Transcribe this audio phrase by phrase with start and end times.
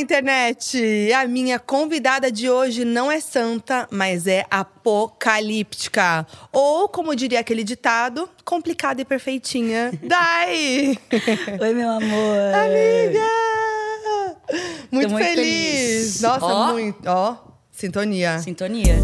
[0.00, 1.12] internet!
[1.12, 6.26] A minha convidada de hoje não é santa, mas é apocalíptica.
[6.52, 9.92] Ou, como diria aquele ditado, complicada e perfeitinha.
[10.02, 10.98] Dai!
[11.60, 12.54] Oi, meu amor!
[12.54, 13.20] Amiga!
[14.90, 15.36] Muito, muito feliz.
[15.36, 16.20] feliz.
[16.22, 16.72] Nossa, Ó.
[16.72, 17.06] muito.
[17.06, 17.36] Ó,
[17.70, 18.38] sintonia.
[18.40, 18.96] Sintonia.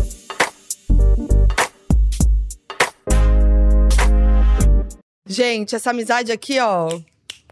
[5.28, 6.88] Gente, essa amizade aqui, ó.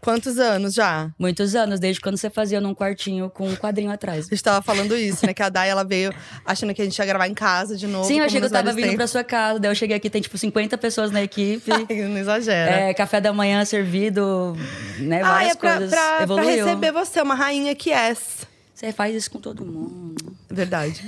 [0.05, 1.09] Quantos anos já?
[1.17, 4.27] Muitos anos, desde quando você fazia num quartinho com um quadrinho atrás.
[4.27, 5.33] A gente tava falando isso, né?
[5.33, 6.13] Que a Dai, ela veio
[6.45, 8.07] achando que a gente ia gravar em casa de novo.
[8.07, 9.09] Sim, eu achei que eu tava vindo pra tempos.
[9.09, 9.59] sua casa.
[9.59, 11.71] Daí eu cheguei aqui, tem tipo 50 pessoas na equipe.
[11.73, 12.69] Ai, não exagera.
[12.69, 14.55] É, café da manhã servido,
[14.99, 15.23] né?
[15.23, 15.89] Ah, Várias é pra, coisas.
[15.89, 18.45] pra, pra receber você, uma rainha que és.
[18.75, 20.35] Você faz isso com todo mundo.
[20.51, 21.01] Verdade.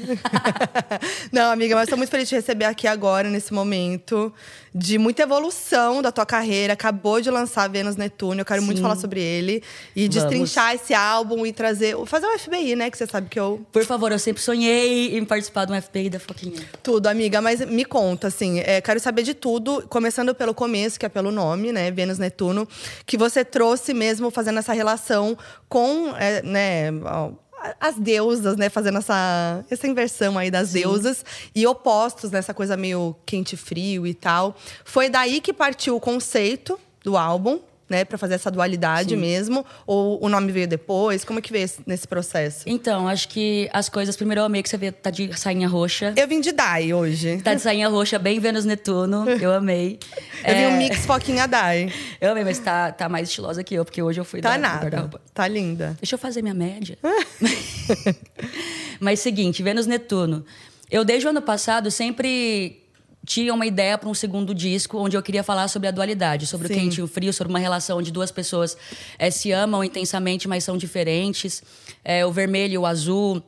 [1.33, 4.33] Não, amiga, mas tô muito feliz de te receber aqui agora, nesse momento
[4.73, 6.71] de muita evolução da tua carreira.
[6.71, 8.83] Acabou de lançar Vênus Netuno, eu quero muito Sim.
[8.83, 9.61] falar sobre ele.
[9.93, 10.15] E Vamos.
[10.15, 11.97] destrinchar esse álbum e trazer.
[12.05, 12.89] Fazer um FBI, né?
[12.89, 13.65] Que você sabe que eu.
[13.69, 16.65] Por favor, eu sempre sonhei em participar de um FPI da Foquinha.
[16.81, 21.05] Tudo, amiga, mas me conta, assim, é, quero saber de tudo, começando pelo começo, que
[21.05, 22.65] é pelo nome, né, Vênus Netuno,
[23.05, 25.37] que você trouxe mesmo fazendo essa relação
[25.67, 27.31] com, é, né, ó,
[27.79, 33.15] as deusas, né, fazendo essa, essa inversão aí das deusas e opostos nessa coisa meio
[33.25, 34.55] quente e frio e tal.
[34.85, 40.23] Foi daí que partiu o conceito do álbum, né, para fazer essa dualidade mesmo, ou
[40.23, 41.23] o nome veio depois?
[41.23, 42.63] Como é que veio esse- nesse processo?
[42.67, 44.15] Então, acho que as coisas.
[44.15, 46.13] Primeiro eu amei que você vê, tá de sainha roxa.
[46.15, 47.41] Eu vim de Dai hoje.
[47.43, 49.25] Tá de sainha roxa, bem Vênus Netuno.
[49.39, 49.99] Eu amei.
[50.45, 51.91] Eu vi É, um mix Foquinha Dai.
[52.19, 54.57] Eu amei, mas tá, tá mais estilosa que eu, porque hoje eu fui Tá da-
[54.57, 55.09] nada.
[55.33, 55.95] Tá linda.
[56.01, 56.97] Deixa eu fazer minha média.
[58.99, 60.45] Mas seguinte, Vênus Netuno.
[60.89, 62.81] Eu desde o ano passado sempre
[63.27, 66.69] tinha uma ideia para um segundo disco onde eu queria falar sobre a dualidade, sobre
[66.69, 66.73] Sim.
[66.73, 68.77] o quente e o frio, sobre uma relação onde duas pessoas
[69.19, 71.61] eh, se amam intensamente, mas são diferentes.
[72.05, 73.43] Eh, o vermelho e o azul.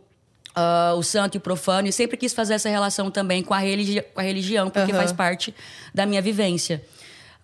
[0.54, 3.60] ah, o santo e o profano, e sempre quis fazer essa relação também com a,
[3.60, 5.56] religi com a religião, porque faz parte
[5.94, 6.84] da minha vivência.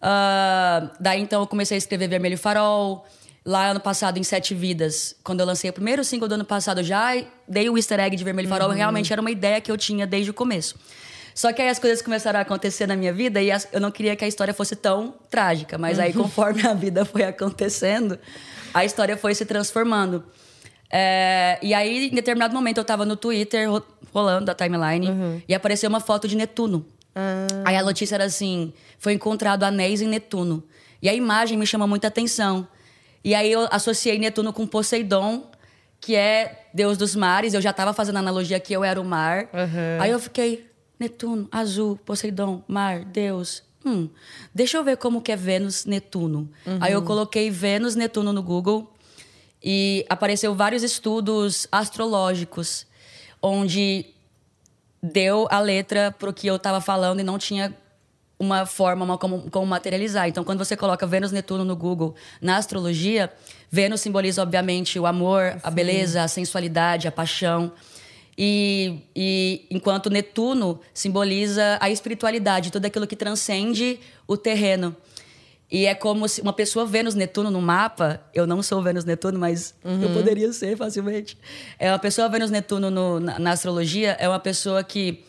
[0.02, 3.06] Ah, daí então eu comecei a escrever Vermelho Farol.
[3.46, 6.84] Lá ano passado, em Sete Vidas, quando eu lancei o primeiro single do ano passado,
[6.84, 7.14] já
[7.48, 8.72] dei o easter egg de Vermelho Farol.
[8.72, 10.76] Realmente era uma ideia que eu tinha desde o começo.
[11.36, 14.16] Só que aí as coisas começaram a acontecer na minha vida e eu não queria
[14.16, 15.78] que a história fosse tão trágica.
[15.78, 18.18] Mas aí, conforme a vida foi acontecendo,
[18.74, 20.24] a história foi se transformando.
[20.90, 25.08] É, e aí, em determinado momento, eu tava no Twitter ro- rolando a timeline
[25.48, 26.86] e apareceu uma foto de Netuno.
[27.66, 30.64] Aí a notícia era assim: foi encontrado anéis em Netuno.
[31.02, 32.68] E a imagem me chama muita atenção.
[33.24, 35.50] E aí eu associei Netuno com Poseidon,
[36.00, 37.54] que é deus dos mares.
[37.54, 39.50] Eu já estava fazendo analogia que eu era o mar.
[39.54, 40.02] Uhum.
[40.02, 40.66] Aí eu fiquei,
[41.06, 43.64] Netuno, azul, Poseidon, mar, deus.
[43.86, 44.10] Hum,
[44.54, 46.50] deixa eu ver como que é Vênus, Netuno.
[46.82, 48.92] Aí eu coloquei Vênus, Netuno no Google
[49.64, 52.88] e apareceu vários estudos astrológicos
[53.42, 54.08] onde
[55.02, 57.76] deu a letra pro que eu estava falando e não tinha
[58.40, 60.28] uma forma uma como, como materializar.
[60.28, 63.32] Então, quando você coloca Vênus Netuno no Google, na astrologia,
[63.70, 67.72] Vênus simboliza, obviamente, o amor, a beleza, a sensualidade, a paixão.
[68.38, 74.96] E, e enquanto Netuno simboliza a espiritualidade, tudo aquilo que transcende o terreno.
[75.72, 79.40] E é como se uma pessoa Vênus Netuno no mapa, eu não sou Vênus Netuno,
[79.40, 81.38] mas eu poderia ser facilmente.
[81.80, 85.24] É uma pessoa Vênus Netuno no- na, na astrologia é uma pessoa que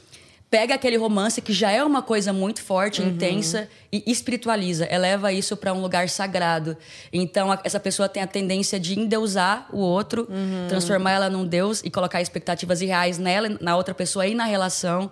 [0.51, 5.57] pega aquele romance que já é uma coisa muito forte, intensa e espiritualiza, eleva isso
[5.57, 6.77] para um lugar sagrado.
[7.13, 10.29] Então a- essa pessoa tem a tendência de endeusar o outro,
[10.69, 15.11] transformar ela num deus e colocar expectativas irreais nela, na outra pessoa e na relação.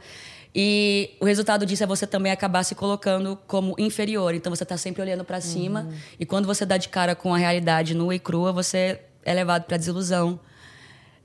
[0.55, 4.35] E o resultado disso é você também acabar se colocando como inferior.
[4.35, 5.89] Então você está sempre olhando para cima.
[6.19, 9.65] E quando você dá de cara com a realidade nua e crua, você é levado
[9.65, 10.39] para desilusão.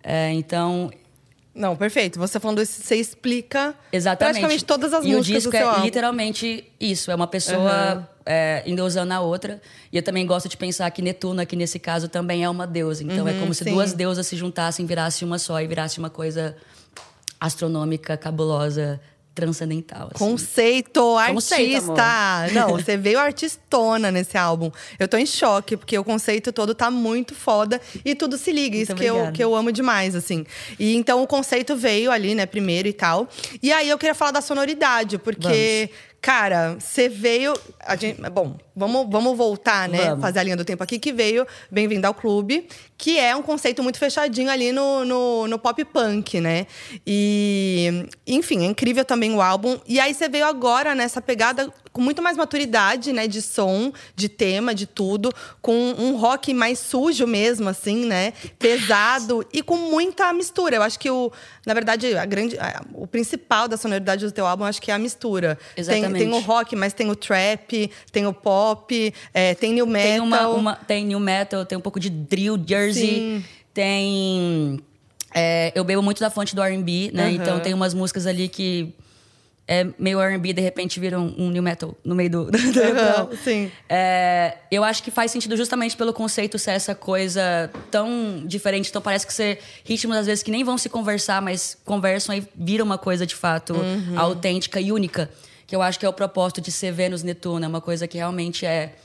[0.02, 0.90] É, então,
[1.54, 2.20] Não, perfeito.
[2.20, 4.34] Você falando isso, você explica exatamente.
[4.36, 5.84] praticamente todas as e músicas o disco do seu é álbum.
[5.84, 7.12] literalmente isso.
[7.12, 8.08] É uma pessoa Aham.
[8.26, 9.62] é, endeusando a outra.
[9.92, 13.04] E eu também gosto de pensar que Netuno, aqui nesse caso, também é uma deusa.
[13.04, 13.74] Então é como se sim.
[13.74, 16.56] duas deusas se juntassem, virasse uma só e virasse uma coisa
[17.40, 19.00] astronômica, cabulosa,
[19.40, 20.10] transcendental.
[20.14, 20.18] assim.
[20.18, 22.54] Conceito, Conceito, artista.
[22.54, 24.72] Não, você veio artistona nesse álbum.
[24.98, 28.78] Eu tô em choque, porque o conceito todo tá muito foda e tudo se liga.
[28.78, 30.46] Isso que eu, que eu amo demais, assim.
[30.78, 33.28] E então o conceito veio ali, né, primeiro e tal.
[33.62, 35.90] E aí eu queria falar da sonoridade, porque.
[36.22, 37.54] Cara, você veio.
[37.80, 40.06] A gente, bom, vamos, vamos voltar, né?
[40.06, 40.22] Vamos.
[40.22, 42.68] Fazer a linha do tempo aqui, que veio Bem-vindo ao Clube,
[42.98, 46.66] que é um conceito muito fechadinho ali no, no, no pop punk, né?
[47.06, 49.78] E, enfim, é incrível também o álbum.
[49.88, 53.28] E aí você veio agora nessa pegada com muito mais maturidade, né?
[53.28, 55.32] De som, de tema, de tudo.
[55.62, 58.32] Com um rock mais sujo mesmo, assim, né?
[58.60, 60.76] Pesado e com muita mistura.
[60.76, 61.32] Eu acho que o,
[61.66, 64.94] na verdade, a grande, a- o principal da sonoridade do teu álbum, acho que é
[64.94, 65.58] a mistura.
[65.76, 66.26] Tem, Exatamente.
[66.26, 68.69] tem o rock, mas tem o trap, tem o pop,
[69.34, 70.10] é, tem new metal.
[70.12, 73.44] Tem, uma, uma- tem new metal, tem um pouco de drill, jersey, Sim.
[73.74, 74.80] tem.
[75.34, 77.24] é, eu bebo muito da fonte do RB, né?
[77.26, 77.32] Aham.
[77.34, 78.94] Então tem umas músicas ali que
[79.72, 82.46] é meio RB, de repente viram um new metal no meio do.
[82.50, 82.58] do.
[82.58, 83.72] Aham, sim.
[83.88, 88.90] É, eu acho que faz sentido justamente pelo conceito ser essa coisa tão diferente.
[88.90, 92.44] Então parece que ser ritmos, às vezes, que nem vão se conversar, mas conversam e
[92.56, 94.18] viram uma coisa de fato Uhum.
[94.20, 95.30] autêntica e única.
[95.70, 97.64] Que eu acho que é o propósito de ser Vênus Netuno.
[97.64, 98.96] É uma coisa que realmente é,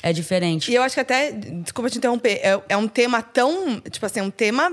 [0.00, 0.70] é diferente.
[0.70, 4.20] E eu acho que até, desculpa te interromper, é, é um tema tão, tipo assim,
[4.20, 4.72] é um tema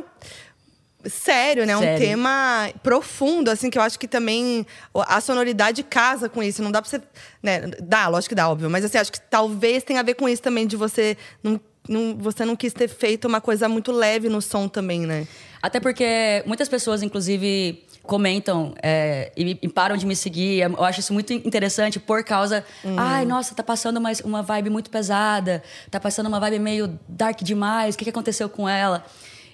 [1.05, 1.75] sério, né?
[1.75, 2.07] Um Sério.
[2.07, 4.63] tema profundo, assim, que eu acho que também
[4.93, 6.61] a sonoridade casa com isso.
[6.61, 7.01] Não dá pra você,
[7.41, 7.61] né?
[7.81, 8.69] Dá, lógico que dá, óbvio.
[8.69, 12.15] Mas assim, acho que talvez tenha a ver com isso também, de você não, não,
[12.15, 15.27] você não quis ter feito uma coisa muito leve no som também, né?
[15.61, 20.61] Até porque muitas pessoas, inclusive, comentam é, e, e param de me seguir.
[20.61, 22.65] Eu acho isso muito interessante por causa.
[22.97, 25.61] Ai, nossa, tá passando uma, uma vibe muito pesada,
[25.91, 29.05] tá passando uma vibe meio dark demais, o que, que aconteceu com ela?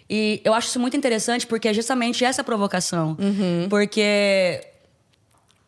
[0.10, 3.18] E eu acho isso muito interessante porque é justamente essa provocação.
[3.70, 4.62] Porque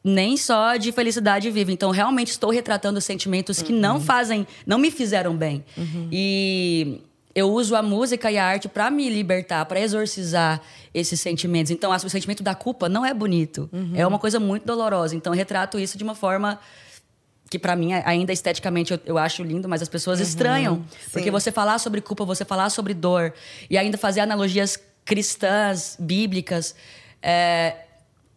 [0.04, 1.74] nem só de felicidade vive.
[1.74, 5.66] Então, realmente estou retratando sentimentos que não fazem, não me fizeram bem.
[6.12, 7.02] E
[7.38, 10.60] eu uso a música e a arte para me libertar, para exorcizar
[10.92, 11.70] esses sentimentos.
[11.70, 13.70] Então, o sentimento da culpa não é bonito.
[13.94, 15.16] É uma coisa muito dolorosa.
[15.16, 16.60] Então, eu retrato isso de uma forma
[17.48, 21.52] que para mim ainda esteticamente eu, eu acho lindo, mas as pessoas estranham, porque você
[21.52, 23.32] falar sobre culpa, você falar sobre dor
[23.70, 26.76] e ainda fazer analogias cristãs, bíblicas,
[27.22, 27.76] é,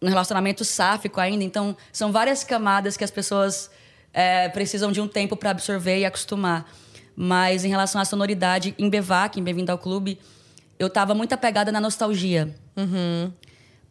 [0.01, 1.43] um relacionamento sáfico ainda.
[1.43, 3.71] Então são várias camadas que as pessoas
[4.13, 6.71] é, precisam de um tempo para absorver e acostumar.
[7.17, 10.19] Mas em relação à sonoridade, em Bevac, em Bem-vindo ao Clube,
[10.79, 12.55] eu tava muito apegada na nostalgia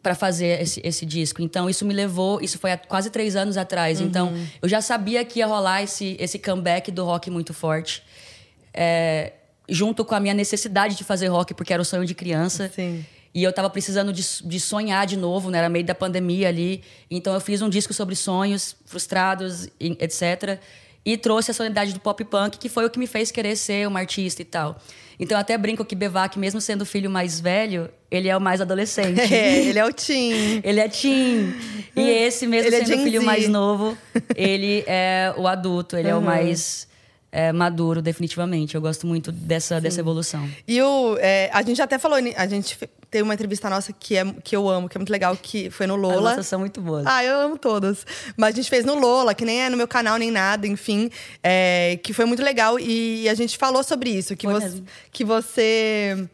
[0.02, 1.42] para fazer esse, esse disco.
[1.42, 2.40] Então, isso me levou...
[2.40, 4.00] Isso foi há quase três anos atrás.
[4.00, 8.02] Então, eu já sabia que ia rolar esse, esse comeback do rock muito forte.
[8.72, 9.34] É,
[9.68, 12.70] junto com a minha necessidade de fazer rock, porque era o sonho de criança.
[12.74, 13.04] Sim.
[13.32, 15.58] E eu tava precisando de, de sonhar de novo, né?
[15.58, 16.82] Era meio da pandemia ali.
[17.08, 20.58] Então, eu fiz um disco sobre sonhos frustrados, etc.
[21.04, 23.88] E trouxe a sonoridade do pop punk, que foi o que me fez querer ser
[23.88, 24.76] uma artista e tal.
[25.18, 28.40] Então, eu até brinco que Bevac, mesmo sendo o filho mais velho, ele é o
[28.40, 29.20] mais adolescente.
[29.32, 30.60] É, ele é o Tim.
[30.62, 31.54] Ele é teen.
[31.96, 33.96] E esse, mesmo Ele é sendo o Gen filho mais novo,
[34.34, 36.24] ele é o adulto, ele é o Uhum.
[36.24, 36.86] mais
[37.32, 38.74] é, maduro, definitivamente.
[38.74, 40.48] Eu gosto muito dessa, dessa evolução.
[40.66, 42.78] E o, é, a gente até falou, a gente
[43.10, 45.86] tem uma entrevista nossa que, é, que eu amo, que é muito legal, que foi
[45.86, 46.30] no As Lola.
[46.30, 47.04] nossas são muito boas.
[47.06, 48.06] Ah, eu amo todas.
[48.36, 51.10] Mas a gente fez no Lola, que nem é no meu canal nem nada, enfim.
[51.42, 52.78] é, que foi muito legal.
[52.78, 54.36] E a gente falou sobre isso.
[54.36, 54.66] Que Foi você.
[54.66, 54.86] mesmo.
[55.12, 56.28] Que você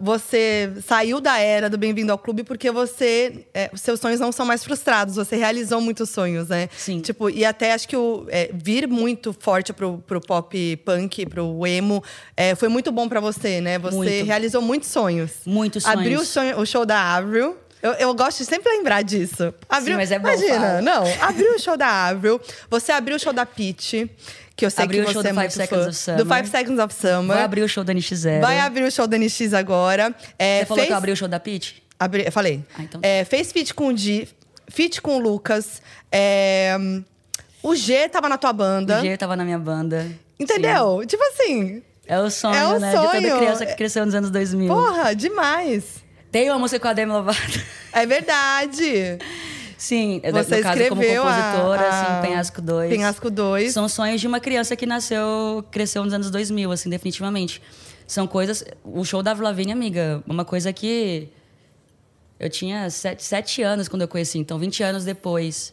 [0.00, 3.46] você saiu da era do Bem-vindo ao Clube porque você.
[3.54, 6.68] é, seus sonhos não são mais frustrados, você realizou muitos sonhos, né?
[6.76, 7.00] Sim.
[7.00, 11.66] Tipo, e até acho que o é, vir muito forte pro, pro pop punk, pro
[11.66, 12.02] emo,
[12.36, 13.78] é, foi muito bom pra você, né?
[13.78, 14.24] Você Muito.
[14.26, 15.30] realizou muitos sonhos.
[15.46, 16.28] Muitos Abriu o, sonhos.
[16.54, 17.56] sonho- o show da Avril.
[17.82, 19.54] Eu, eu gosto de sempre lembrar disso.
[19.68, 20.82] Abriu, mas é bom, Imagina, fala.
[20.82, 21.02] não.
[21.22, 22.38] Abriu o show da Avril.
[22.68, 24.10] Você abriu o show da Peach,
[24.60, 25.88] que eu sei Abriu o que show você do é Five muito Seconds fã.
[25.90, 26.24] of Summer.
[26.24, 27.36] Do Five Seconds of Summer.
[27.36, 28.40] Vai abrir o show da NX0.
[28.40, 30.14] Vai abrir o show da NX agora.
[30.38, 31.82] É, Você falou fez, que eu abri o show da Peach?
[31.98, 32.62] abri- eu falei.
[32.78, 33.00] Ah, então.
[33.02, 34.28] É, fez feat com o Di,
[34.68, 35.80] feat com o Lucas.
[36.12, 36.76] É,
[37.62, 38.98] o G tava na tua banda.
[38.98, 40.06] O G tava na minha banda.
[40.38, 41.02] Entendeu?
[41.06, 42.90] Tipo assim, É o sonho, É o né?
[42.90, 43.10] De sonho.
[43.22, 44.68] toda criança que cresceu nos anos 2000.
[44.68, 45.84] porra, demais.
[46.32, 47.60] Tem uma música com a Demi Lovato.
[47.92, 49.18] É verdade.
[49.80, 52.90] Sim, é Você no caso como escreveu a- compositora, a- assim, Penhasco 2.
[52.90, 53.72] Penhasco 2.
[53.72, 57.62] São sonhos de uma criança que nasceu, cresceu nos anos 2000, assim, definitivamente.
[58.06, 58.62] São coisas...
[58.84, 61.28] O show da Lavigne, amiga, uma coisa que...
[62.38, 65.72] Eu tinha sete, sete anos quando eu conheci, então 20 anos depois.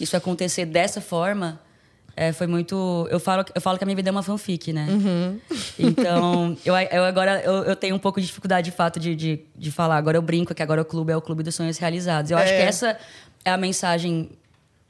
[0.00, 1.60] Isso acontecer dessa forma
[2.16, 3.06] é, foi muito...
[3.10, 4.86] Eu falo, eu falo que a minha vida é uma fanfic, né?
[5.78, 9.40] Então, eu, eu agora eu, eu tenho um pouco de dificuldade, de fato, de, de,
[9.54, 9.96] de falar.
[9.96, 12.30] Agora eu brinco que agora o clube é o clube dos sonhos realizados.
[12.30, 12.56] Eu acho É.
[12.56, 12.98] que essa
[13.44, 14.30] é a mensagem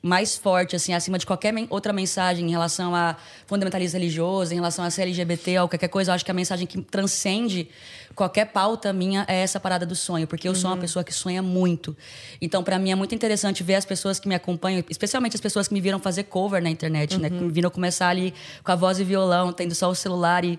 [0.06, 4.56] mais forte, assim, acima de qualquer men outra mensagem em relação a fundamentalismo religioso, em
[4.56, 6.12] relação a ser LGBT ou qualquer coisa.
[6.12, 7.68] Eu acho que a mensagem que transcende
[8.14, 10.58] qualquer pauta minha é essa parada do sonho, porque eu uhum.
[10.58, 10.80] sou uma uhum.
[10.80, 11.96] pessoa que sonha muito.
[12.40, 15.66] Então, para mim é muito interessante ver as pessoas que me acompanham, especialmente as pessoas
[15.66, 17.22] que me viram fazer cover na internet, uhum.
[17.22, 17.28] né?
[17.28, 18.32] Que me viram começar ali
[18.62, 20.56] com a voz e violão, tendo só o celular e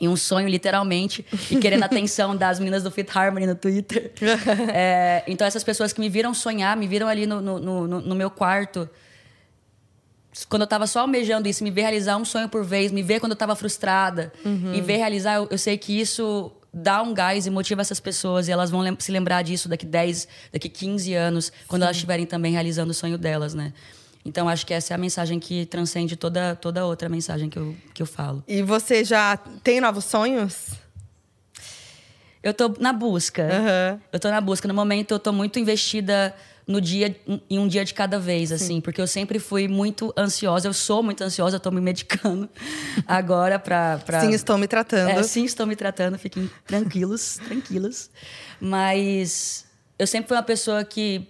[0.00, 4.12] em um sonho, literalmente, e querendo a atenção das meninas do Fit Harmony no Twitter.
[4.72, 8.14] é, então, essas pessoas que me viram sonhar, me viram ali no, no, no, no
[8.14, 8.88] meu quarto,
[10.48, 13.20] quando eu estava só almejando isso, me ver realizar um sonho por vez, me ver
[13.20, 14.74] quando eu estava frustrada, uhum.
[14.74, 18.48] e ver realizar, eu, eu, sei que isso dá um gás e motiva essas pessoas,
[18.48, 21.86] e elas vão lem se lembrar disso daqui 10, daqui 15 anos, quando Sim.
[21.86, 23.72] elas estiverem também realizando o sonho delas, né?
[24.24, 27.74] Então, acho que essa é a mensagem que transcende toda, toda outra mensagem que eu,
[27.94, 28.44] que eu falo.
[28.46, 30.68] E você já tem novos sonhos?
[32.42, 33.42] Eu tô na busca.
[33.42, 34.00] Uhum.
[34.12, 34.68] Eu tô na busca.
[34.68, 36.34] No momento, eu tô muito investida
[36.66, 37.14] no dia
[37.48, 38.80] em um dia de cada vez, assim, Sim.
[38.80, 40.68] porque eu sempre fui muito ansiosa.
[40.68, 42.48] Eu sou muito ansiosa, eu tô me medicando
[43.06, 44.20] agora pra, pra...
[44.20, 45.18] Sim, estou me tratando.
[45.18, 48.10] É, sim, estou me tratando, fiquem tranquilos, tranquilos.
[48.60, 49.66] Mas
[49.98, 51.26] eu sempre fui uma pessoa que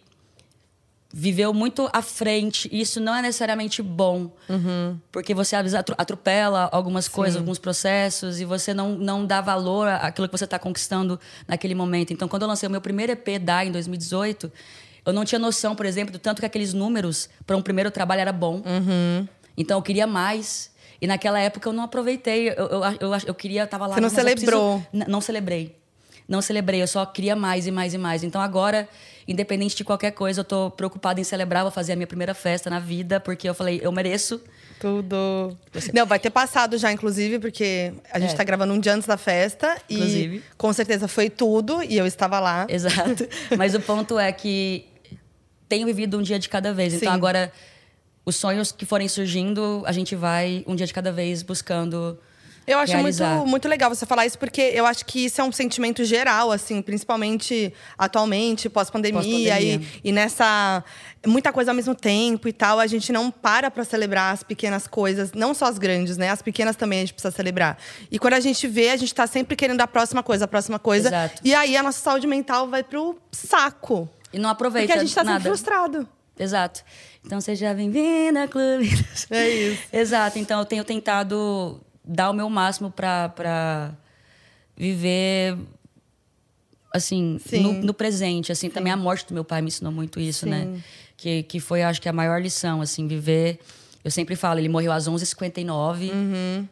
[1.13, 2.69] viveu muito à frente.
[2.71, 4.31] E isso não é necessariamente bom.
[4.49, 4.99] Uhum.
[5.11, 7.41] Porque você atropela algumas coisas, Sim.
[7.41, 12.13] alguns processos, e você não, não dá valor àquilo que você está conquistando naquele momento.
[12.13, 14.51] Então, quando eu lancei o meu primeiro EP, DA, em 2018,
[15.05, 18.21] eu não tinha noção, por exemplo, do tanto que aqueles números para um primeiro trabalho
[18.21, 18.63] era bom.
[18.65, 19.27] Uhum.
[19.57, 20.71] Então, eu queria mais.
[21.01, 22.51] E naquela época eu não aproveitei.
[22.51, 23.95] Eu, eu, eu, eu queria, tava lá.
[23.95, 24.83] Você não celebrou?
[24.91, 25.11] Preciso...
[25.11, 25.80] Não celebrei.
[26.31, 28.25] Não celebrei, eu só queria mais e mais e mais.
[28.25, 28.89] Então agora
[29.31, 32.69] independente de qualquer coisa, eu tô preocupada em celebrar, vou fazer a minha primeira festa
[32.69, 34.41] na vida, porque eu falei, eu mereço.
[34.81, 35.57] Tudo.
[35.95, 38.37] Não, vai ter passado já, inclusive, porque a gente é.
[38.37, 39.77] tá gravando um dia antes da festa.
[39.89, 40.37] Inclusive.
[40.39, 42.67] E com certeza foi tudo, e eu estava lá.
[42.69, 43.29] Exato.
[43.57, 44.87] Mas o ponto é que
[45.69, 46.95] tenho vivido um dia de cada vez.
[46.95, 47.05] Então, Sim.
[47.07, 47.53] Então agora,
[48.25, 52.19] os sonhos que forem surgindo, a gente vai um dia de cada vez buscando
[52.67, 55.51] eu acho muito, muito legal você falar isso, porque eu acho que isso é um
[55.51, 60.85] sentimento geral, assim, principalmente atualmente, pós-pandemia, pós e, e nessa.
[61.27, 62.79] Muita coisa ao mesmo tempo e tal.
[62.79, 66.31] A gente não para pra celebrar as pequenas coisas, não só as grandes, né?
[66.31, 67.77] As pequenas também a gente precisa celebrar.
[68.11, 70.79] E quando a gente vê, a gente tá sempre querendo a próxima coisa, a próxima
[70.79, 71.09] coisa.
[71.09, 71.43] Exato.
[71.45, 74.09] E aí a nossa saúde mental vai pro saco.
[74.33, 74.87] E não aproveita.
[74.87, 75.39] Porque a gente tá nada.
[75.39, 76.09] sempre frustrado.
[76.39, 76.83] Exato.
[77.25, 78.89] Então seja bem-vinda, clube.
[79.31, 79.83] É isso.
[79.93, 80.39] Exato.
[80.39, 83.95] Então eu tenho tentado dar o meu máximo para
[84.77, 85.57] viver
[86.95, 88.75] assim no, no, presente assim Sim.
[88.75, 90.65] também a morte do meu pai me ensinou muito isso né?
[90.65, 90.71] Sim.
[90.73, 90.83] né
[91.21, 93.61] que, que foi acho que a maior lição assim viver
[94.03, 96.69] eu sempre falo ele morreu às 11h59 uhum.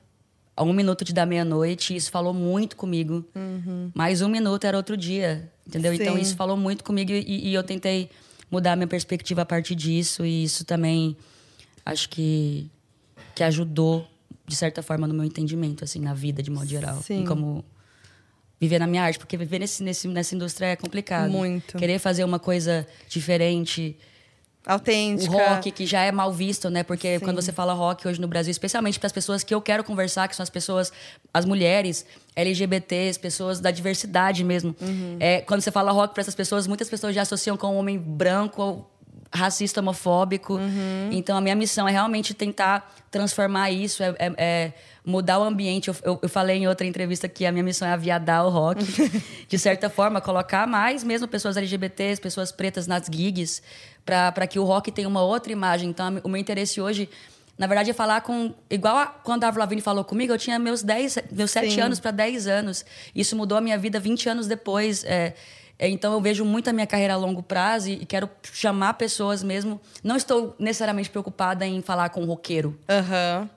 [0.56, 3.90] a um minuto de da meia-noite isso falou muito comigo uhum.
[3.94, 6.12] mais um minuto era outro dia entendeu então, Sim.
[6.12, 8.08] então isso falou muito comigo e, e eu tentei
[8.50, 11.14] mudar a minha perspectiva a partir disso e isso também
[11.84, 12.70] acho que
[13.34, 14.08] que ajudou
[14.48, 17.00] de certa forma, no meu entendimento, assim, na vida, de modo geral.
[17.02, 17.22] Sim.
[17.22, 17.64] E como
[18.60, 19.18] viver na minha arte.
[19.18, 21.30] Porque viver nesse, nesse, nessa indústria é complicado.
[21.30, 21.76] Muito.
[21.76, 23.96] Querer fazer uma coisa diferente.
[24.66, 25.32] Autêntica.
[25.32, 26.82] O rock, que já é mal visto, né?
[26.82, 27.24] Porque Sim.
[27.24, 30.28] quando você fala rock hoje no Brasil, especialmente para as pessoas que eu quero conversar,
[30.28, 30.92] que são as pessoas,
[31.32, 32.04] as mulheres,
[32.36, 34.74] LGBTs, pessoas da diversidade mesmo.
[34.80, 35.16] Uhum.
[35.20, 37.98] É, quando você fala rock para essas pessoas, muitas pessoas já associam com um homem
[37.98, 38.86] branco
[39.32, 40.54] racista, homofóbico.
[40.54, 41.10] Uhum.
[41.12, 44.72] Então, a minha missão é realmente tentar transformar isso, é, é, é
[45.04, 45.88] mudar o ambiente.
[45.88, 48.84] Eu, eu, eu, falei em outra entrevista que a minha missão é aviadar o rock.
[49.48, 53.62] de certa forma, colocar mais mesmo pessoas LGBTs, pessoas pretas nas gigs,
[54.04, 55.90] para que o rock tenha uma outra imagem.
[55.90, 57.08] Então, o meu interesse hoje
[57.58, 58.54] na verdade, é falar com.
[58.70, 61.98] Igual a, quando a Avril Lavigne falou comigo, eu tinha meus 10, meus 7 anos
[61.98, 62.84] para 10 anos.
[63.12, 65.02] Isso mudou a minha vida 20 anos depois.
[65.02, 65.34] É, é,
[65.78, 69.80] então eu vejo muito a minha carreira a longo prazo e, quero chamar pessoas mesmo.
[70.02, 72.76] Não estou necessariamente preocupada em falar com um roqueiro.
[72.88, 73.48] Uhum.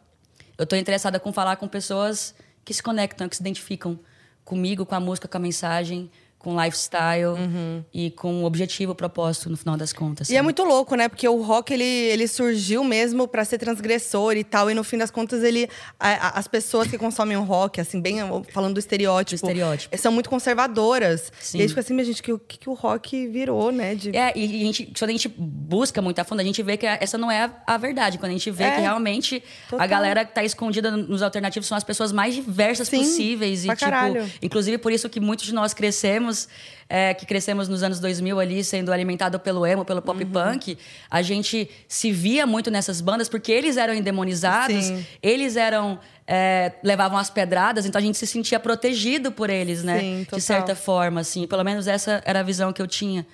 [0.57, 3.99] Eu estou interessada com falar com pessoas que se conectam, que se identificam
[4.45, 7.83] comigo, com a música, com a mensagem, com lifestyle uhum.
[7.93, 10.27] e com objetivo, propósito no final das contas.
[10.27, 10.35] Sabe?
[10.35, 11.07] E é muito louco, né?
[11.07, 14.97] Porque o rock ele, ele surgiu mesmo para ser transgressor e tal, e no fim
[14.97, 15.69] das contas ele
[15.99, 18.17] a, as pessoas que consomem o rock, assim, bem
[18.51, 19.97] falando do estereótipo, do estereótipo.
[19.97, 21.31] são muito conservadoras.
[21.39, 21.59] Sim.
[21.59, 23.93] E a gente fica assim, mas gente, que o que, que, o rock virou, né?
[23.93, 24.15] De...
[24.15, 26.87] É, e a gente, quando a gente busca muito a fundo, a gente vê que
[26.87, 28.17] essa não é a, a verdade.
[28.17, 29.83] Quando a gente vê é, que realmente total.
[29.83, 33.65] a galera que tá escondida nos alternativos são as pessoas mais diversas Sim, possíveis.
[33.65, 34.29] E, tipo, caralho.
[34.41, 36.47] inclusive por isso que muitos de nós crescemos crescemos,
[36.89, 40.29] é, que crescemos nos anos 2000 ali, sendo alimentado pelo emo, pelo pop uhum.
[40.29, 40.77] punk,
[41.09, 45.05] a gente se via muito nessas bandas porque eles eram endemonizados, Sim.
[45.21, 49.99] eles eram é, levavam as pedradas, então a gente se sentia protegido por eles, né?
[49.99, 51.47] Sim, de certa forma, assim.
[51.47, 53.25] Pelo menos essa era a visão que eu tinha.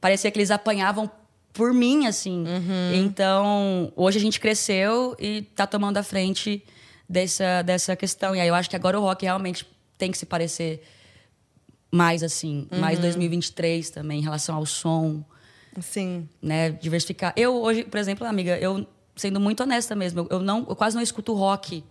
[0.00, 1.10] Parecia que eles apanhavam
[1.52, 2.44] por mim, assim.
[2.94, 6.64] Então, hoje a gente cresceu e tá tomando a frente
[7.08, 8.34] dessa, dessa questão.
[8.34, 9.66] E aí eu acho que agora o rock realmente
[9.96, 10.82] tem que se parecer
[11.92, 15.22] mais assim, mais 2023 também, em relação ao som,
[15.80, 16.26] Sim.
[16.40, 16.70] né?
[16.70, 17.34] Diversificar.
[17.36, 21.02] Eu hoje, por exemplo, amiga, eu sendo muito honesta mesmo, eu, não, eu quase não
[21.02, 21.84] escuto rock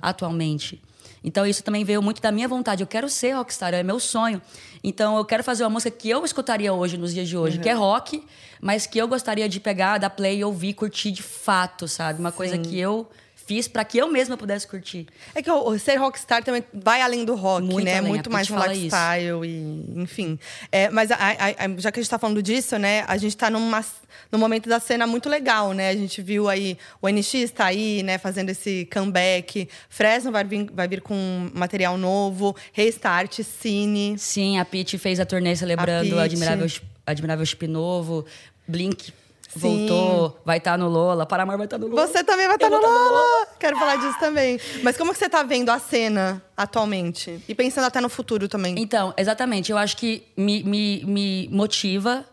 [0.00, 0.80] atualmente.
[1.24, 2.82] Então isso também veio muito da minha vontade.
[2.82, 4.40] Eu quero ser rockstar, é meu sonho.
[4.82, 7.68] Então eu quero fazer uma música que eu escutaria hoje, nos dias de hoje, que
[7.68, 8.22] é rock,
[8.60, 12.20] mas que eu gostaria de pegar, dar play e ouvir, curtir de fato, sabe?
[12.20, 13.08] Uma coisa que eu
[13.48, 15.06] fiz para que eu mesma pudesse curtir.
[15.34, 17.96] É que o o ser rockstar também vai além do rock, Muito né?
[17.98, 20.38] além, Muito a mais lifestyle e, enfim.
[20.70, 23.04] É, mas a- a- a- já que a gente tá falando disso, né?
[23.08, 23.82] A gente tá numa,
[24.30, 25.88] num momento da cena muito legal, né?
[25.88, 28.18] A gente viu aí o NX tá aí, né?
[28.18, 29.66] Fazendo esse comeback.
[29.88, 32.54] Fresno vai vir, vai vir com material novo.
[32.72, 34.16] Restart, Cine.
[34.18, 36.66] Sim, a Pete fez a turnê celebrando o Admirável,
[37.06, 38.26] Admirável Chip Novo,
[38.66, 39.10] Blink
[39.58, 42.06] voltou, vai estar no Lola, Paramore vai estar no Lola.
[42.06, 43.46] Você também vai estar vou tá no Lola!
[43.58, 44.58] Quero falar disso também.
[44.82, 47.42] Mas como que você tá vendo a cena atualmente?
[47.48, 48.74] E pensando até no futuro também.
[48.78, 49.72] Então, exatamente.
[49.72, 52.24] Eu acho que me, me, me motiva,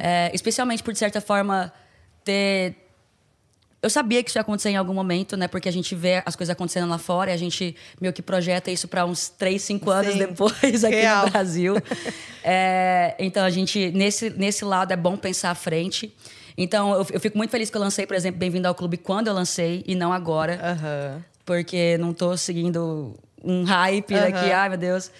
[0.00, 1.72] é, especialmente por, de certa forma,
[2.24, 2.76] ter.
[3.82, 5.46] Eu sabia que isso ia acontecer em algum momento, né?
[5.46, 8.70] Porque a gente vê as coisas acontecendo lá fora e a gente meio que projeta
[8.70, 10.18] isso para uns três, cinco anos Sim.
[10.20, 11.26] depois aqui Real.
[11.26, 11.74] no Brasil.
[12.46, 16.14] É, então, a gente, nesse, nesse lado, é bom pensar à frente.
[16.56, 19.28] Então, eu, eu fico muito feliz que eu lancei, por exemplo, Bem-vindo ao Clube quando
[19.28, 20.58] eu lancei e não agora
[21.44, 25.10] porque não tô seguindo um hype daqui, ai meu Deus.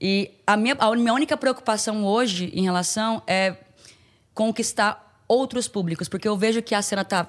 [0.00, 3.56] E a minha, a minha única preocupação hoje em relação é
[4.34, 7.26] conquistar outros públicos, porque eu vejo que a cena tá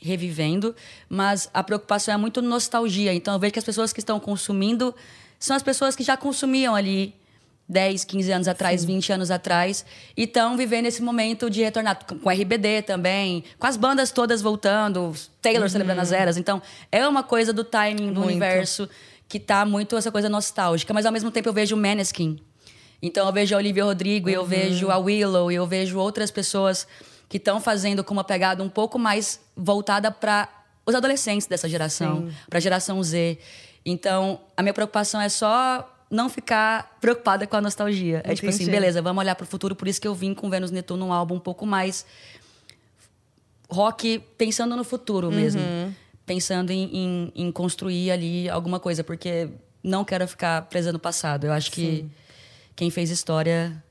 [0.00, 0.74] revivendo,
[1.08, 3.12] mas a preocupação é muito nostalgia.
[3.12, 4.94] Então eu vejo que as pessoas que estão consumindo
[5.38, 7.14] são as pessoas que já consumiam ali
[7.68, 9.84] 10, 15 anos atrás, 20 anos atrás,
[10.16, 14.42] e estão vivendo esse momento de retornar com com RBD também, com as bandas todas
[14.42, 16.36] voltando, Taylor celebrando as eras.
[16.36, 16.60] Então,
[16.92, 18.26] é uma coisa do timing do Muito.
[18.26, 18.88] universo
[19.28, 22.38] que tá muito essa coisa nostálgica, mas ao mesmo tempo eu vejo o Maneskin.
[23.02, 26.30] Então eu vejo a Olivia Rodrigo, e eu vejo a Willow, e eu vejo outras
[26.30, 26.86] pessoas
[27.28, 30.48] que estão fazendo com uma pegada um pouco mais voltada para
[30.86, 33.38] os adolescentes dessa geração, para a geração Z.
[33.84, 38.22] Então, a minha preocupação é só não ficar preocupada com a nostalgia.
[38.24, 38.70] É tipo assim, Entendi.
[38.70, 41.12] beleza, vamos olhar para o futuro, por isso que eu vim com Vênus Netuno um
[41.12, 42.06] álbum um pouco mais
[43.68, 45.60] rock pensando no futuro mesmo.
[46.26, 49.48] Pensando em, em- em construir ali alguma coisa, porque
[49.82, 51.44] não quero ficar presa no passado.
[51.46, 52.06] Eu acho que
[52.74, 53.82] quem fez história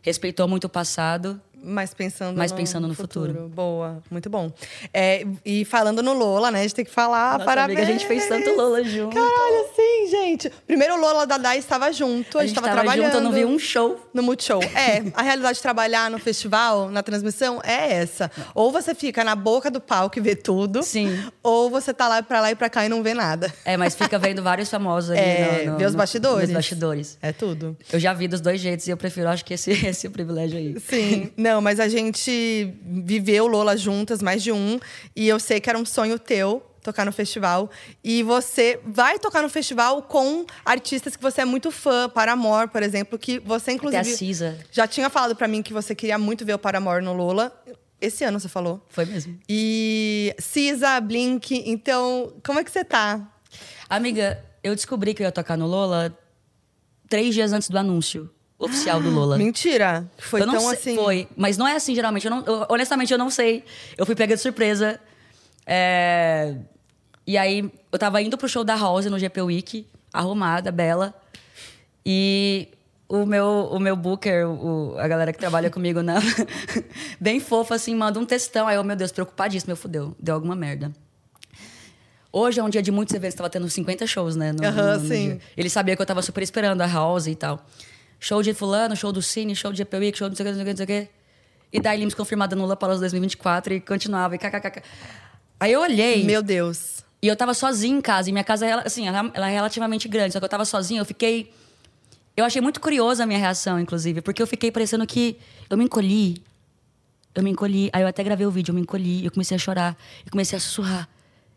[0.00, 1.38] respeitou muito o passado.
[1.64, 3.48] Mas pensando, Mas no, pensando no futuro.
[3.54, 4.52] Boa, muito bom.
[4.92, 6.60] É, e falando no Lola, né?
[6.60, 7.78] A gente tem que falar Nossa, parabéns.
[7.78, 9.14] amiga, a gente fez tanto Lola junto.
[9.14, 10.50] Caralho, sim, gente.
[10.66, 13.04] Primeiro Lola da Dai estava junto, a, a gente tava, tava trabalhando.
[13.06, 14.00] junto, eu não vi um show.
[14.12, 14.60] No Multishow.
[14.62, 18.30] É, a realidade de trabalhar no festival, na transmissão, é essa.
[18.54, 20.82] Ou você fica na boca do palco e vê tudo.
[20.82, 21.18] Sim.
[21.42, 23.52] Ou você tá lá pra lá e pra cá e não vê nada.
[23.64, 26.48] É, mas fica vendo vários famosos ali É, no, no, ver os bastidores.
[26.48, 27.18] nos bastidores.
[27.22, 27.76] É tudo.
[27.92, 30.12] Eu já vi dos dois jeitos e eu prefiro, acho que esse, esse é o
[30.12, 30.74] privilégio aí.
[30.80, 34.78] Sim, não, mas a gente viveu Lola juntas, mais de um,
[35.14, 37.70] e eu sei que era um sonho teu tocar no festival.
[38.02, 42.82] E você vai tocar no festival com artistas que você é muito fã, Paramore, por
[42.82, 44.58] exemplo, que você Até a inclusive Cisa.
[44.70, 47.52] já tinha falado pra mim que você queria muito ver o Paramore no Lola.
[48.00, 48.84] Esse ano você falou.
[48.88, 49.38] Foi mesmo.
[49.48, 53.32] E Cisa, Blink, então, como é que você tá?
[53.88, 56.18] Amiga, eu descobri que eu ia tocar no Lola
[57.08, 58.28] três dias antes do anúncio
[58.64, 59.36] oficial do Lola.
[59.36, 60.08] Mentira.
[60.18, 60.94] Foi eu não tão sei, assim.
[60.96, 62.24] Foi, mas não é assim geralmente.
[62.26, 63.64] Eu não, eu- honestamente, eu não sei.
[63.98, 64.98] Eu fui pega de surpresa.
[65.66, 66.54] É,
[67.26, 71.14] E aí, eu tava indo pro show da House no GP Week, arrumada, bela.
[72.04, 72.68] E
[73.08, 76.18] o meu, o meu booker, o- a galera que trabalha comigo, na...
[77.20, 78.66] bem fofa, assim, manda um textão.
[78.66, 80.90] Aí eu, meu Deus, preocupadíssimo, meu fudeu, deu alguma merda.
[82.32, 84.52] Hoje é um dia de muitos eventos, tava tendo 50 shows, né?
[84.52, 85.26] no- Aham, no- no sim.
[85.28, 85.40] dia.
[85.56, 87.64] Ele sabia que eu tava super esperando a House e tal.
[88.24, 90.52] Show de fulano, show do Cine, show de Week, show de não sei o que,
[90.52, 91.08] não sei o que, não sei o que.
[91.72, 94.80] E daí Limes confirmada no Lollapalooza 2024 e continuava, e kkkk.
[95.58, 97.02] Aí eu olhei Meu Deus.
[97.20, 98.28] e eu tava sozinha em casa.
[98.28, 100.34] E minha casa, ela- assim, ela, ela é relativamente grande.
[100.34, 101.52] Só que eu tava sozinha, eu fiquei...
[102.36, 104.20] Eu achei muito curiosa a minha reação, inclusive.
[104.22, 105.36] Porque eu fiquei parecendo que...
[105.68, 106.42] Eu me encolhi.
[107.34, 107.90] Eu me encolhi.
[107.92, 109.24] Aí eu até gravei o vídeo, eu me encolhi.
[109.24, 109.96] Eu comecei a chorar.
[110.24, 111.08] Eu comecei a sussurrar.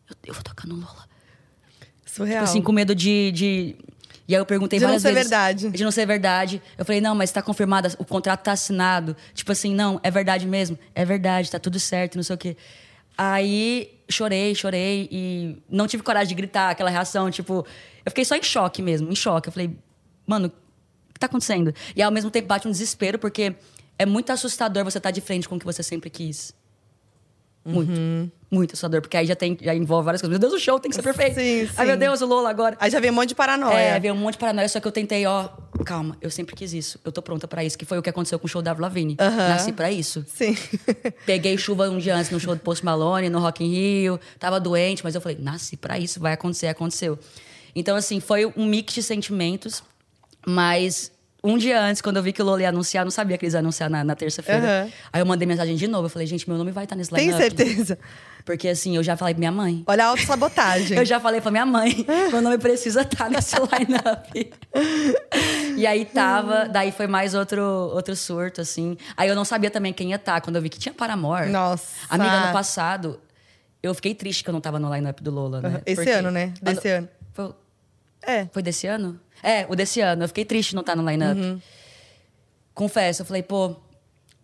[0.10, 1.06] Eu, eu vou tocar no Lola.
[2.06, 2.39] Surreal.
[2.39, 3.75] Tipo assim, com medo de, de...
[4.27, 5.29] E aí eu perguntei De não várias ser vezes.
[5.29, 5.69] verdade.
[5.69, 6.61] De não ser verdade.
[6.77, 9.15] Eu falei, não, mas tá confirmado, o contrato tá assinado.
[9.33, 10.77] Tipo assim, não, é verdade mesmo.
[10.95, 12.57] É verdade, tá tudo certo, não sei o quê.
[13.17, 17.65] Aí chorei, chorei e não tive coragem de gritar aquela reação, tipo,
[18.05, 19.47] eu fiquei só em choque mesmo, em choque.
[19.47, 19.75] Eu falei,
[20.27, 20.47] mano,
[21.09, 21.73] o que tá acontecendo?
[21.95, 23.55] E ao mesmo tempo bate um desespero, porque
[23.97, 26.53] é muito assustador você estar de frente com o que você sempre quis.
[27.65, 28.32] Muito.
[28.51, 30.39] Muito assustador, porque aí já, tem, já envolve várias coisas.
[30.39, 31.34] Meu Deus, o show tem que ser perfeito.
[31.36, 31.99] Sim, Ai, meu sim.
[31.99, 32.78] Deus, o Lola agora.
[32.80, 33.75] Aí já vem um monte de paranoia.
[33.75, 35.49] É, veio um monte de paranoia, só que eu tentei, ó,
[35.84, 36.99] calma, eu sempre quis isso.
[37.04, 39.17] Eu tô pronta pra isso, que foi o que aconteceu com o show da Lavigne.
[39.19, 39.49] Aham.
[39.49, 40.23] Nasci pra isso.
[40.28, 40.56] Sim.
[41.25, 44.19] Peguei chuva um dia antes no show do Post Malone, no Rock in Rio.
[44.39, 47.17] Tava doente, mas eu falei, nasci pra isso, vai acontecer, aconteceu.
[47.75, 49.84] Então, assim, foi um mix de sentimentos,
[50.45, 51.12] mas
[51.45, 53.45] um dia antes, quando eu vi que o Lola ia anunciar, eu não sabia que
[53.45, 54.65] eles iam anunciar na, na terça-feira.
[54.84, 54.91] Aham.
[55.13, 57.29] Aí eu mandei mensagem de novo, eu falei, gente, meu nome vai estar nesse Tem
[57.29, 57.41] line-up.
[57.41, 57.97] certeza?
[58.43, 59.84] Porque, assim, eu já falei pra minha mãe.
[59.88, 60.95] Olha a autossabotagem.
[60.99, 64.51] Eu já falei pra minha mãe, meu nome precisa estar nesse line-up.
[65.77, 68.97] e aí tava, daí foi mais outro, outro surto, assim.
[69.17, 71.49] Aí eu não sabia também quem ia estar, quando eu vi que tinha Paramore.
[71.49, 71.88] Nossa.
[72.10, 73.19] Amiga, ano passado,
[73.81, 75.81] eu fiquei triste que eu não tava no line-up do Lola, né?
[75.86, 76.53] Esse Porque- ano, né?
[76.62, 77.10] Desse ano.
[77.34, 77.51] Foi,
[78.25, 78.47] É.
[78.51, 79.19] foi desse ano?
[79.43, 80.23] É, o desse ano.
[80.23, 81.39] Eu fiquei triste de não estar no line-up.
[81.39, 81.61] Uhum.
[82.73, 83.75] Confesso, eu falei, pô,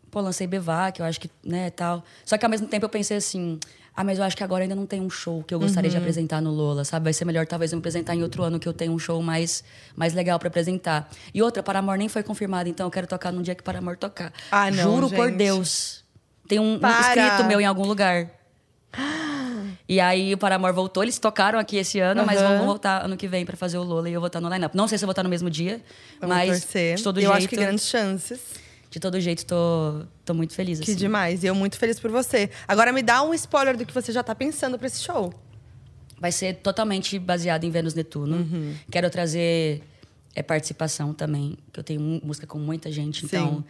[0.10, 2.04] pô, lancei Bevac, eu acho que, né, tal.
[2.26, 3.60] Só que ao mesmo tempo eu pensei assim,
[3.94, 5.98] ah, mas eu acho que agora ainda não tem um show que eu gostaria Uhum.
[5.98, 7.04] de apresentar no Lola, sabe?
[7.06, 9.22] Vai ser melhor talvez eu me apresentar em outro ano que eu tenho um show
[9.22, 9.64] mais,
[9.96, 11.10] mais legal pra apresentar.
[11.34, 14.32] E outra, Paramore nem foi confirmado, então eu quero tocar num dia que Paramore tocar.
[14.52, 15.38] Ah, não, Juro por gente.
[15.38, 16.04] Deus.
[16.48, 17.02] Tem um, um Para.
[17.02, 18.30] escrito meu em algum lugar.
[19.88, 22.58] E aí o Paramore voltou, eles tocaram aqui esse ano, mas Aham.
[22.60, 24.76] vão voltar ano que vem pra fazer o Lola e eu vou estar no line-up.
[24.76, 25.82] Não sei se eu vou estar no mesmo dia,
[26.20, 26.96] Vamos mas torcer.
[26.96, 28.40] de todo eu jeito, acho que grandes chances.
[28.90, 30.96] de todo jeito tô, tô muito feliz Que assim.
[31.00, 31.44] demais.
[31.44, 32.50] E eu muito feliz por você.
[32.68, 35.34] Agora me dá um spoiler do que você já tá pensando pra esse show.
[36.20, 38.38] Vai ser totalmente baseado em Vênus Netuno.
[38.38, 38.76] Uhum.
[38.92, 39.82] Quero trazer
[40.36, 43.64] é, participação também, que eu tenho música com muita gente, então Sim.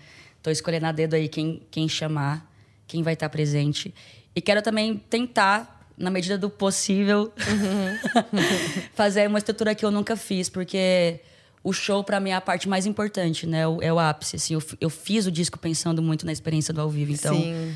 [0.43, 2.51] tô escolhendo a dedo aí quem, quem chamar,
[2.85, 3.93] quem vai estar presente.
[4.35, 8.31] E quero também tentar, na medida do possível, Uhum.
[8.93, 11.19] fazer uma estrutura que eu nunca fiz, porque
[11.63, 13.67] o show pra mim é a parte mais importante, né?
[13.67, 14.35] O- É o ápice.
[14.35, 17.75] Assim, eu, eu fiz o disco pensando muito na experiência do ao vivo, então Sim.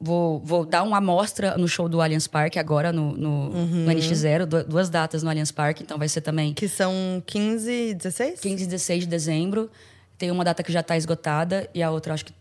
[0.00, 3.84] Vou, vou dar uma amostra no show do Allianz Parque agora, no, no, Uhum.
[3.86, 7.94] no NX0, du- duas datas no Allianz Parque, então vai ser também Que são 15,
[7.94, 8.40] 16?
[8.40, 9.70] 15 e 16 de dezembro.
[10.18, 12.34] Tem uma data que já está esgotada e a outra acho que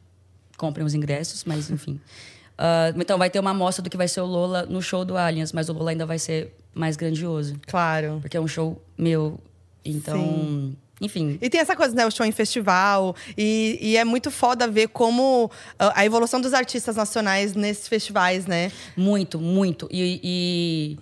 [0.58, 2.02] comprem os ingressos, mas enfim.
[2.58, 5.18] Ah, então vai ter uma amostra do que vai ser o Lola no show do
[5.18, 8.20] Allianz, mas o Lola ainda vai ser mais grandioso, Claro.
[8.22, 9.39] porque é um show meu.
[9.86, 12.06] Então, enfim, E tem essa coisa, né?
[12.06, 13.16] O show em festival.
[13.38, 18.46] E, e é muito foda ver como ah, a evolução dos artistas nacionais nesses festivais,
[18.46, 18.72] né?
[18.96, 19.88] Muito, muito.
[19.92, 21.00] E, e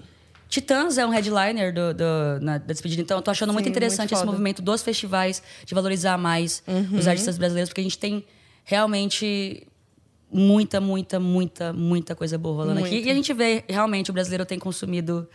[0.50, 3.02] Titãs é um headliner do, do- na, da despedida.
[3.02, 4.24] Então, eu tô achando muito Sim, interessante muito esse.
[4.26, 4.32] Uhum.
[4.32, 6.64] movimento dos festivais, de valorizar mais
[6.98, 8.26] os artistas brasileiros, porque a gente tem
[8.66, 9.68] realmente
[10.32, 12.96] muita, muita, muita, muita coisa boa rolando aqui.
[12.96, 13.08] Muito.
[13.08, 15.28] E a gente vê, realmente, o brasileiro tem consumido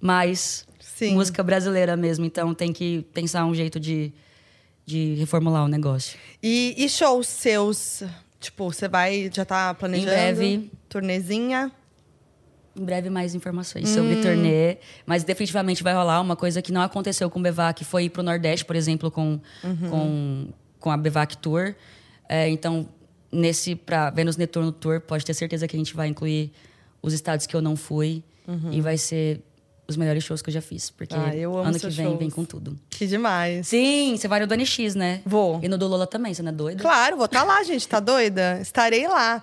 [0.00, 1.14] mais Sim.
[1.14, 2.24] música brasileira mesmo.
[2.24, 4.12] Então, tem que pensar um jeito de,
[4.86, 6.18] de reformular o negócio.
[6.42, 8.02] E, e shows seus?
[8.40, 10.10] Tipo, você vai, já tá planejando?
[10.10, 10.70] breve.
[10.88, 11.70] Turnezinha?
[12.76, 14.78] Em breve, mais informações sobre turnê.
[15.04, 17.84] Mas definitivamente vai rolar uma coisa que não aconteceu com o Bevac.
[17.84, 19.40] Foi ir pro Nordeste, por exemplo, com,
[19.90, 21.74] com, com a Bevac Tour.
[22.28, 22.88] É, então,
[23.30, 26.50] nesse pra Vênus Netuno Tour, pode ter certeza que a gente vai incluir
[27.02, 28.22] os estados que eu não fui.
[28.72, 29.42] E vai ser
[29.88, 30.90] os melhores shows que eu já fiz.
[30.90, 31.30] Porque Ah,
[31.64, 32.18] ano que vem shows.
[32.18, 32.78] vem com tudo.
[32.90, 33.66] Que demais.
[33.68, 35.22] Sim, você vai no do NX, né?
[35.24, 35.60] Vou.
[35.62, 36.82] E no do Lola também, você não é doida?
[36.82, 37.88] Claro, vou estar lá, gente.
[37.88, 38.58] Tá doida?
[38.60, 39.42] Estarei lá.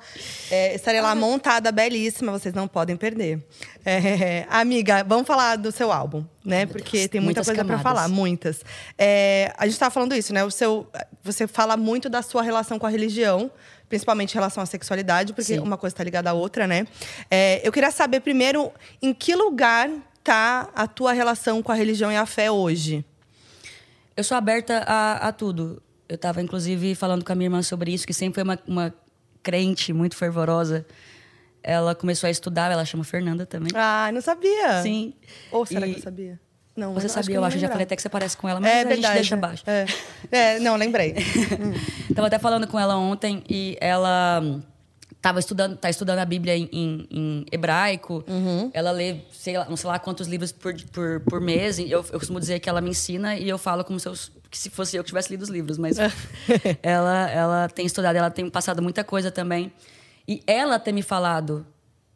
[0.52, 2.32] É, estarei lá montada, belíssima.
[2.32, 3.44] Vocês não podem perder.
[3.84, 6.68] É, amiga, vamos falar do seu álbum, né?
[6.68, 7.84] Porque Deus, tem muita muitas coisa pra camadas.
[8.02, 8.62] falar, muitas.
[9.00, 10.44] É, a gente tava falando isso, né?
[10.44, 10.88] O seu,
[11.24, 13.50] você fala muito da sua relação com a religião,
[13.90, 15.60] principalmente em relação à sexualidade, porque Sim.
[15.60, 16.86] uma coisa tá ligada à outra, né?
[17.32, 19.90] É, eu queria saber primeiro em que lugar
[20.26, 23.06] tá a tua relação com a religião e a fé hoje.
[24.18, 25.82] Eu sou aberta a, a tudo.
[26.10, 28.94] Eu estava, inclusive, falando com a minha irmã sobre isso, que sempre foi uma, uma
[29.44, 30.86] crente muito fervorosa.
[31.62, 33.70] Ela começou a estudar, ela chama Fernanda também.
[33.76, 34.82] Ah, não sabia.
[34.82, 35.14] Sim.
[35.52, 36.40] Ou será E que eu sabia?
[36.76, 37.56] Não, Você sabia, eu acho.
[37.58, 39.02] Eu já falei até que você parece com ela, mas é a verdade.
[39.02, 39.64] gente deixa abaixo.
[39.66, 39.86] É.
[40.32, 41.16] É, não, lembrei.
[42.14, 44.62] Tava até falando com ela ontem e ela hum,
[45.26, 48.24] tava estudando, tá estudando a Bíblia em, em- em hebraico.
[48.28, 48.70] Uhum.
[48.72, 51.80] Ela lê, sei lá, não sei lá quantos livros por, por, por mês.
[51.80, 54.14] Eu, eu costumo dizer que ela me ensina e eu falo como se, eu,
[54.52, 55.80] se fosse eu que tivesse lido os livros.
[55.80, 55.98] Mas
[56.84, 59.74] ela, ela tem estudado, ela tem passado muita coisa também.
[60.28, 61.66] E ela ter me falado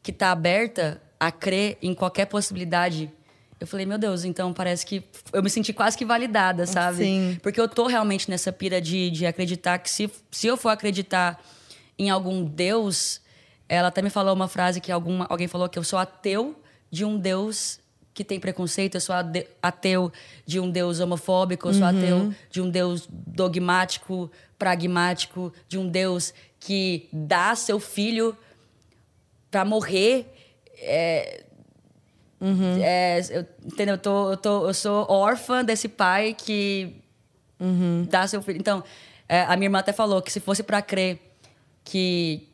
[0.04, 3.12] que tá aberta a crer em qualquer possibilidade.
[3.60, 6.98] Eu falei, meu Deus, então parece que eu me senti quase que validada, sabe?
[7.04, 7.38] Sim.
[7.42, 11.44] Porque eu tô realmente nessa pira de, de acreditar que se, se eu for acreditar
[12.00, 13.22] em algum Deus,
[13.68, 16.56] ela até me falou uma frase que alguma, alguém falou que eu sou ateu
[16.90, 17.80] de um Deus
[18.14, 19.16] que tem preconceito, eu sou
[19.62, 20.12] ateu
[20.46, 26.34] de um Deus homofóbico, eu sou ateu de um Deus dogmático, pragmático, de um Deus
[26.60, 28.36] que dá seu filho
[29.52, 30.26] pra morrer.
[30.80, 31.44] É,
[32.82, 33.96] é, eu, entendeu?
[33.96, 36.96] Eu, tô, eu, tô, eu sou órfã desse pai que
[38.10, 38.58] dá seu filho.
[38.60, 38.84] Então,
[39.28, 41.29] é, a minha irmã até falou que se fosse pra crer
[41.90, 42.48] que,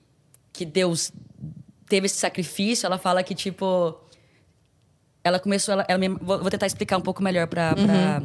[0.54, 1.12] que Deus
[1.88, 3.96] teve esse sacrifício, ela fala que, tipo.
[5.24, 5.74] Ela começou.
[5.74, 7.74] Ela, ela me- vou, vou tentar explicar um pouco melhor pra.
[7.76, 8.22] pra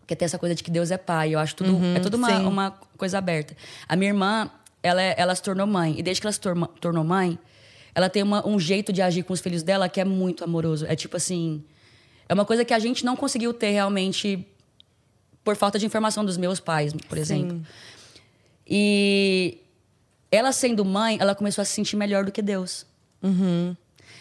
[0.00, 1.34] porque tem essa coisa de que Deus é pai.
[1.34, 1.70] Eu acho tudo.
[1.96, 2.44] é tudo uma, sim.
[2.46, 3.56] uma coisa aberta.
[3.88, 4.50] A minha irmã,
[4.82, 5.94] ela, ela se tornou mãe.
[5.98, 7.38] E desde que ela se torma- tornou mãe,
[7.94, 10.84] ela tem uma- um jeito de agir com os filhos dela que é muito amoroso.
[10.86, 11.62] É tipo assim.
[12.28, 14.44] É uma coisa que a gente não conseguiu ter realmente
[15.44, 17.60] por falta de informação dos meus pais, por exemplo.
[18.66, 19.58] E
[20.30, 22.86] ela sendo mãe, ela começou a se sentir melhor do que Deus.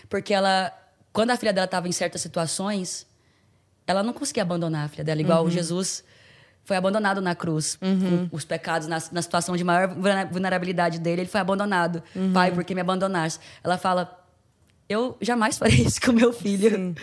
[0.09, 0.71] Porque ela,
[1.13, 3.05] quando a filha dela estava em certas situações,
[3.85, 6.03] ela não conseguia abandonar a filha dela, igual Jesus
[6.65, 7.77] foi abandonado na cruz,
[8.29, 12.03] com os pecados, na, na situação de maior vulnera- vulnerabilidade dele, ele foi abandonado.
[12.33, 13.39] Pai, por que me abandonaste?
[13.63, 14.23] Ela fala,
[14.87, 16.95] eu jamais farei isso com meu filho.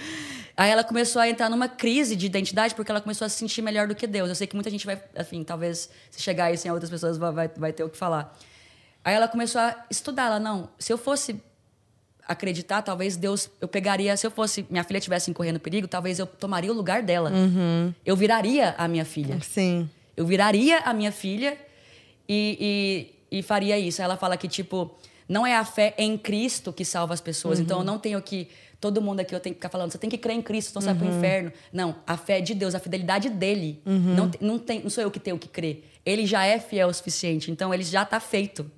[0.57, 3.61] Aí ela começou a entrar numa crise de identidade porque ela começou a se sentir
[3.61, 4.29] melhor do que Deus.
[4.29, 7.33] Eu sei que muita gente vai, enfim, talvez se chegar isso em outras pessoas vai,
[7.33, 8.37] vai, vai ter o que falar.
[9.07, 10.27] Aí ela começou a estudar.
[10.27, 11.41] Ela, não, se eu fosse
[12.27, 16.27] acreditar, talvez Deus, eu pegaria, se eu fosse, minha filha estivesse correndo perigo, talvez eu
[16.27, 17.31] tomaria o lugar dela.
[18.05, 19.39] Eu viraria a minha filha.
[19.43, 19.89] Sim.
[20.17, 21.57] Eu viraria a minha filha
[22.29, 24.03] e, e, e faria isso.
[24.03, 24.93] Ela fala que, tipo,
[25.29, 27.61] não é a fé em Cristo que salva as pessoas.
[27.61, 28.49] Então, eu não tenho que.
[28.81, 30.83] Todo mundo aqui eu tenho que ficar falando, você tem que crer em Cristo, senão
[30.83, 31.53] você vai pro inferno.
[31.73, 33.81] Não, a fé é de Deus, a fidelidade dele.
[33.87, 35.85] Não, te- não, tem, não sou eu que tenho que crer.
[36.05, 38.71] Ele já é fiel o suficiente, então ele já está feito.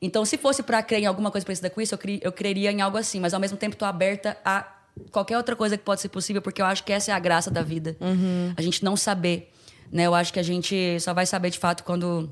[0.00, 2.70] Então, se fosse para crer em alguma coisa parecida com isso, eu, cre- eu creria
[2.70, 4.66] em algo assim, mas ao mesmo tempo estou aberta a
[5.10, 7.50] qualquer outra coisa que pode ser possível, porque eu acho que essa é a graça
[7.50, 7.96] da vida.
[8.56, 9.50] A gente não saber.
[9.90, 10.04] Né?
[10.06, 12.30] Eu acho que a gente só vai saber de fato quando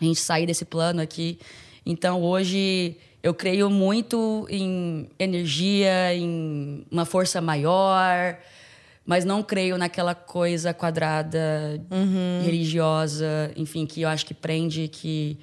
[0.00, 1.38] a gente sair desse plano aqui.
[1.86, 8.36] Então, hoje, eu creio muito em energia, em uma força maior,
[9.06, 11.80] mas não creio naquela coisa quadrada,
[12.44, 15.38] religiosa, enfim, que eu acho que prende, que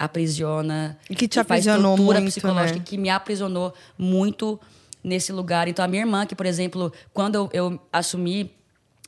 [0.00, 0.98] aprisiona.
[1.10, 2.84] E que te faz aprisionou tortura muito, psicológica, né?
[2.84, 4.58] que me aprisionou muito
[5.04, 5.68] nesse lugar.
[5.68, 8.50] Então, a minha irmã, que, por exemplo, quando eu, eu assumi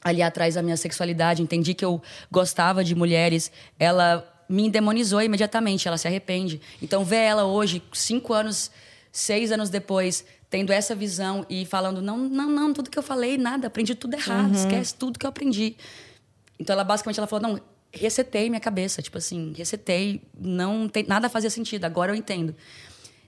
[0.04, 5.88] ali atrás a minha sexualidade, entendi que eu gostava de mulheres, ela me endemonizou imediatamente,
[5.88, 6.60] ela se arrepende.
[6.82, 8.70] Então, ver ela hoje, cinco anos,
[9.10, 13.38] seis anos depois, tendo essa visão e falando: não, não, não, tudo que eu falei,
[13.38, 15.74] nada, aprendi tudo errado, esquece tudo que eu aprendi.
[16.60, 21.28] Então, ela basicamente ela falou: não, resetei minha cabeça, tipo assim, resetei, não tem nada
[21.28, 22.54] fazia sentido, agora eu entendo.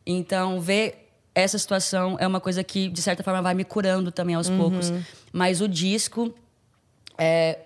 [0.07, 4.35] Então, ver essa situação é uma coisa que, de certa forma, vai me curando também
[4.35, 4.93] aos poucos.
[5.33, 6.33] Mas o disco
[7.19, 7.59] é,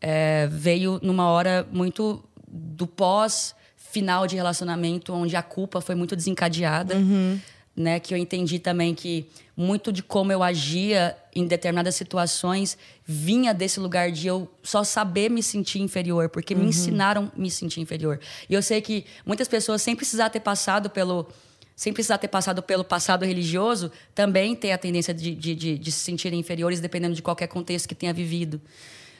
[0.00, 6.16] é, veio numa hora muito do pós final de relacionamento, onde a culpa foi muito
[6.16, 6.94] desencadeada.
[7.76, 13.52] Né, que eu entendi também que muito de como eu agia em determinadas situações vinha
[13.52, 17.82] desse lugar de eu só saber me sentir inferior, porque me ensinaram a me sentir
[17.82, 18.18] inferior.
[18.48, 21.28] E eu sei que muitas pessoas, sem precisar ter passado pelo
[21.76, 25.92] sem precisar ter passado pelo passado religioso, também tem a tendência de, de, de, de
[25.92, 28.58] se sentirem inferiores, dependendo de qualquer contexto que tenha vivido.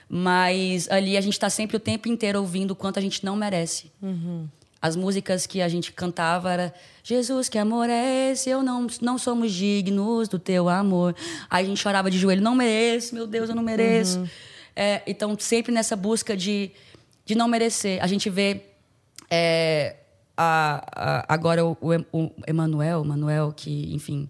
[0.09, 3.37] Mas ali a gente está sempre o tempo inteiro ouvindo o quanto a gente não
[3.37, 3.93] merece.
[4.87, 8.49] As músicas que a gente cantava era Jesus, que amor é esse?
[8.51, 11.15] Eu não, não somos dignos do teu amor.
[11.51, 14.19] Aí a gente chorava de joelho, não mereço, meu Deus, eu não mereço.
[14.75, 16.71] É, então, sempre nessa busca de,
[17.25, 18.03] de não merecer.
[18.03, 18.63] A gente vê
[19.31, 19.97] é,
[20.37, 24.29] a, a- agora o, o, Em- o Emanuel, Manuel, que, enfim,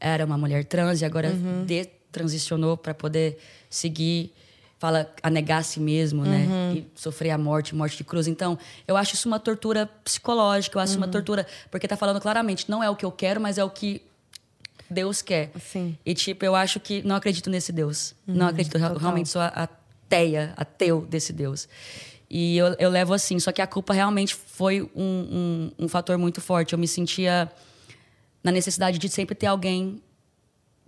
[0.00, 1.30] era uma mulher trans e agora
[1.66, 3.38] detransicionou para poder
[3.70, 4.32] seguir,
[4.82, 6.46] fala, a negar a si mesmo, né?
[6.76, 8.26] E sofrer a morte, morte de cruz.
[8.26, 12.68] Então, eu acho isso uma tortura psicológica, eu acho uma tortura, porque tá falando claramente,
[12.68, 14.02] não é o que eu quero, mas é o que
[14.90, 15.52] Deus quer.
[15.60, 15.96] Sim.
[16.04, 18.12] E, tipo, eu acho que não acredito nesse Deus.
[18.26, 21.68] não acredito, real- realmente sou ateia, ateu desse Deus.
[22.28, 26.18] E eu, eu levo assim, só que a culpa realmente foi um, um, um fator
[26.18, 26.72] muito forte.
[26.72, 27.50] Eu me sentia
[28.42, 30.02] na necessidade de sempre ter alguém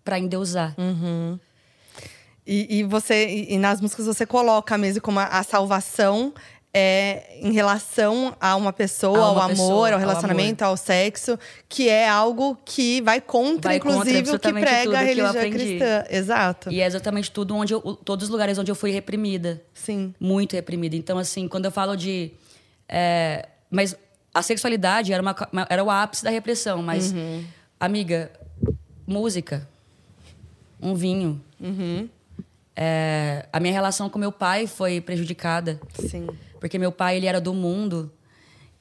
[0.04, 0.74] para endeusar.
[2.46, 6.32] E, e você e, e nas músicas você coloca mesmo como a, a salvação
[6.76, 10.76] é em relação a uma pessoa, A ao uma amor, pessoa, ao ao relacionamento, ao
[10.76, 15.50] sexo, que é algo que vai contra, Vai contra inclusive, o que prega a religião
[15.50, 16.04] cristã.
[16.10, 16.72] Exato.
[16.72, 19.62] E é exatamente tudo onde eu, todos os lugares onde eu fui reprimida.
[19.72, 20.12] Sim.
[20.18, 20.96] muito reprimida.
[20.96, 22.32] Então, assim, quando eu falo de.
[22.88, 23.96] é, mas
[24.34, 25.36] a sexualidade era, uma-
[25.70, 27.44] era o ápice da repressão, mas, Uhum.
[27.78, 28.32] amiga,
[29.06, 29.66] música,
[30.82, 31.40] um vinho.
[31.60, 32.08] Uhum.
[32.76, 36.26] É, a minha relação com meu pai foi prejudicada, Sim.
[36.58, 38.10] porque meu pai ele era do mundo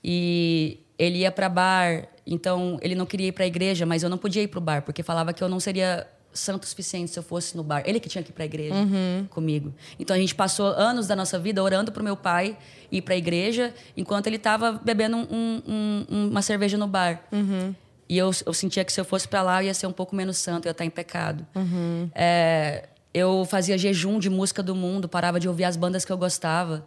[0.04, 4.10] e ele ia para bar, então ele não queria ir para a igreja, mas eu
[4.10, 7.12] não podia ir para o bar, porque falava que eu não seria santo o suficiente
[7.12, 7.84] se eu fosse no bar.
[7.86, 9.28] Ele que tinha que ir para a igreja uhum.
[9.30, 9.74] comigo.
[10.00, 12.58] Então a gente passou anos da nossa vida orando para o meu pai
[12.92, 15.62] ir para a igreja, enquanto ele estava bebendo um,
[16.10, 17.24] um, uma cerveja no bar.
[17.32, 17.76] Uhum.
[18.10, 20.16] E eu, eu sentia que se eu fosse para lá, eu ia ser um pouco
[20.16, 21.46] menos santo, eu ia estar em pecado.
[21.56, 22.10] Uhum.
[22.14, 26.18] É, eu fazia jejum de música do mundo, parava de ouvir as bandas que eu
[26.18, 26.86] gostava.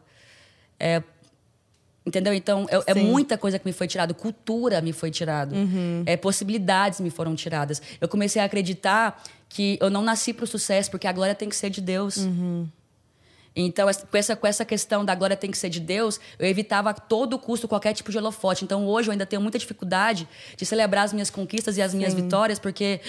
[0.78, 1.02] É,
[2.04, 2.34] entendeu?
[2.34, 4.14] Então, é, é, muita coisa que me foi tirado.
[4.14, 5.54] Cultura me foi tirado.
[5.54, 6.02] Uhum.
[6.04, 7.80] É, possibilidades me foram tiradas.
[8.00, 11.48] Eu comecei a acreditar que eu não nasci para o sucesso, porque a glória tem
[11.48, 12.16] que ser de Deus.
[12.16, 12.66] Uhum.
[13.54, 16.90] Então, com essa, com essa questão da glória tem que ser de Deus, eu evitava
[16.90, 18.64] a todo custo qualquer tipo de holofote.
[18.64, 22.12] Então, hoje eu ainda tenho muita dificuldade de celebrar as minhas conquistas e as minhas
[22.12, 22.22] Sim.
[22.22, 23.00] vitórias, porque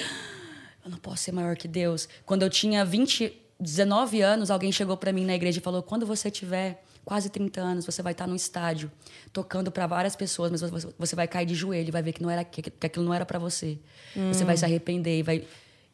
[0.88, 2.08] eu não posso ser maior que Deus.
[2.26, 6.06] Quando eu tinha 20, 19 anos, alguém chegou para mim na igreja e falou: quando
[6.06, 8.91] você tiver quase 30 anos, você vai estar no estádio
[9.32, 12.43] tocando para várias pessoas, mas você vai cair de joelho, vai ver que não era
[12.43, 13.78] que aquilo não era para você.
[14.15, 14.32] Hum.
[14.34, 15.45] Você vai se arrepender e vai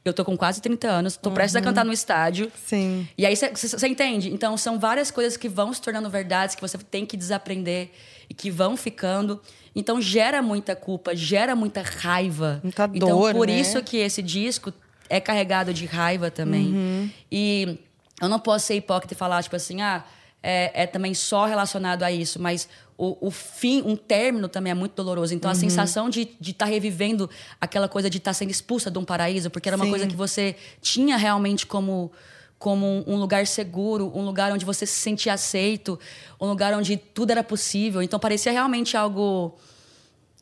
[0.05, 1.35] eu tô com quase 30 anos, tô uhum.
[1.35, 1.65] prestes a uhum.
[1.65, 2.51] cantar no estádio.
[2.65, 3.07] Sim.
[3.17, 4.33] E aí você entende?
[4.33, 7.89] Então são várias coisas que vão se tornando verdades, que você tem que desaprender
[8.29, 9.41] e que vão ficando.
[9.73, 12.59] Então gera muita culpa, gera muita raiva.
[12.61, 13.59] Muita então, dor, por né?
[13.59, 14.73] isso que esse disco
[15.09, 16.67] é carregado de raiva também.
[16.67, 17.09] Uhum.
[17.31, 17.77] E
[18.21, 20.03] eu não posso ser hipócrita e falar, tipo assim, ah,
[20.41, 24.73] é, é também só relacionado a isso, mas o, o, fim, um término também é
[24.73, 25.33] muito doloroso.
[25.33, 25.57] Então, uhum.
[25.57, 28.99] a sensação de estar de tá revivendo aquela coisa de estar tá sendo expulsa de
[28.99, 29.91] um paraíso, porque era uma Sim.
[29.91, 32.11] coisa que você tinha realmente como,
[32.59, 35.99] como um lugar seguro, um lugar onde você se sentia aceito,
[36.39, 38.01] um lugar onde tudo era possível.
[38.01, 39.57] Então, parecia realmente algo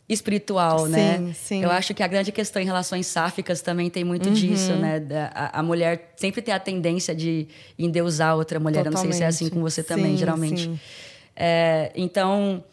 [0.07, 1.33] espiritual, sim, né?
[1.33, 1.63] Sim.
[1.63, 4.33] Eu acho que a grande questão em relações sáficas também tem muito uhum.
[4.33, 5.01] disso, né?
[5.33, 7.47] A, a, mulher sempre tem a tendência de
[7.79, 8.83] endeusar outra mulher.
[8.83, 9.03] Totalmente.
[9.03, 10.63] Eu não sei se é assim com você também, sim, geralmente.
[10.63, 10.79] Sim.
[11.35, 12.63] É, então,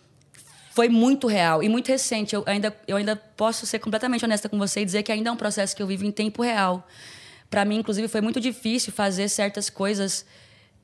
[0.73, 2.35] foi muito real e muito recente.
[2.35, 5.33] Eu ainda, eu ainda posso ser completamente honesta com você e dizer que ainda é
[5.33, 6.87] um processo que eu vivo em tempo real.
[7.49, 10.25] Para mim, inclusive, foi muito difícil fazer certas coisas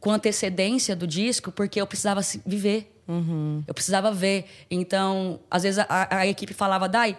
[0.00, 2.93] com antecedência do disco, porque eu precisava viver.
[3.06, 3.62] Uhum.
[3.66, 4.46] Eu precisava ver.
[4.70, 7.16] Então, às vezes a, a, equipe falava, Dai,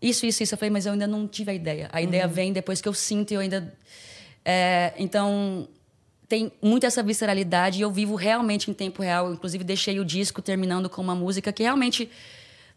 [0.00, 0.54] isso, isso, isso.
[0.54, 1.88] Eu falei, mas eu ainda não tive a ideia.
[1.92, 2.32] A ideia uhum.
[2.32, 3.72] vem depois que eu sinto e eu ainda.
[4.44, 5.68] É, então,
[6.28, 9.26] tem muito essa visceralidade e eu vivo realmente em tempo real.
[9.26, 12.10] Eu, inclusive, deixei o disco terminando com uma música que realmente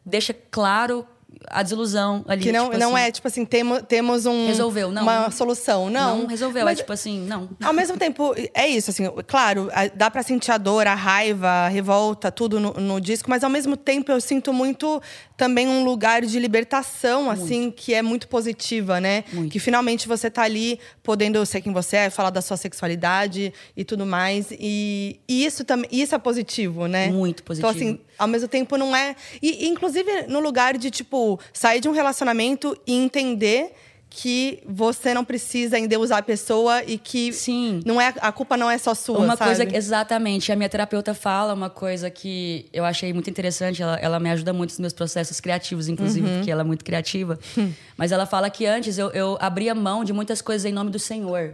[0.05, 1.05] deixa claro
[1.47, 2.41] a desilusão ali.
[2.41, 5.89] Que não, tipo não assim, é, tipo assim, temo, temos um, resolveu, não, uma solução.
[5.89, 6.65] Não, não resolveu.
[6.65, 7.49] Mas, é tipo assim, não.
[7.63, 11.67] Ao mesmo tempo, é isso, assim, claro, dá pra sentir a dor, a raiva, a
[11.67, 15.01] revolta, tudo no, no disco, mas ao mesmo tempo eu sinto muito
[15.41, 17.41] também um lugar de libertação, muito.
[17.41, 19.23] assim, que é muito positiva, né?
[19.33, 19.51] Muito.
[19.51, 23.83] Que finalmente você tá ali podendo ser quem você é, falar da sua sexualidade e
[23.83, 24.49] tudo mais.
[24.51, 27.07] E, e isso também, isso é positivo, né?
[27.07, 27.71] Muito positivo.
[27.71, 29.15] Então, assim, ao mesmo tempo não é.
[29.41, 33.71] E, inclusive, no lugar de, tipo, sair de um relacionamento e entender
[34.13, 37.79] que você não precisa endeusar a pessoa e que Sim.
[37.85, 39.55] não é a culpa não é só sua, uma sabe?
[39.55, 44.19] coisa exatamente a minha terapeuta fala uma coisa que eu achei muito interessante ela, ela
[44.19, 46.35] me ajuda muito nos meus processos criativos inclusive uhum.
[46.35, 47.39] porque ela é muito criativa
[47.95, 50.99] mas ela fala que antes eu, eu abria mão de muitas coisas em nome do
[50.99, 51.53] Senhor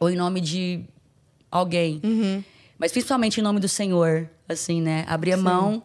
[0.00, 0.80] ou em nome de
[1.48, 2.42] alguém uhum.
[2.76, 5.44] mas principalmente em nome do Senhor assim né abria Sim.
[5.44, 5.82] mão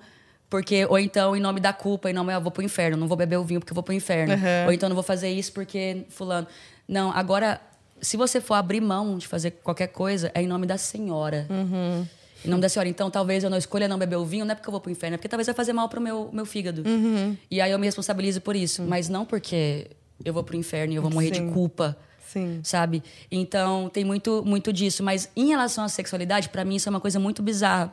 [0.53, 3.17] porque, ou então, em nome da culpa, em nome, eu vou pro inferno, não vou
[3.17, 4.35] beber o vinho porque eu vou pro inferno.
[4.35, 4.67] Uhum.
[4.67, 6.45] Ou então, não vou fazer isso porque fulano.
[6.87, 7.59] Não, agora,
[7.99, 11.47] se você for abrir mão de fazer qualquer coisa, é em nome da senhora.
[11.49, 12.05] Uhum.
[12.45, 12.87] Em nome da senhora.
[12.87, 14.91] Então, talvez eu não escolha não beber o vinho, não é porque eu vou pro
[14.91, 16.83] inferno, é porque talvez vai fazer mal pro meu, meu fígado.
[16.87, 17.35] Uhum.
[17.49, 18.83] E aí eu me responsabilizo por isso.
[18.83, 18.87] Uhum.
[18.87, 19.87] Mas não porque
[20.23, 21.47] eu vou pro inferno e eu vou morrer Sim.
[21.47, 21.97] de culpa.
[22.27, 22.59] Sim.
[22.61, 23.01] Sabe?
[23.31, 25.01] Então, tem muito, muito disso.
[25.01, 27.91] Mas em relação à sexualidade, para mim isso é uma coisa muito bizarra,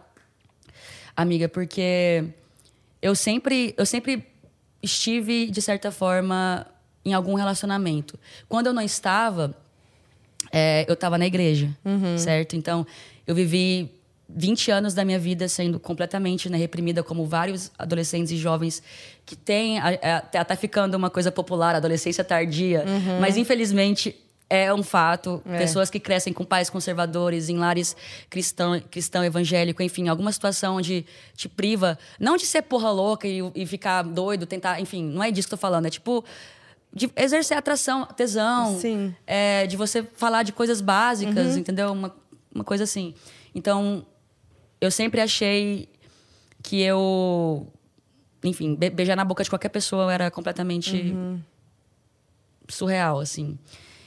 [1.16, 2.34] amiga, porque
[3.02, 4.26] eu sempre, eu sempre
[4.82, 6.66] estive, de certa forma,
[7.04, 8.18] em algum relacionamento.
[8.48, 9.56] Quando eu não estava,
[10.52, 12.18] é, eu estava na igreja, uhum.
[12.18, 12.56] certo?
[12.56, 12.86] Então,
[13.26, 13.90] eu vivi
[14.28, 18.82] 20 anos da minha vida sendo completamente né, reprimida, como vários adolescentes e jovens
[19.24, 19.78] que têm.
[20.32, 22.84] Está ficando uma coisa popular, adolescência tardia.
[22.86, 23.20] Uhum.
[23.20, 24.16] Mas, infelizmente,
[24.50, 25.40] é um fato.
[25.46, 25.58] É.
[25.58, 27.96] Pessoas que crescem com pais conservadores, em lares
[28.28, 33.40] cristão, cristão evangélico, enfim, alguma situação onde te priva, não de ser porra louca e,
[33.54, 36.24] e ficar doido, tentar, enfim, não é disso que eu tô falando, é tipo
[36.92, 39.14] de exercer atração, tesão, Sim.
[39.24, 41.58] É, de você falar de coisas básicas, uhum.
[41.60, 41.92] entendeu?
[41.92, 42.12] Uma,
[42.52, 43.14] uma coisa assim.
[43.54, 44.04] Então,
[44.80, 45.88] eu sempre achei
[46.64, 47.68] que eu,
[48.42, 51.40] enfim, beijar na boca de qualquer pessoa era completamente uhum.
[52.68, 53.56] surreal, assim.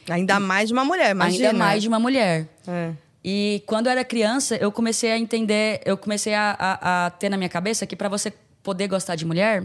[0.10, 1.48] Ainda mais de uma mulher, imagina.
[1.50, 2.48] Ainda mais de uma mulher.
[2.68, 2.92] É.
[3.24, 7.30] E quando eu era criança, eu comecei a entender, eu comecei a, a, a ter
[7.30, 9.64] na minha cabeça que para você poder gostar de mulher,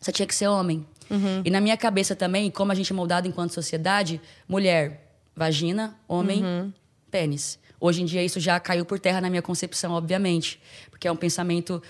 [0.00, 0.86] você tinha que ser homem.
[1.10, 1.42] Uhum.
[1.44, 6.44] E na minha cabeça também, como a gente é moldado enquanto sociedade, mulher, vagina, homem,
[6.44, 6.72] Uhum.
[7.10, 7.58] pênis.
[7.80, 10.60] Hoje em dia isso já caiu por terra na minha concepção, obviamente,
[10.90, 11.82] porque é um pensamento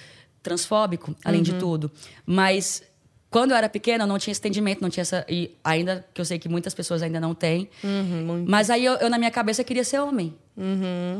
[0.43, 1.45] transfóbico, além Uhum.
[1.45, 1.91] de tudo.
[2.25, 2.83] Mas
[3.31, 5.25] quando eu era pequena, eu não tinha esse entendimento, não tinha essa.
[5.29, 7.69] E ainda que eu sei que muitas pessoas ainda não têm.
[7.85, 10.35] Uhum, Mas aí eu, eu, na minha cabeça, queria ser homem.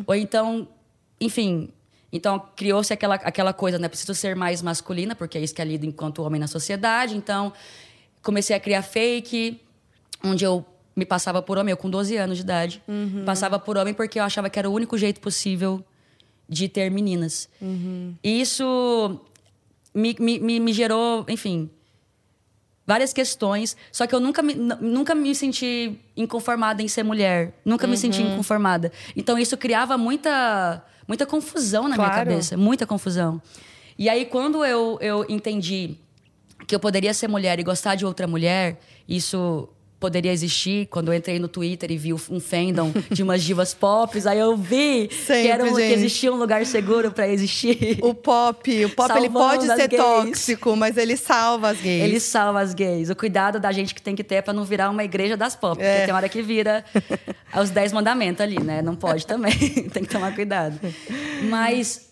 [0.07, 0.67] Ou então,
[1.21, 1.69] enfim.
[2.13, 3.89] Então, criou-se aquela, aquela coisa, né?
[3.89, 7.17] Preciso ser mais masculina, porque é isso que é lido enquanto homem na sociedade.
[7.17, 7.53] Então,
[8.21, 9.61] comecei a criar fake,
[10.25, 12.83] onde eu me passava por homem, eu com 12 anos de idade.
[13.25, 15.85] Passava por homem porque eu achava que era o único jeito possível
[16.49, 17.49] de ter meninas.
[18.25, 19.21] E isso
[19.95, 21.71] me, me, me, me gerou, enfim,
[22.91, 23.77] várias questões.
[23.93, 27.53] Só que eu nunca me, nunca me senti inconformada em ser mulher.
[27.65, 28.91] Nunca me senti inconformada.
[29.15, 32.31] Então isso criava muita, muita confusão na minha Claro.
[32.31, 32.57] cabeça.
[32.57, 33.41] Muita confusão.
[33.97, 35.95] E aí, quando eu, eu entendi
[36.67, 39.69] que eu poderia ser mulher e gostar de outra mulher, isso
[40.01, 40.87] poderia existir.
[40.87, 44.57] Quando eu entrei no Twitter e vi um fandom de umas divas pop, aí eu
[44.57, 47.99] vi que, era um, Sempre, que existia um lugar seguro para existir.
[48.03, 50.03] O pop, o pop ele pode ser gays.
[50.03, 52.03] tóxico, mas ele salva as gays.
[52.03, 53.11] Ele salva as gays.
[53.11, 55.55] O cuidado da gente que tem que ter é pra não virar uma igreja das
[55.55, 55.77] pop.
[55.77, 56.07] Porque É.
[56.07, 56.83] tem hora que vira
[57.61, 58.81] os dez mandamentos ali, né?
[58.81, 59.53] Não pode também.
[59.93, 60.81] tem que tomar cuidado.
[61.51, 62.09] Mas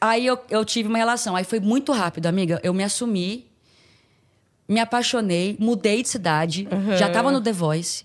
[0.00, 1.36] aí eu, eu tive uma relação.
[1.36, 2.58] Aí foi muito rápido, amiga.
[2.62, 3.46] Eu me assumi,
[4.70, 6.68] me apaixonei, mudei de cidade.
[6.96, 8.04] Já tava no The Voice.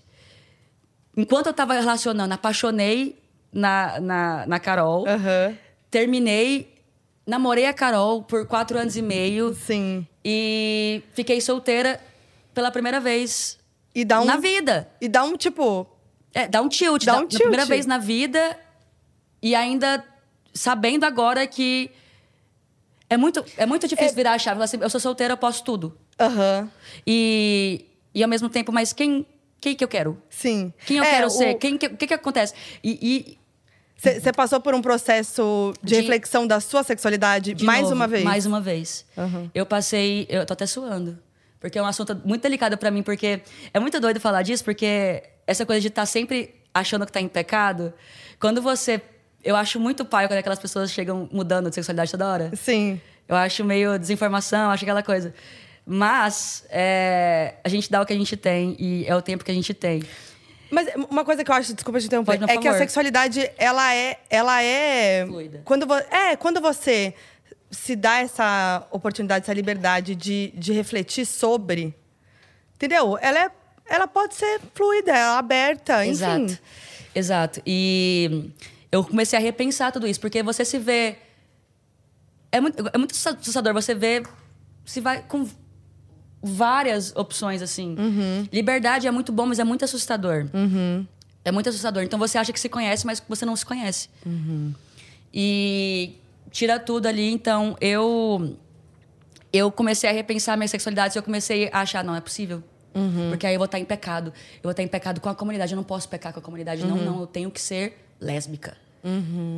[1.16, 3.16] Enquanto eu tava relacionando, apaixonei
[3.52, 5.06] na, na, na Carol.
[5.08, 5.56] Aham.
[5.88, 6.74] Terminei,
[7.24, 9.54] namorei a Carol por quatro anos e meio.
[9.54, 10.04] Sim.
[10.24, 12.00] E fiquei solteira
[12.52, 13.58] pela primeira vez
[13.94, 14.24] E dá um.
[14.24, 14.88] na vida.
[15.00, 15.86] E dá um tipo.
[16.34, 17.04] É, dá um tilt.
[17.04, 17.40] Dá Dá, um tilt.
[17.42, 18.58] primeira vez na vida
[19.40, 20.04] e ainda
[20.52, 21.90] sabendo agora que
[23.08, 24.56] é muito, é muito difícil virar a chave.
[24.56, 25.96] Falar assim, eu sou solteira, eu posso tudo.
[26.18, 26.70] Aham.
[27.06, 29.26] E, e ao mesmo tempo, mas quem,
[29.60, 30.20] quem que eu quero?
[30.30, 30.72] Sim.
[30.86, 31.54] Quem eu É, quero o- ser?
[31.54, 32.54] Quem que, o que que acontece?
[32.82, 33.38] E,
[33.98, 38.06] Você passou por um processo de, De- reflexão da sua sexualidade de mais novo, uma
[38.06, 38.24] vez?
[38.24, 39.06] Mais uma vez.
[39.16, 39.50] Aham.
[39.54, 41.18] Eu passei, eu tô até suando.
[41.58, 43.40] Porque é um assunto muito delicado pra mim, porque
[43.72, 47.28] é muito doido falar disso, porque essa coisa de estar sempre achando que tá em
[47.28, 47.92] pecado,
[48.38, 49.00] quando você.
[49.42, 52.50] Eu acho muito pai quando aquelas pessoas chegam mudando de sexualidade toda hora.
[52.54, 53.00] Sim.
[53.26, 55.32] Eu acho meio desinformação, acho aquela coisa.
[55.88, 59.52] Mas é, a gente dá o que a gente tem e é o tempo que
[59.52, 60.02] a gente tem.
[60.68, 64.18] Mas uma coisa que eu acho, desculpa te interromper, é que a sexualidade, ela é.
[64.28, 65.24] Ela é.
[65.24, 65.62] Fluida.
[65.64, 67.14] Quando é, quando você
[67.70, 71.94] se dá essa oportunidade, essa liberdade de, de refletir sobre.
[72.74, 73.16] Entendeu?
[73.20, 73.50] Ela, é,
[73.86, 76.10] ela pode ser fluida, ela é aberta, enfim.
[76.10, 76.58] Exato.
[77.14, 77.62] Exato.
[77.64, 78.50] E
[78.90, 81.16] eu comecei a repensar tudo isso, porque você se vê.
[82.50, 84.26] É muito, é muito assustador você ver.
[84.84, 85.48] Se vai com
[86.42, 87.96] várias opções, assim.
[88.52, 90.46] Liberdade é muito bom, mas é muito assustador.
[91.44, 92.02] É muito assustador.
[92.02, 94.08] Então você acha que se conhece, mas você não se conhece.
[95.32, 96.14] E
[96.50, 97.30] tira tudo ali.
[97.30, 98.56] Então eu.
[99.52, 101.16] Eu comecei a repensar minha sexualidade.
[101.16, 102.62] Eu comecei a achar, não é possível.
[103.30, 104.32] Porque aí eu vou estar em pecado.
[104.56, 105.72] Eu vou estar em pecado com a comunidade.
[105.72, 106.84] Eu não posso pecar com a comunidade.
[106.84, 107.20] Não, não.
[107.20, 108.76] Eu tenho que ser lésbica.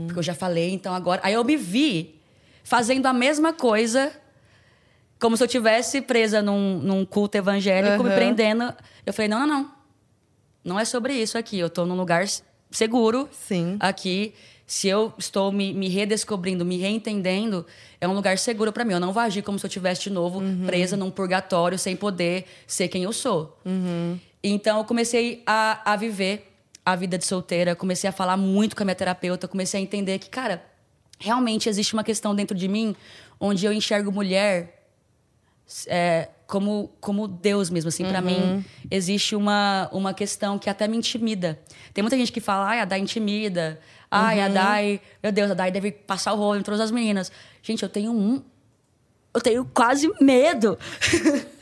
[0.07, 1.21] Porque eu já falei, então agora.
[1.25, 2.21] Aí eu me vi
[2.63, 4.13] fazendo a mesma coisa,
[5.19, 8.19] como se eu tivesse presa num, num culto evangélico, me Aham.
[8.19, 8.75] prendendo.
[9.05, 9.71] Eu falei: não, não, não.
[10.65, 11.59] Não é sobre isso aqui.
[11.59, 12.25] Eu tô num lugar
[12.71, 13.77] seguro Sim.
[13.81, 14.35] aqui.
[14.67, 17.65] Se eu estou me, me redescobrindo, me reentendendo,
[17.99, 18.93] é um lugar seguro para mim.
[18.93, 22.45] Eu não vou agir como se eu estivesse de novo presa num purgatório sem poder
[22.67, 23.59] ser quem eu sou.
[24.43, 26.53] Então eu comecei a, a viver
[26.85, 30.19] a vida de solteira, comecei a falar muito com a minha terapeuta, comecei a entender
[30.19, 30.63] que, cara,
[31.19, 32.95] realmente existe uma questão dentro de mim
[33.41, 34.78] onde eu enxergo mulher
[35.87, 38.05] é, como, como Deus mesmo, assim.
[38.07, 41.59] Pra mim, existe uma, uma questão que até me intimida.
[41.93, 43.79] Tem muita gente que fala, ai, a Dai intimida.
[44.11, 45.01] Ai, a Dai...
[45.23, 47.31] Meu Deus, a Dai deve passar o rolo em todas as meninas.
[47.63, 48.43] Gente, eu tenho um...
[49.35, 50.79] Eu tenho quase medo.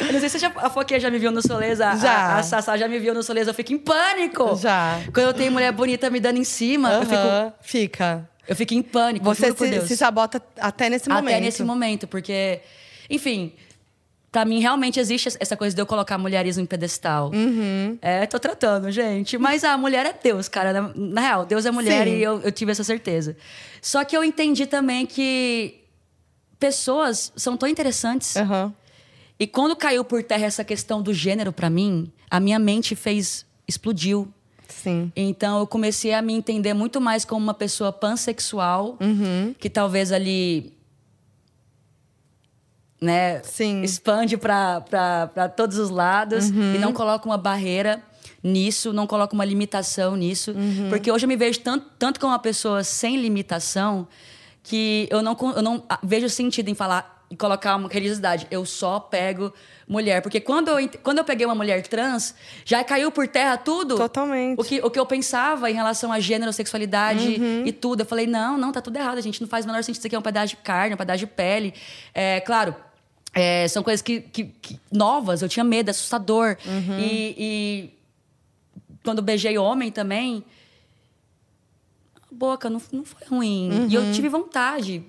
[0.00, 1.96] eu não sei se já, a Foquinha já me viu no Soleza.
[1.96, 2.12] Já.
[2.12, 3.50] A, a Sassá já me viu no Soleza.
[3.50, 4.56] Eu fico em pânico.
[4.56, 5.00] Já.
[5.12, 8.28] Quando eu tenho mulher bonita me dando em cima, eu, fico, Fica.
[8.46, 9.24] eu fico em pânico.
[9.24, 11.34] Você se, se sabota até nesse momento.
[11.34, 12.60] Até nesse momento, porque,
[13.08, 13.52] enfim,
[14.30, 17.30] pra mim realmente existe essa coisa de eu colocar mulherismo em pedestal.
[17.34, 17.98] Uhum.
[18.00, 19.36] É, tô tratando, gente.
[19.36, 20.72] Mas a mulher é Deus, cara.
[20.72, 22.16] Na, na real, Deus é mulher Sim.
[22.16, 23.36] e eu, eu tive essa certeza.
[23.82, 25.80] Só que eu entendi também que
[26.58, 28.36] pessoas são tão interessantes.
[28.36, 28.72] Aham.
[29.38, 33.44] E quando caiu por terra essa questão do gênero pra mim, a minha mente fez.
[33.66, 34.32] explodiu.
[34.68, 35.12] Sim.
[35.14, 38.96] Então eu comecei a me entender muito mais como uma pessoa pansexual,
[39.58, 40.72] que talvez ali
[43.02, 43.82] né, Sim.
[43.82, 48.00] expande para todos os lados e não coloca uma barreira
[48.42, 50.54] nisso, não coloca uma limitação nisso.
[50.88, 54.06] Porque hoje eu me vejo tanto, tanto como uma pessoa sem limitação
[54.62, 58.46] que eu não, eu não ah, vejo sentido em falar e colocar uma religiosidade.
[58.50, 59.52] Eu só pego
[59.88, 60.20] mulher.
[60.20, 62.34] Porque quando eu, quando eu peguei uma mulher trans,
[62.64, 63.96] já caiu por terra tudo.
[63.96, 64.60] Totalmente.
[64.60, 68.00] O que, o que eu pensava em relação a gênero, sexualidade e tudo.
[68.00, 69.16] Eu falei, não, não, tá tudo errado.
[69.16, 70.00] A gente não faz o menor sentido.
[70.00, 71.72] Isso aqui é um pedaço de carne, um pedaço de pele.
[72.14, 72.76] É, claro,
[73.34, 75.42] é, são coisas que, que- que- novas.
[75.42, 76.56] Eu tinha medo, assustador.
[76.98, 77.90] E, e
[79.04, 80.44] quando beijei homem também,
[82.16, 83.86] a boca não, não foi ruim.
[83.88, 85.02] E eu tive vontade.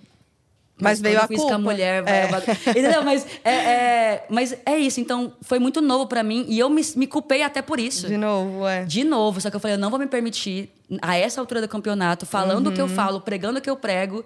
[0.82, 1.56] Mas veio quando a fiz com culpa.
[1.56, 2.28] a mulher, É.
[2.72, 3.04] Entendeu?
[3.04, 5.00] Mas é, é- mas é isso.
[5.00, 6.46] Então, foi muito novo pra mim.
[6.50, 8.08] E eu me, me culpei até por isso.
[8.08, 8.84] De novo, é.
[8.84, 10.72] De novo, só que eu falei, eu não vou me permitir,
[11.02, 12.96] a essa altura do campeonato, falando o que eu Uhum.
[12.96, 14.26] falo, pregando o que eu prego.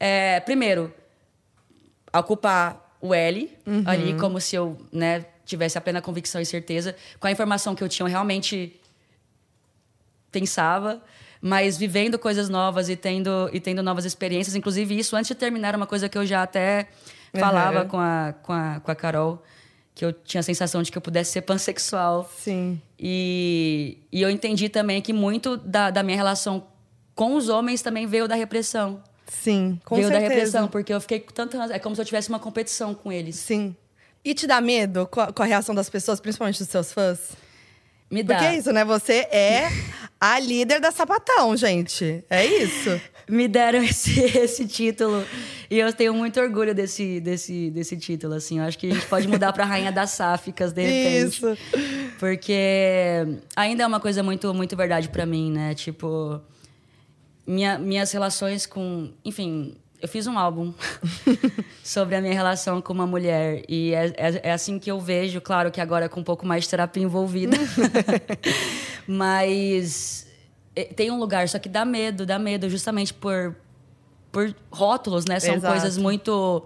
[0.00, 0.94] é, primeiro,
[2.16, 3.82] ocupar o L Uhum.
[3.86, 6.94] ali, como se eu né, tivesse a plena convicção e certeza.
[7.20, 8.78] Com a informação que eu tinha, eu realmente
[10.30, 11.00] pensava.
[11.40, 14.56] Mas vivendo coisas novas e tendo, e tendo novas experiências.
[14.56, 16.88] Inclusive, isso antes de terminar, uma coisa que eu já até
[17.38, 17.88] falava Uhum.
[17.88, 19.42] com, a, com, a, com a Carol.
[19.94, 22.28] Que eu tinha a sensação de que eu pudesse ser pansexual.
[22.36, 22.80] Sim.
[22.98, 26.66] E, e eu entendi também que muito da, da minha relação
[27.14, 29.02] com os homens também veio da repressão.
[29.28, 30.28] Sim, com veio certeza.
[30.28, 31.58] da repressão, porque eu fiquei com tanta.
[31.72, 33.36] É como se eu tivesse uma competição com eles.
[33.36, 33.76] Sim.
[34.24, 37.36] E te dá medo com a, com a reação das pessoas, principalmente dos seus fãs?
[38.10, 38.34] Me dá.
[38.34, 38.84] Porque é isso, né?
[38.84, 39.68] Você é
[40.20, 42.24] a líder da sapatão, gente.
[42.28, 43.00] É isso.
[43.28, 45.24] Me deram esse, esse título.
[45.70, 48.58] E eu tenho muito orgulho desse, desse, desse título, assim.
[48.58, 51.36] Eu acho que a gente pode mudar pra Rainha das Sáficas, de repente.
[51.36, 51.58] Isso.
[52.18, 55.74] Porque ainda é uma coisa muito, muito verdade pra mim, né?
[55.74, 56.40] Tipo,
[57.48, 59.10] minha, minhas relações com.
[59.24, 60.72] Enfim, eu fiz um álbum
[61.82, 63.62] sobre a minha relação com uma mulher.
[63.68, 66.64] E é, é, é assim que eu vejo, claro que agora com um pouco mais
[66.64, 67.56] de terapia envolvida.
[69.06, 70.26] Mas
[70.76, 73.56] é, tem um lugar, só que dá medo, dá medo, justamente por,
[74.30, 75.40] por rótulos, né?
[75.40, 75.72] São Exato.
[75.74, 76.64] coisas muito.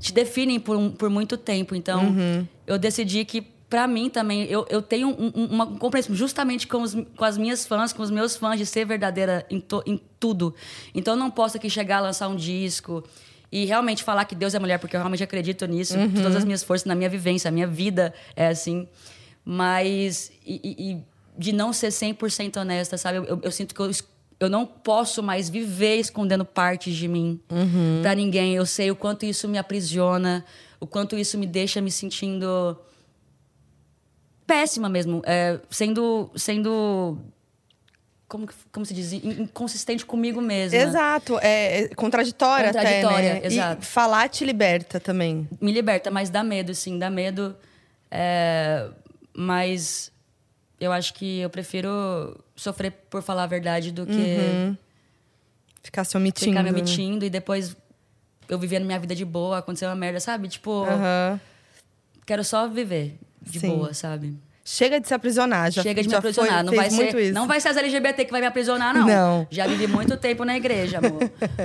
[0.00, 1.74] te definem por, um- por muito tempo.
[1.74, 2.46] Então, Uhum.
[2.66, 6.82] eu decidi que, pra mim também, eu, eu tenho um- um- uma compreensão justamente com,
[6.82, 10.00] os, com as minhas fãs, com os meus fãs, de ser verdadeira em, to- em
[10.18, 10.54] tudo.
[10.94, 13.04] Então, eu não posso aqui chegar a lançar um disco.
[13.50, 16.10] E realmente falar que Deus é mulher, porque eu realmente acredito nisso, Uhum.
[16.10, 18.86] com todas as minhas forças, na minha vivência, a minha vida é assim.
[19.44, 20.30] Mas.
[20.46, 20.60] E,
[20.92, 23.18] e- de não ser 100% honesta, sabe?
[23.18, 23.88] Eu, eu- eu sinto que eu,
[24.40, 27.40] eu não posso mais viver escondendo partes de mim
[28.02, 28.54] pra ninguém.
[28.56, 30.44] Eu sei o quanto isso me aprisiona,
[30.80, 32.76] o quanto isso me deixa me sentindo
[34.48, 37.18] péssima mesmo, é, sendo sendo
[38.26, 40.78] como como se diz In- inconsistente comigo mesma.
[40.78, 41.38] Exato.
[41.40, 43.46] É, é contraditória, Contraditória, até, né?
[43.46, 43.82] exato.
[43.82, 45.46] E falar te liberta também.
[45.60, 47.54] me liberta, mas dá medo, sim, dá medo.
[48.10, 48.88] É,
[49.34, 50.10] mas
[50.80, 54.74] eu acho que eu prefiro sofrer por falar a verdade do que
[55.82, 56.50] Ficar se omitindo.
[56.50, 56.78] ficar me né?
[56.78, 57.76] omitindo e depois
[58.48, 60.48] eu vivendo minha vida de boa, aconteceu uma merda, sabe?
[60.48, 61.40] Tipo, Aham.
[62.26, 63.18] quero só viver
[63.50, 63.68] de Sim.
[63.76, 64.36] boa, sabe?
[64.64, 65.70] Chega de se aprisionar.
[65.70, 66.56] Já, Chega de me aprisionar.
[66.56, 67.32] Foi, não, vai ser, isso.
[67.32, 69.06] não vai ser as LGBT que vai me aprisionar, não.
[69.06, 69.46] Não.
[69.50, 71.18] Já vivi muito tempo na igreja, amor.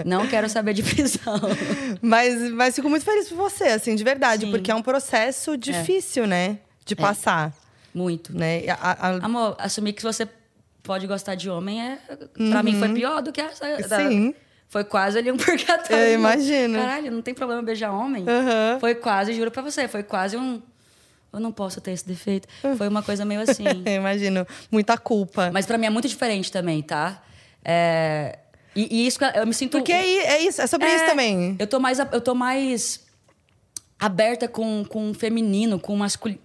[0.05, 1.37] não quero saber de prisão.
[2.01, 4.45] Mas, mas fico muito feliz por você, assim, de verdade.
[4.45, 4.51] Sim.
[4.51, 6.59] Porque é um processo difícil, né?
[6.85, 7.53] De passar,
[7.93, 8.37] Muito.
[8.37, 8.61] né?
[8.69, 10.27] A- a- Amor, assumir que você
[10.81, 11.97] pode gostar de homem é.
[12.51, 13.65] Pra mim foi pior do que essa.
[13.87, 14.09] da- Uhum.
[14.09, 14.35] Sim.
[14.69, 15.95] Foi quase ali um purgatório.
[16.03, 16.79] Eu imagino.
[16.79, 18.23] Caralho, não tem problema beijar homem.
[18.27, 18.79] Aham.
[18.79, 20.61] Foi quase, juro pra você, foi quase um.
[21.33, 22.47] Eu não posso ter esse defeito.
[22.63, 22.75] Ah.
[22.77, 23.63] Foi uma coisa meio assim.
[23.85, 24.45] Eu imagino.
[24.71, 25.49] Muita culpa.
[25.51, 27.23] Mas pra mim é muito diferente também, tá?
[27.65, 28.37] É,
[28.75, 29.77] E, e isso eu me sinto.
[29.77, 31.55] Porque é, é isso, é sobre isso É, também.
[31.59, 33.01] Eu tô mais, eu tô mais
[33.99, 36.39] aberta com, com o feminino, com o masculino.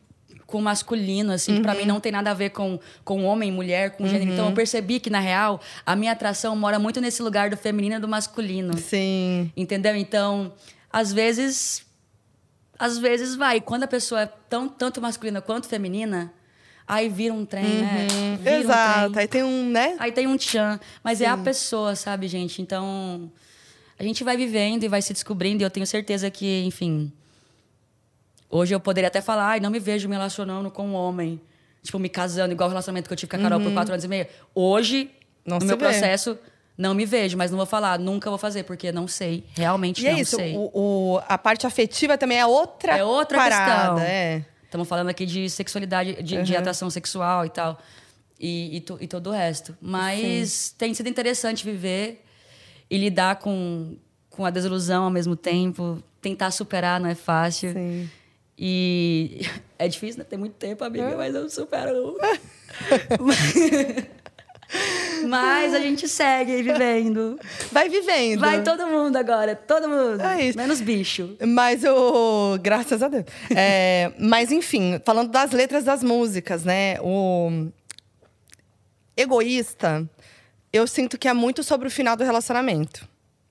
[0.47, 1.75] Com o masculino, assim, Uhum.
[1.77, 4.33] mim não tem nada a ver com, com homem, mulher, com gênero.
[4.33, 7.97] Então eu percebi que, na real, a minha atração mora muito nesse lugar do feminino
[7.97, 8.75] e do masculino.
[8.79, 9.53] Sim.
[9.55, 9.95] Entendeu?
[9.95, 10.51] Então,
[10.91, 11.83] às vezes.
[12.79, 13.61] Às vezes vai.
[13.61, 16.33] Quando a pessoa é tão, tanto masculina quanto feminina,
[16.87, 18.07] aí vira um trem, né?
[18.41, 19.13] Vira um Exato.
[19.13, 19.23] trem.
[19.23, 19.97] Aí tem um, né?
[19.99, 20.79] Aí tem um tchan.
[21.03, 22.63] Mas é a pessoa, sabe, gente?
[22.63, 23.31] Então,
[23.99, 25.63] a gente vai vivendo e vai se descobrindo.
[25.63, 27.13] E eu tenho certeza que, enfim.
[28.51, 31.41] Hoje eu poderia até falar, ai, não me vejo me relacionando com um homem.
[31.83, 34.05] Tipo, me casando, igual o relacionamento que eu tive com a Carol por quatro anos
[34.05, 34.27] e meio.
[34.55, 35.11] Hoje,
[35.45, 35.85] Não no meu vê.
[35.85, 36.39] processo,
[36.79, 39.45] não me vejo, mas não vou falar, nunca vou fazer, porque não sei.
[39.57, 40.55] Realmente E não é isso, sei.
[40.57, 43.99] o, o- a parte afetiva também é outra É outra parada, questão.
[43.99, 44.45] É.
[44.65, 47.79] Estamos falando aqui de sexualidade, de, de atração sexual e tal.
[48.39, 49.77] E, e, to- e todo o resto.
[49.81, 52.25] Mas tem sido interessante viver
[52.89, 53.97] e lidar com,
[54.31, 56.01] com a desilusão ao mesmo tempo.
[56.23, 57.73] Tentar superar não é fácil.
[57.73, 58.09] Sim.
[58.57, 59.41] E
[59.79, 60.25] é difícil, né?
[60.29, 62.17] Tem muito tempo, amiga, mas eu supero.
[65.27, 67.39] mas a gente segue vivendo.
[67.73, 68.41] Vai vivendo.
[68.41, 70.21] Vai todo mundo agora, todo mundo.
[70.23, 70.59] É isso.
[70.59, 71.37] Menos bicho.
[71.47, 72.59] Mas o.
[72.61, 73.25] Graças a Deus.
[73.55, 76.99] É, mas, enfim, falando das letras das músicas, né?
[77.01, 77.69] O.
[79.17, 80.09] Egoísta,
[80.73, 83.09] eu sinto que é muito sobre o final do relacionamento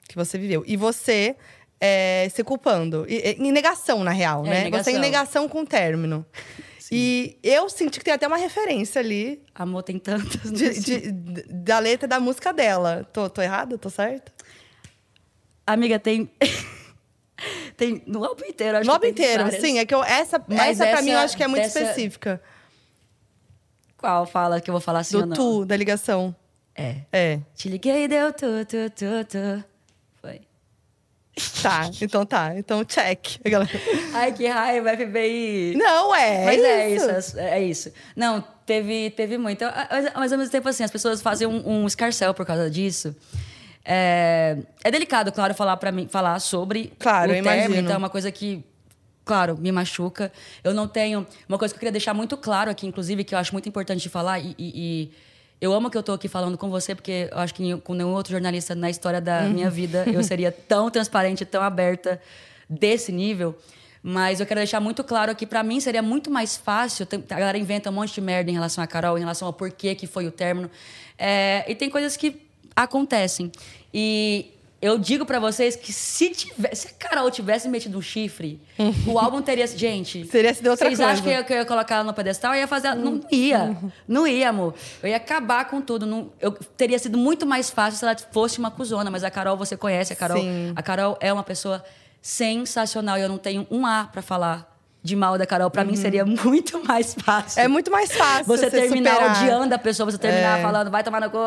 [0.08, 0.64] que você viveu.
[0.66, 1.36] E você
[1.82, 3.06] é, se culpando.
[3.10, 4.64] E- e- Em negação, na real, É, né?
[4.64, 4.84] negação.
[4.94, 6.26] Você em negação com o término.
[6.96, 10.52] E eu senti que tem até uma referência ali Amor tem tantas.
[10.52, 11.12] de- de-
[11.52, 13.06] da letra da música dela.
[13.12, 13.78] Tô, tô errada?
[13.78, 14.32] Tô certa?
[15.66, 16.30] Amiga, tem.
[17.76, 19.62] tem no álbum inteiro, acho No álbum inteiro, várias.
[19.62, 19.80] sim.
[19.80, 21.80] É que eu, essa, Mas essa pra mim eu essa- acho que é muito dessa-
[21.82, 22.42] específica.
[23.98, 26.36] Qual fala que eu vou falar assim Do tu, da ligação.
[26.76, 26.98] É.
[27.12, 27.40] É.
[27.56, 29.64] Te liguei e deu tu, tu, tu, tu.
[31.62, 32.54] Tá, então tá.
[32.58, 33.38] Então check.
[34.14, 35.76] Ai, que raiva, FBI.
[35.76, 36.46] Não, é.
[36.46, 37.12] Mas é é isso.
[37.12, 37.92] isso, é, é isso.
[38.16, 39.64] Não, teve, teve muito.
[39.66, 43.16] Mas, mas ao mesmo tempo, assim, as pessoas fazem um, um escarcel por causa disso.
[43.86, 47.82] É, é delicado, claro, falar para mim, falar sobre Claro, o eu término, imagino.
[47.84, 48.64] então é uma coisa que,
[49.24, 50.32] claro, me machuca.
[50.64, 51.26] Eu não tenho.
[51.48, 54.02] Uma coisa que eu queria deixar muito claro aqui, inclusive, que eu acho muito importante
[54.02, 55.12] de falar, e- e
[55.60, 58.14] eu amo que eu tô aqui falando com você, porque eu acho que com nenhum
[58.14, 59.50] outro jornalista na história da Uhum.
[59.54, 62.22] minha vida eu seria tão transparente, tão aberta
[62.70, 63.58] desse nível.
[64.04, 67.06] Mas eu quero deixar muito claro que pra mim seria muito mais fácil.
[67.06, 69.54] tem- A galera inventa um monte de merda em relação a Carol, em relação ao
[69.54, 70.70] porquê que foi o término.
[71.18, 72.40] É, e tem coisas que
[72.76, 73.52] acontecem.
[73.94, 74.52] E
[74.82, 78.62] eu digo pra vocês que se, tivesse, se a Carol tivesse metido um chifre,
[79.08, 79.66] o álbum teria.
[79.66, 80.26] Gente.
[80.28, 81.12] Seria sido outra vocês coisa.
[81.14, 82.54] acham que eu, que eu ia colocar ela no pedestal?
[82.54, 82.88] Eu ia fazer.
[82.90, 83.78] ela- Não ia.
[84.08, 84.76] Não ia, amor.
[85.02, 86.06] Eu ia acabar com tudo.
[86.06, 89.10] Não, eu teria sido muito mais fácil se ela fosse uma cuzona.
[89.10, 90.38] Mas a Carol, você conhece a Carol.
[90.40, 90.74] Sim.
[90.76, 91.84] A Carol é uma pessoa
[92.22, 93.18] sensacional.
[93.18, 95.70] E eu não tenho um A pra falar de mal da Carol.
[95.72, 97.60] Pra mim seria muito mais fácil.
[97.60, 97.66] Uhum.
[97.66, 99.44] É muito mais fácil Você terminar superar.
[99.44, 100.62] odiando a pessoa, você terminar É.
[100.62, 101.38] falando, vai tomar no cu.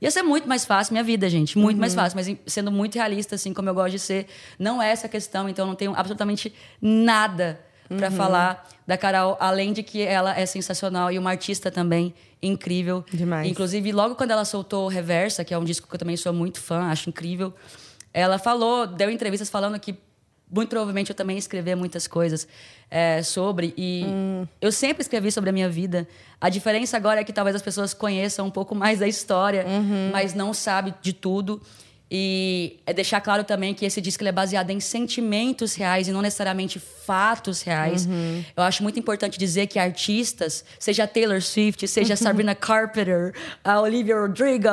[0.00, 1.56] Ia ser muito mais fácil, minha vida, gente.
[1.58, 1.80] Muito Uhum.
[1.80, 2.16] mais fácil.
[2.16, 4.26] Mas sendo muito realista, assim, como eu gosto de ser,
[4.58, 5.48] não é essa a questão.
[5.48, 8.16] Então, eu não tenho absolutamente nada pra Uhum.
[8.16, 13.04] falar da Carol, além de que ela é sensacional e uma artista também incrível.
[13.12, 13.48] Demais.
[13.48, 16.60] Inclusive, logo quando ela soltou Reversa, que é um disco que eu também sou muito
[16.60, 17.54] fã, acho incrível,
[18.12, 19.94] ela falou, deu entrevistas falando que
[20.50, 22.46] muito provavelmente eu também escrever muitas coisas
[22.90, 23.74] é, sobre.
[23.76, 24.46] E Hum.
[24.60, 26.06] eu sempre escrevi sobre a minha vida.
[26.40, 30.10] A diferença agora é que talvez as pessoas conheçam um pouco mais da história, Uhum.
[30.12, 31.60] mas não sabe de tudo.
[32.08, 36.22] E é deixar claro também que esse disco é baseado em sentimentos reais e não
[36.22, 38.06] necessariamente fatos reais.
[38.06, 38.44] Uhum.
[38.56, 43.34] Eu acho muito importante dizer que artistas, seja a Taylor Swift, seja a Sabrina Carpenter,
[43.64, 44.68] a Olivia Rodrigo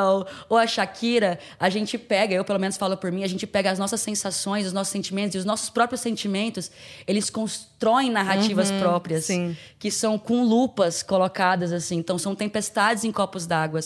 [0.47, 3.71] ou a Shakira, a gente pega, eu pelo menos falo por mim, a gente pega
[3.71, 6.69] as nossas sensações, os nossos sentimentos e os nossos próprios sentimentos,
[7.07, 9.57] eles constroem narrativas próprias sim.
[9.79, 11.97] que são com lupas colocadas assim.
[11.97, 13.79] Então são tempestades em copos d'água.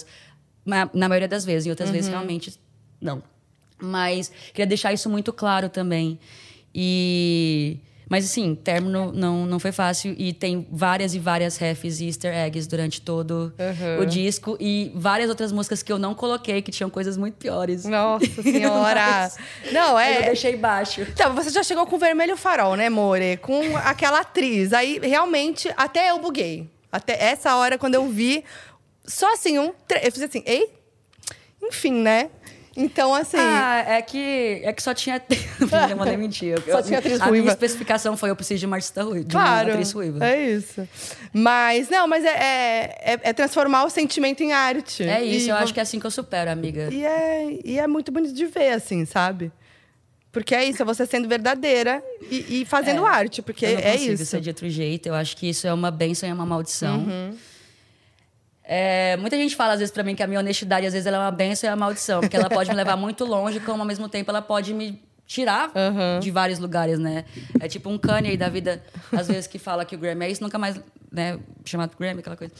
[0.65, 2.59] Na, na maioria das vezes, em outras vezes realmente
[2.99, 3.23] não.
[3.79, 6.19] Mas queria deixar isso muito claro também.
[6.73, 7.77] E
[8.09, 12.33] mas assim, término não, não foi fácil e tem várias e várias refs e easter
[12.33, 14.01] eggs durante todo Uhum.
[14.01, 17.83] o disco e várias outras músicas que eu não coloquei que tinham coisas muito piores.
[17.83, 19.01] Nossa senhora.
[19.05, 19.37] Mas-
[19.73, 20.25] Não, Mas Eu é.
[20.27, 21.01] deixei baixo.
[21.01, 23.35] Então, você já chegou com o vermelho farol, né, More?
[23.41, 24.71] Com aquela atriz.
[24.71, 26.69] Aí, realmente, até eu buguei.
[26.89, 28.41] Até essa hora, quando eu vi,
[29.05, 29.73] só assim, um.
[29.85, 30.69] tre- Eu fiz assim, ei?
[31.61, 32.29] Enfim, né?
[32.79, 33.37] Então, assim.
[33.39, 35.19] Ah, é que, é que só tinha.
[35.89, 36.61] não mandei mentir.
[36.69, 37.41] Só tinha atriz a ruiva.
[37.43, 39.27] minha especificação foi: eu preciso de uma artista ruiva.
[39.29, 40.23] Claro, atriz ruiva.
[40.23, 40.87] é isso.
[41.33, 45.01] Mas, não, mas é, é, é- é transformar o sentimento em arte.
[45.03, 46.89] É isso, E eu acho que é assim que eu supero, amiga.
[46.91, 49.51] E é, e é muito bonito de ver, assim, sabe?
[50.31, 53.79] Porque é isso, é você sendo verdadeira e, e fazendo É, arte, porque eu não
[53.79, 54.25] é consigo isso.
[54.27, 55.07] ser de outro jeito.
[55.07, 56.99] Eu acho que isso é uma bênção e é uma maldição.
[56.99, 57.35] Uhum.
[58.69, 61.15] É, muita gente fala às vezes pra mim que a minha honestidade às vezes ela
[61.17, 63.87] é uma bênção e uma maldição, porque ela pode me levar muito longe, como ao
[63.87, 66.19] mesmo tempo ela pode me tirar Uhum.
[66.19, 67.23] de vários lugares, né?
[67.61, 70.43] É tipo um Kanye da vida, às vezes que fala que o Grammy é isso,
[70.43, 70.79] nunca mais,
[71.11, 72.53] né, chamado Grammy, aquela coisa.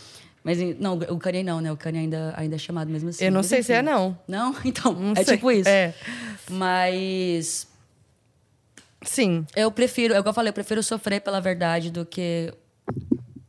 [0.43, 1.71] Mas não, o Kanye não, né?
[1.73, 3.25] O Kanye ainda, ainda é chamado mesmo assim.
[3.25, 3.85] Eu não sei se é, enfim.
[3.85, 4.17] não.
[4.27, 4.55] Não?
[4.63, 5.35] Então, Não é sei.
[5.35, 5.67] tipo isso.
[5.67, 5.93] É.
[6.49, 7.67] Mas
[9.01, 12.53] Sim, eu prefiro, é o que eu falei, eu prefiro sofrer pela verdade do que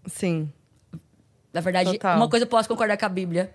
[0.07, 0.53] sim.
[1.59, 2.17] Na verdade, Total.
[2.17, 3.51] uma coisa eu posso concordar com a Bíblia.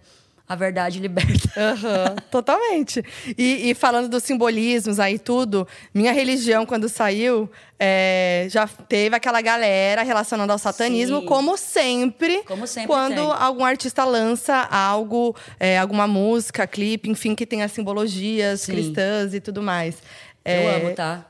[0.46, 1.50] a verdade liberta.
[1.56, 3.02] Aham, totalmente.
[3.38, 7.50] E, e falando dos simbolismos aí, tudo, minha religião, quando saiu,
[7.80, 11.26] é, já teve aquela galera relacionando ao satanismo, Sim.
[11.28, 12.44] como sempre.
[12.44, 13.32] Como sempre Quando tem.
[13.40, 18.74] algum artista lança algo, é, alguma música, clipe, enfim, que tenha simbologias Sim.
[18.74, 19.96] cristãs e tudo mais.
[20.44, 21.26] Eu É, amo, tá?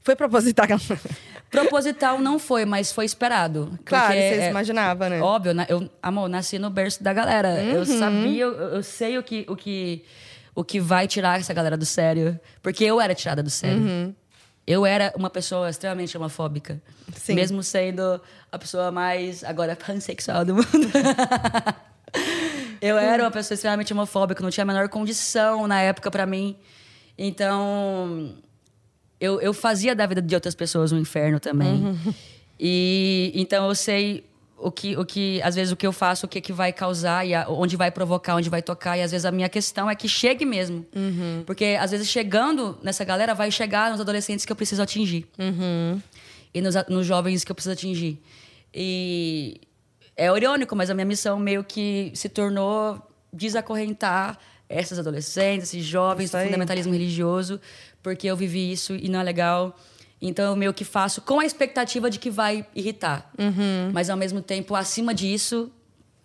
[0.00, 0.66] Foi proposital.
[1.50, 3.78] Proposital não foi, mas foi esperado.
[3.84, 5.20] claro, vocês é- imaginavam, né?
[5.20, 5.66] Óbvio, né?
[5.68, 7.62] eu, amor, nasci no berço da galera.
[7.62, 7.98] Eu Uhum.
[7.98, 10.04] sabia, eu, eu sei o que, o, que,
[10.54, 12.38] o que vai tirar essa galera do sério.
[12.62, 14.14] Porque eu era tirada do sério.
[14.66, 16.74] Eu era uma pessoa extremamente homofóbica.
[16.74, 17.14] Uhum.
[17.16, 17.34] Sim.
[17.34, 18.20] Mesmo sendo
[18.52, 20.66] a pessoa mais, agora, pansexual do mundo.
[22.80, 26.56] eu era uma pessoa extremamente homofóbica, não tinha a menor condição na época pra mim.
[27.16, 28.34] Então,
[29.20, 31.98] eu, eu fazia da vida de outras pessoas um inferno também.
[32.60, 34.24] E então eu sei
[34.60, 37.24] o que, o que, às vezes, o que eu faço, o que, que vai causar,
[37.24, 38.98] e a- onde vai provocar, onde vai tocar.
[38.98, 40.84] E às vezes a minha questão é que chegue mesmo.
[41.46, 45.26] Porque às vezes chegando nessa galera, vai chegar nos adolescentes que eu preciso atingir.
[46.52, 48.20] E nos, nos jovens que eu preciso atingir.
[48.74, 49.60] E
[50.16, 53.00] é irônico, mas a minha missão meio que se tornou
[53.32, 54.38] desacorrentar
[54.68, 57.60] essas adolescentes, esses jovens do fundamentalismo religioso,
[58.02, 59.76] porque eu vivi isso e não é legal.
[60.20, 63.30] Então eu meio que faço com a expectativa de que vai irritar.
[63.92, 65.70] Mas ao mesmo tempo, acima disso,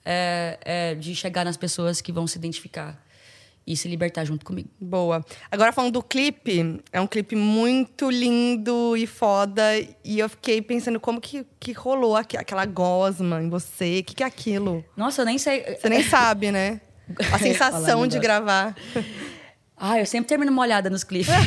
[0.03, 3.01] é, é de chegar nas pessoas que vão se identificar
[3.65, 4.67] e se libertar junto comigo.
[4.77, 5.23] Boa.
[5.49, 9.61] Agora falando do clipe, é um clipe muito lindo e foda.
[10.03, 13.99] E eu fiquei pensando como que, que rolou aqu- aquela gosma em você.
[13.99, 14.83] O que, que é aquilo?
[14.97, 15.77] Nossa, eu nem sei.
[15.79, 16.81] Você nem sabe, né?
[17.31, 18.21] A sensação de negócio.
[18.21, 18.75] gravar.
[19.77, 21.33] Ah, eu sempre termino molhada nos clipes.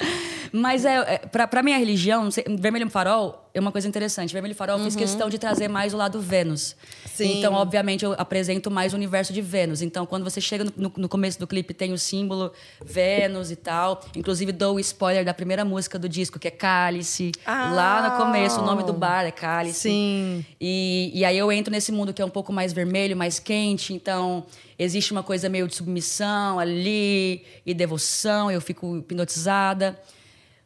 [0.52, 4.32] Mas é, é pra minha religião, Vermelho Farol é uma coisa interessante.
[4.32, 6.76] Vermelho Farol eu fiz questão de trazer mais o lado Vênus.
[7.06, 7.38] Sim.
[7.38, 9.80] Então, obviamente, eu apresento mais o universo de Vênus.
[9.82, 12.52] Então, quando você chega no, no- no começo do clipe, tem o símbolo
[12.84, 14.00] Vênus e tal.
[14.14, 17.32] Inclusive, dou o spoiler da primeira música do disco, que é Cálice.
[17.46, 17.70] Ah!
[17.72, 19.80] Lá no começo, o nome do bar é Cálice.
[19.80, 20.44] Sim.
[20.60, 23.94] E, e aí eu entro nesse mundo que é um pouco mais vermelho, mais quente.
[23.94, 24.44] Então,
[24.78, 28.50] existe uma coisa meio de submissão ali e devoção.
[28.50, 29.98] Eu fico hipnotizada.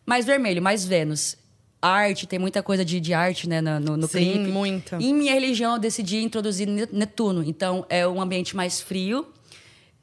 [0.05, 1.36] Mais vermelho, mais Vênus.
[1.82, 4.50] Arte, tem muita coisa de, de arte né, no, no, Sim, clipe.
[4.50, 4.96] muita.
[4.96, 7.42] Em minha religião, eu decidi introduzir Ne- Netuno.
[7.42, 9.26] Então, é um ambiente mais frio.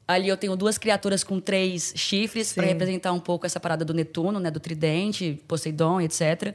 [0.06, 3.92] Ali eu tenho duas criaturas com três chifres para representar um pouco essa parada do
[3.94, 6.54] Netuno, né, do tridente, Poseidon, etc.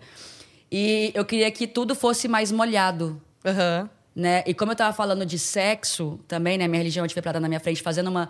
[0.72, 3.88] E eu queria que tudo fosse mais molhado, Aham.
[4.16, 4.44] né?
[4.48, 6.68] E como eu tava falando de sexo também, né?
[6.68, 8.28] Minha religião estiver pelada na minha frente, fazendo uma,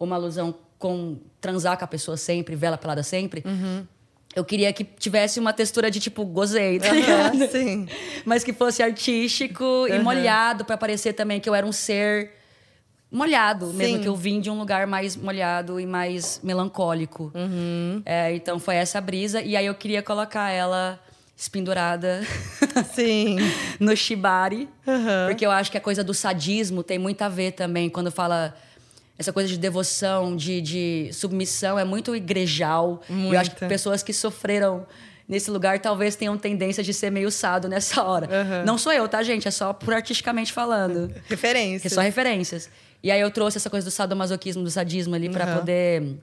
[0.00, 3.44] uma alusão com transar com a pessoa sempre, vela pelada sempre.
[4.36, 7.50] Eu queria que tivesse uma textura de tipo, gozei, tá ligado?
[7.50, 7.88] sim.
[8.22, 12.32] Mas que fosse artístico e molhado para parecer também que eu era um ser
[13.10, 14.02] molhado, mesmo Sim.
[14.02, 17.32] que eu vim de um lugar mais molhado e mais melancólico.
[17.34, 18.02] Uhum.
[18.04, 19.40] É, então foi essa brisa.
[19.40, 21.00] E aí eu queria colocar ela
[21.34, 22.20] espendurada
[22.94, 23.38] Sim.
[23.80, 24.68] no shibari.
[25.28, 27.88] Porque eu acho que a coisa do sadismo tem muito a ver também.
[27.88, 28.54] Quando fala
[29.18, 33.00] essa coisa de devoção, de, de submissão, é muito igrejal.
[33.08, 33.66] E eu acho que Muita.
[33.68, 34.86] pessoas que sofreram
[35.28, 38.28] nesse lugar talvez tenham tendência de ser meio sado nessa hora.
[38.30, 38.64] Aham.
[38.64, 39.48] Não sou eu, tá, gente?
[39.48, 41.12] É só por artisticamente falando.
[41.28, 41.88] Referência.
[41.88, 42.68] É só referências.
[43.02, 45.58] E aí eu trouxe essa coisa do sadomasoquismo, do sadismo ali pra Aham.
[45.58, 46.18] poder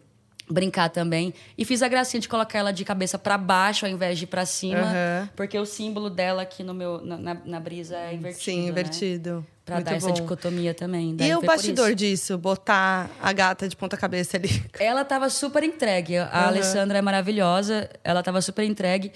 [0.49, 1.33] brincar também.
[1.57, 4.45] E fiz a gracinha de colocar ela de cabeça pra baixo ao invés de pra
[4.45, 5.29] cima, Aham.
[5.35, 9.43] porque o símbolo dela aqui no meu na, na- brisa é invertido, Sim, né?
[9.65, 10.13] Pra Muito dar essa bom.
[10.13, 11.15] dicotomia também.
[11.19, 11.95] E o bastidor isso.
[11.95, 12.37] disso?
[12.37, 14.49] Botar a gata de ponta cabeça ali.
[14.77, 16.17] Ela tava super entregue.
[16.17, 16.47] A Aham.
[16.47, 17.89] Alessandra é maravilhosa.
[18.03, 19.11] Ela tava super entregue.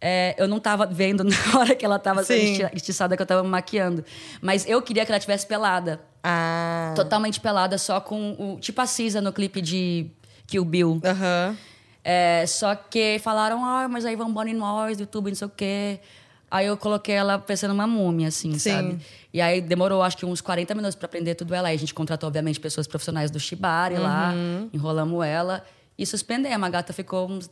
[0.00, 2.22] É, eu não tava vendo na hora que ela tava
[2.72, 4.04] estiçada, que eu tava me maquiando.
[4.40, 6.00] Mas eu queria que ela tivesse pelada.
[6.22, 6.92] Ah.
[6.94, 8.60] Totalmente pelada, só com o.
[8.60, 10.06] Tipo a Cisa no clipe de
[10.46, 11.00] Kill Bill.
[11.04, 11.56] Aham.
[12.04, 15.50] É, só que falaram, ah, mas aí vão banir nós do YouTube, não sei o
[15.50, 16.00] quê.
[16.50, 18.70] Aí eu coloquei ela parecendo uma múmia, assim, Sim.
[18.70, 18.98] sabe?
[19.34, 21.68] E aí demorou, acho que uns 40 minutos pra aprender tudo ela.
[21.68, 24.70] Aí a gente contratou, obviamente, pessoas profissionais do Shibari lá, Uhum.
[24.72, 25.62] enrolamos ela
[25.98, 26.66] e suspendemos.
[26.66, 27.50] A gata ficou uns,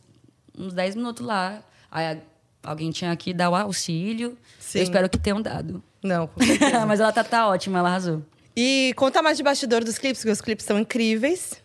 [0.57, 1.61] uns 10 minutos lá.
[1.91, 2.17] Aí
[2.63, 4.35] alguém tinha que dar o auxílio.
[4.59, 4.79] Sim.
[4.79, 5.83] Eu espero que tenham dado.
[6.01, 6.29] Não,
[6.87, 8.23] mas ela tá, tá ótima, ela arrasou.
[8.55, 11.61] E conta mais de bastidor dos clipes, porque os clipes são incríveis.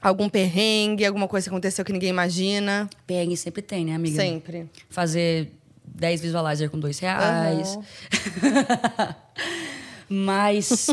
[0.00, 2.88] Algum perrengue, alguma coisa que aconteceu que ninguém imagina.
[3.06, 4.14] Perrengue sempre tem, né, amiga?
[4.16, 4.70] Sempre.
[4.88, 5.50] fazer
[5.86, 7.78] 10 visualizer com dois reais.
[10.08, 10.88] Mas.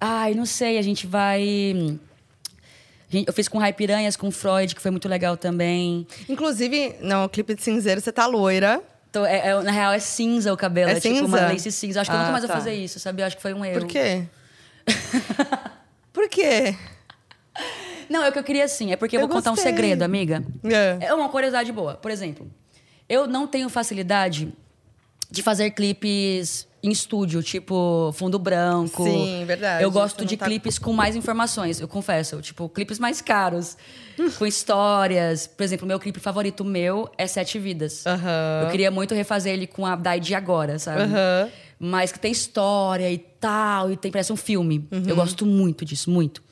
[0.00, 1.98] ai, não sei, a gente vai.
[3.12, 6.06] Eu fiz com Rai Piranhas, com Freud, que foi muito legal também.
[6.28, 8.82] Inclusive, no clipe de cinzeiro, você tá loira.
[9.08, 10.90] Então, é- é- na real, é cinza o cabelo.
[10.90, 11.52] É É, tipo uma cinza?
[11.52, 12.00] lace cinza.
[12.00, 12.48] Acho que eu Ah, nunca mais tá.
[12.52, 13.22] vou fazer isso, sabe?
[13.22, 13.80] Eu acho que foi um erro.
[13.80, 14.24] Por quê?
[16.12, 16.74] Por quê?
[18.08, 18.92] Não, é o que eu queria assim.
[18.92, 19.72] É porque eu, Eu vou contar um gostei.
[19.72, 20.42] segredo, amiga.
[20.64, 21.06] É.
[21.06, 21.94] É uma curiosidade boa.
[21.94, 22.50] Por exemplo,
[23.08, 24.52] eu não tenho facilidade
[25.30, 29.02] de fazer clipes em estúdio, tipo fundo branco.
[29.02, 29.82] Sim, verdade.
[29.82, 32.40] Eu gosto de tá- clipes com mais informações, eu confesso.
[32.40, 33.76] Tipo, clipes mais caros,
[34.38, 35.46] com histórias.
[35.48, 38.06] Por exemplo, meu clipe favorito meu é Sete Vidas.
[38.06, 38.62] Aham.
[38.64, 41.02] Eu queria muito refazer ele com a Dai de agora, sabe?
[41.02, 41.50] Aham.
[41.78, 44.88] Mas que tem história e tal, e tem parece um filme.
[44.90, 45.02] Uhum.
[45.06, 46.42] Eu gosto muito disso, muito.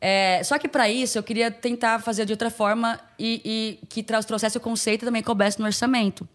[0.00, 4.02] É, só que para isso eu queria tentar fazer de outra forma e, e que
[4.02, 6.26] trouxesse o conceito e também coubesse no orçamento.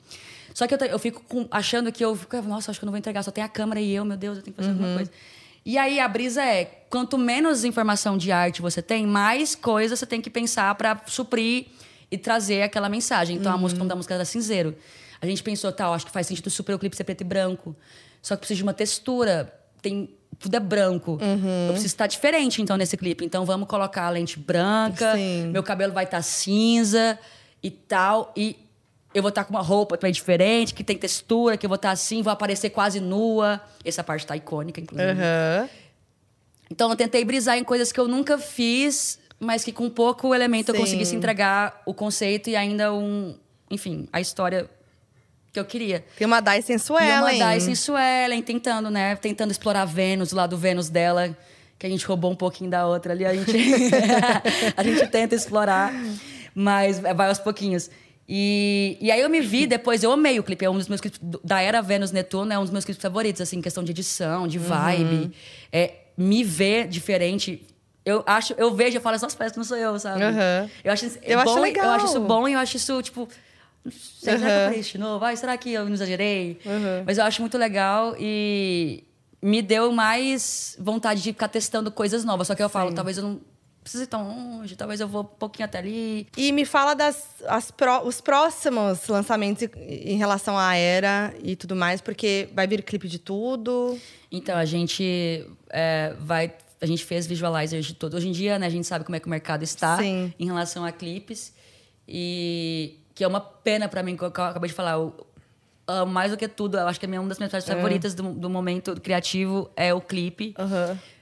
[0.54, 2.92] Só que eu, eu fico com- achando que eu fico, nossa, acho que eu não
[2.92, 4.80] vou entregar, só tem a câmera e eu, meu Deus, eu tenho que fazer Uhum.
[4.82, 5.12] alguma coisa.
[5.66, 10.06] E aí a brisa é, quanto menos informação de arte você tem, mais coisas você
[10.06, 11.68] tem que pensar para suprir
[12.12, 13.38] e trazer aquela mensagem.
[13.38, 14.76] Então a música como da música era cinzeiro.
[15.22, 17.74] A gente pensou, tal, acho que faz sentido super o clipe ser preto e branco.
[18.22, 19.54] Só que precisa de uma textura.
[19.82, 21.18] Tem tudo é branco.
[21.22, 23.26] Eu preciso estar diferente então nesse clipe.
[23.26, 25.48] Então vamos colocar a lente branca, Sim.
[25.48, 27.18] meu cabelo vai estar cinza
[27.62, 28.58] e tal e
[29.14, 31.92] eu vou estar com uma roupa também diferente, que tem textura, que eu vou estar
[31.92, 33.62] assim, vou aparecer quase nua.
[33.86, 35.12] Essa parte tá icônica, inclusive.
[35.12, 35.70] Aham.
[36.72, 40.70] Então eu tentei brisar em coisas que eu nunca fiz, mas que com pouco elemento
[40.70, 40.82] eu Sim.
[40.82, 43.36] conseguisse entregar o conceito e ainda um,
[43.70, 44.68] enfim, a história
[45.54, 46.04] que eu queria.
[46.18, 47.46] Tem uma Dai sensuela, e uma?
[47.46, 49.16] Dai Sensuellen tentando, né?
[49.16, 51.38] Tentando explorar Vênus, o lado Vênus dela,
[51.78, 53.24] que a gente roubou um pouquinho da outra ali.
[53.24, 53.52] A gente,
[54.76, 55.94] a gente tenta explorar,
[56.56, 57.90] mas vai aos pouquinhos.
[58.28, 61.00] E, e aí eu me vi depois, eu amei o clipe, é um dos meus
[61.00, 64.48] clipes da era Vênus Netuno, é um dos meus clipes favoritos, assim, questão de edição,
[64.48, 65.32] de vibe.
[65.72, 67.62] É, me ver diferente.
[68.04, 70.24] Eu acho, eu vejo, eu falo, parece que não sou eu, sabe?
[70.24, 70.70] Aham.
[70.84, 71.86] Eu acho, Eu acho bom, legal.
[71.86, 73.30] Eu acho isso bom e eu acho isso, tipo.
[73.92, 75.26] Será que eu falei isso de novo?
[75.26, 76.60] Ai, será que eu não exagerei?
[76.66, 77.04] Uhum.
[77.06, 79.04] Mas eu acho muito legal e
[79.42, 82.48] me deu mais vontade de ficar testando coisas novas.
[82.48, 83.42] Só que eu falo, talvez eu não
[83.84, 86.26] precise ir tão longe, talvez eu vou um pouquinho até ali.
[86.38, 87.28] E me fala das
[87.76, 93.10] pró- os próximos lançamentos em relação à era e tudo mais, porque vai vir clipe
[93.10, 94.00] de tudo.
[94.32, 96.54] Então, a gente é, vai.
[96.80, 98.16] A gente fez visualizers de todo.
[98.16, 100.34] Hoje em dia, né, a gente sabe como é que o mercado está Sim.
[100.40, 101.54] em relação a clipes.
[102.08, 104.94] E que é uma pena pra mim, que eu acabei de falar.
[104.94, 105.28] Eu
[105.88, 106.78] amo mais do que tudo.
[106.78, 110.02] Eu acho que minha, uma das minhas partes favoritas do, do momento criativo é o
[110.02, 110.54] clipe.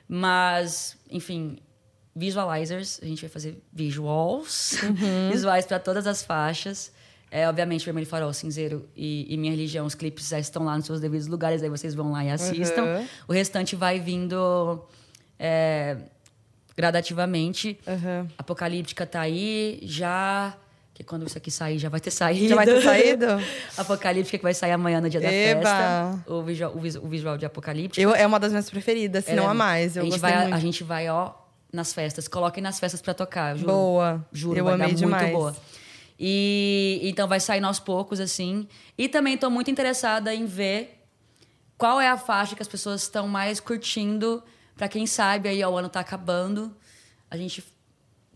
[0.08, 1.58] Mas, enfim,
[2.16, 3.00] visualizers.
[3.02, 4.76] A gente vai fazer visuals.
[5.32, 6.92] Visuais para todas as faixas.
[7.34, 10.86] É, obviamente, Vermelho Farol, Cinzeiro e, e Minha Religião, os clipes já estão lá nos
[10.86, 12.84] seus devidos lugares, aí vocês vão lá e assistam.
[12.84, 13.08] Uhum.
[13.30, 14.86] O restante vai vindo
[15.40, 15.96] é,
[16.76, 17.80] gradativamente.
[18.38, 20.58] Apocalíptica tá aí, já.
[20.94, 22.50] Que quando isso aqui sair, já vai ter saído.
[22.50, 23.26] Já vai ter saído?
[23.78, 25.62] Apocalíptica, que vai sair amanhã no dia da Eba!
[25.62, 26.24] festa.
[26.32, 28.02] O visual, o visu- o visual de Apocalíptica.
[28.02, 29.96] Eu, é uma das minhas preferidas, se não É, a mais.
[29.96, 30.54] Eu a gente vai, muito.
[30.56, 31.32] A gente vai, ó,
[31.72, 32.28] nas festas.
[32.28, 33.72] Coloquem nas festas pra tocar, juro.
[33.72, 34.26] Boa.
[34.34, 35.24] Juro, Eu vai amei dar demais.
[35.24, 35.56] muito boa.
[36.20, 38.68] E então vai sair aos poucos, assim.
[38.98, 41.00] E também tô muito interessada em ver
[41.78, 44.44] qual é a faixa que as pessoas estão mais curtindo.
[44.76, 46.76] Pra quem sabe, aí ó, o ano tá acabando.
[47.30, 47.64] A gente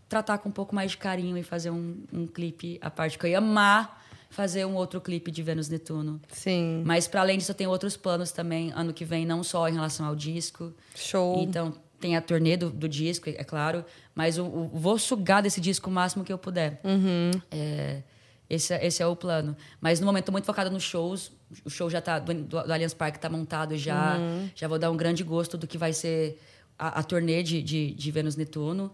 [0.08, 3.26] tratar com um pouco mais de carinho e fazer um, um clipe à parte que
[3.26, 6.20] eu ia amar fazer um outro clipe de Vênus Netuno.
[6.28, 6.82] Sim.
[6.84, 9.72] Mas para além disso, eu tenho outros planos também ano que vem, não só em
[9.72, 10.74] relação ao disco.
[10.94, 11.42] Show.
[11.42, 13.84] Então, tem a turnê do, do disco, é claro,
[14.14, 16.80] mas eu, eu vou sugar desse disco o máximo que eu puder.
[16.84, 17.30] Uhum.
[17.50, 18.02] É,
[18.48, 19.56] esse, é- esse é o plano.
[19.80, 21.32] Mas no momento, tô muito focada nos shows.
[21.64, 24.18] O show já tá do, do, do Allianz Parque tá montado já.
[24.18, 24.50] Uhum.
[24.54, 26.38] Já vou dar um grande gosto do que vai ser
[26.78, 28.92] a, a turnê de, de, de Vênus Netuno.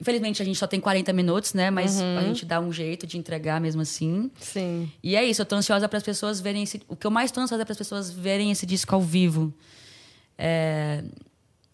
[0.00, 1.70] Infelizmente, a gente só tem 40 minutos, né?
[1.70, 2.18] Mas Uhum.
[2.18, 4.30] a gente dá um jeito de entregar mesmo assim.
[4.40, 4.90] Sim.
[5.02, 6.82] E é isso, eu tô ansiosa para as pessoas verem esse.
[6.88, 9.52] O que eu mais tô ansiosa é para as pessoas verem esse disco ao vivo.
[10.36, 11.02] É,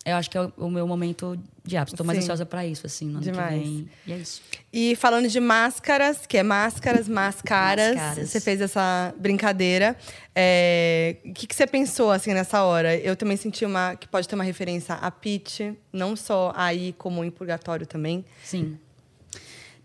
[0.05, 1.97] eu acho que é o, meu momento de ápice.
[1.97, 2.25] Tô mais Sim.
[2.25, 3.53] ansiosa para isso, assim, no ano Demais.
[3.53, 3.89] que vem.
[4.07, 4.43] E é isso.
[4.73, 9.97] E falando de máscaras, que é máscaras, máscaras, você fez essa brincadeira.
[10.35, 12.97] É, O que, que você pensou assim nessa hora?
[12.97, 15.61] Eu também senti uma que pode ter uma referência a Pitch,
[15.93, 18.25] não só aí como em Purgatório também.
[18.43, 18.77] Sim.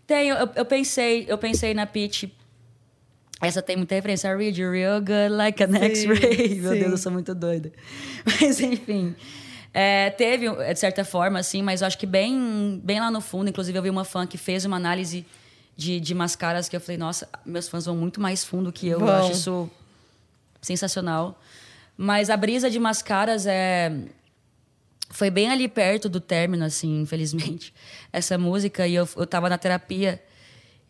[0.04, 2.24] Tenho, eu, eu pensei, eu pensei na Pitch.
[3.40, 4.28] Essa tem muita referência.
[4.28, 6.56] I read real good like an X-ray.
[6.60, 6.78] Meu sim.
[6.80, 7.70] Deus, eu sou muito doida.
[8.26, 9.14] Mas, enfim.
[9.72, 13.48] É, teve, de certa forma, assim, mas eu acho que bem, bem lá no fundo.
[13.48, 15.26] Inclusive, eu vi uma fã que fez uma análise
[15.76, 19.00] de, de mascaras que eu falei, nossa, meus fãs vão muito mais fundo que eu.
[19.00, 19.14] Eu Vão.
[19.14, 19.70] acho isso
[20.60, 21.40] sensacional.
[21.96, 23.92] Mas a brisa de mascaras é
[25.10, 27.72] foi bem ali perto do término, assim, infelizmente,
[28.12, 28.86] essa música.
[28.86, 30.22] E eu, eu tava na terapia.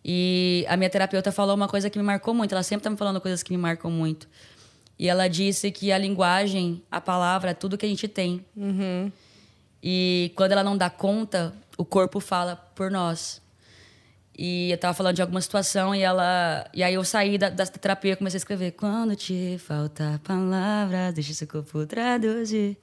[0.05, 2.53] E a minha terapeuta falou uma coisa que me marcou muito.
[2.53, 4.29] Ela sempre tá me falando coisas que me marcam muito.
[4.99, 8.45] E ela disse que a linguagem, a palavra, é tudo que a gente tem.
[9.83, 13.41] E quando ela não dá conta, o corpo fala por nós.
[14.37, 16.69] E eu tava falando de alguma situação e ela.
[16.73, 18.73] E aí eu saí da, da terapia e comecei a escrever.
[18.73, 22.77] Quando te faltar palavras, deixa seu corpo traduzir.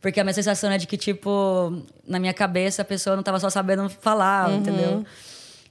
[0.00, 3.40] Porque a minha sensação é de que, tipo, na minha cabeça a pessoa não tava
[3.40, 5.04] só sabendo falar, entendeu?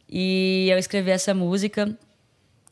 [0.09, 1.97] E eu escrevi essa música.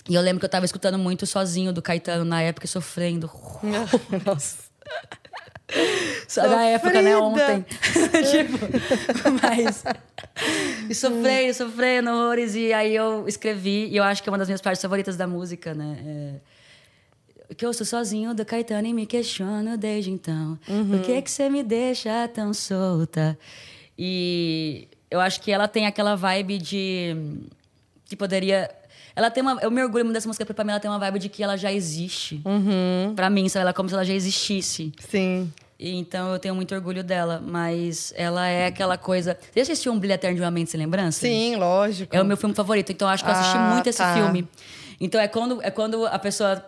[0.08, 3.30] E eu lembro que eu tava escutando muito sozinho do Caetano na época, sofrendo.
[4.26, 4.66] Nossa.
[6.28, 7.18] Só na época, né?
[7.18, 7.66] Ontem.
[8.32, 8.58] tipo,
[9.42, 9.84] mas.
[10.90, 12.56] E sofrendo, sofrendo horrores.
[12.56, 15.26] E aí eu escrevi, e eu acho que é uma das minhas partes favoritas da
[15.26, 15.98] música, né?
[17.50, 20.60] É, que eu sou sozinho do Caetano e me questiono desde então.
[20.66, 23.38] Por que, que você me deixa tão solta?
[23.98, 27.16] E eu acho que ela tem aquela vibe de.
[28.06, 28.70] que poderia.
[29.16, 29.58] Ela tem uma.
[29.62, 31.42] Eu me orgulho muito dessa música, porque pra mim ela tem uma vibe de que
[31.44, 32.42] ela já existe.
[33.16, 33.62] Pra mim, sabe?
[33.62, 34.92] Ela é como se ela já existisse.
[35.10, 35.52] Sim.
[35.78, 39.38] E então eu tenho muito orgulho dela, mas ela é aquela coisa.
[39.54, 41.20] Você assistiu Um Brilho Eterno de uma Mente Sem Lembrança?
[41.22, 42.16] Sim, lógico.
[42.16, 44.14] É o meu filme favorito, então eu acho que eu assisti Ah, muito esse tá.
[44.14, 44.48] filme.
[45.02, 46.64] Então é quando, é quando a pessoa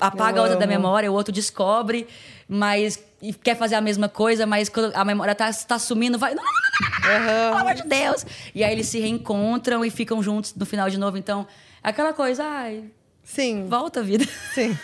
[0.00, 2.06] apaga Eu a outra da memória, o outro descobre,
[2.48, 6.34] mas e quer fazer a mesma coisa, mas quando a memória tá, tá sumindo, vai.
[6.34, 8.24] Não, não, não, não, não, não, pelo amor de Deus!
[8.54, 11.18] E aí eles se reencontram e ficam juntos no final de novo.
[11.18, 12.84] Então, é aquela coisa, ai,
[13.22, 13.66] Sim.
[13.68, 14.24] volta a vida.
[14.52, 14.76] Sim.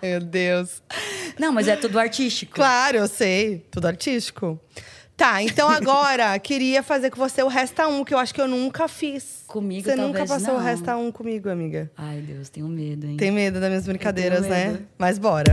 [0.00, 0.80] Meu Deus.
[1.38, 2.54] Não, mas é tudo artístico.
[2.54, 3.66] Claro, eu sei.
[3.70, 4.60] Tudo artístico.
[5.16, 8.46] Tá, então agora queria fazer com você o Resta Um, que eu acho que eu
[8.46, 9.42] nunca fiz.
[9.46, 10.64] Comigo, Você nunca passou o não.
[10.64, 11.90] Resta Um comigo, amiga.
[11.96, 13.16] Ai, Deus, tenho medo, hein?
[13.16, 14.80] Tem medo das minhas brincadeiras, né?
[14.96, 15.52] Mas bora.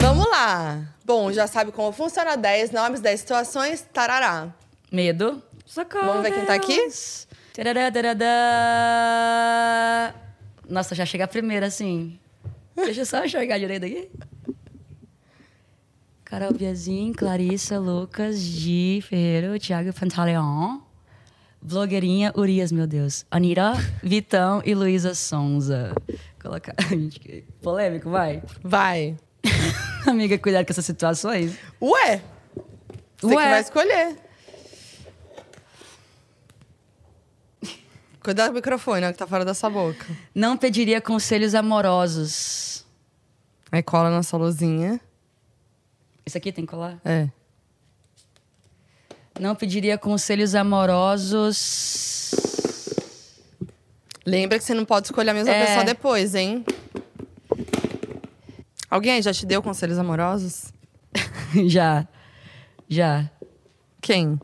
[0.00, 0.94] Vamos lá.
[1.04, 4.52] Bom, já sabe como funciona 10 nomes, 10 situações, tarará.
[4.90, 5.42] Medo.
[5.66, 6.06] Socorro.
[6.06, 6.88] Vamos ver quem tá aqui?
[7.52, 8.24] Tarará, tarará.
[10.68, 12.18] Nossa, já chega a primeira, assim.
[12.74, 14.08] Deixa eu só enxergar direito aqui.
[16.24, 20.78] Carol Biazin, Clarissa, Lucas, Gi, Ferreiro, Thiago Pantaleon.
[21.60, 23.24] Blogueirinha Urias, meu Deus.
[23.30, 25.92] Anira, Vitão e Luísa Sonza.
[26.40, 26.74] Colocar.
[27.10, 28.42] Que Polêmico, vai.
[28.62, 29.16] Vai.
[30.06, 31.58] Amiga, cuidado com essas situações.
[31.82, 32.22] Ué!
[33.20, 33.50] Você que Ué.
[33.50, 34.25] vai escolher.
[38.26, 40.04] Cuidado do microfone, ó, que tá fora da sua boca.
[40.34, 42.84] Não pediria conselhos amorosos.
[43.70, 45.00] Aí cola na sua luzinha.
[46.26, 46.98] Isso aqui tem que colar?
[47.04, 47.28] É.
[49.38, 52.34] Não pediria conselhos amorosos.
[54.26, 55.64] Lembra que você não pode escolher a mesma É.
[55.64, 56.64] pessoa depois, hein?
[58.90, 60.72] Alguém aí já te deu conselhos amorosos?
[61.68, 62.08] já.
[62.88, 63.30] Já.
[64.00, 64.40] Quem?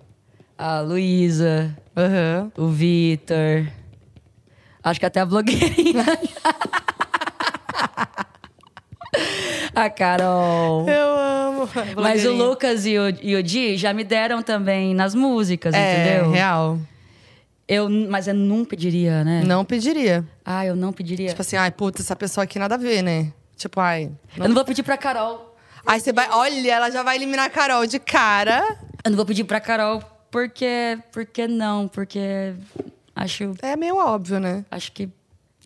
[0.57, 2.51] A Luísa, Aham.
[2.57, 3.67] o Vitor.
[4.83, 6.05] Acho que até a blogueirinha.
[9.75, 10.89] a Carol.
[10.89, 11.69] Eu amo.
[11.97, 12.33] Mas o.
[12.33, 16.31] Lucas e o, e o Di já me deram também nas músicas, É, entendeu?
[16.31, 16.79] real.
[17.69, 19.43] Eu, mas eu não pediria, né?
[19.47, 20.25] Não pediria.
[20.45, 21.29] Ah, eu não pediria.
[21.29, 23.33] Tipo assim, ai, puta, essa pessoa aqui nada a ver, né?
[23.57, 24.11] Tipo, ai.
[24.37, 25.57] Eu não vou pedir pra Carol.
[25.87, 26.29] Aí você vai.
[26.31, 28.77] Olha, ela já vai eliminar a Carol de cara.
[29.05, 30.03] Eu não vou pedir pra Carol
[30.33, 30.99] porque.
[31.13, 32.55] Porque não, porque
[33.15, 34.65] acho, É meio óbvio, né?
[34.71, 35.09] acho que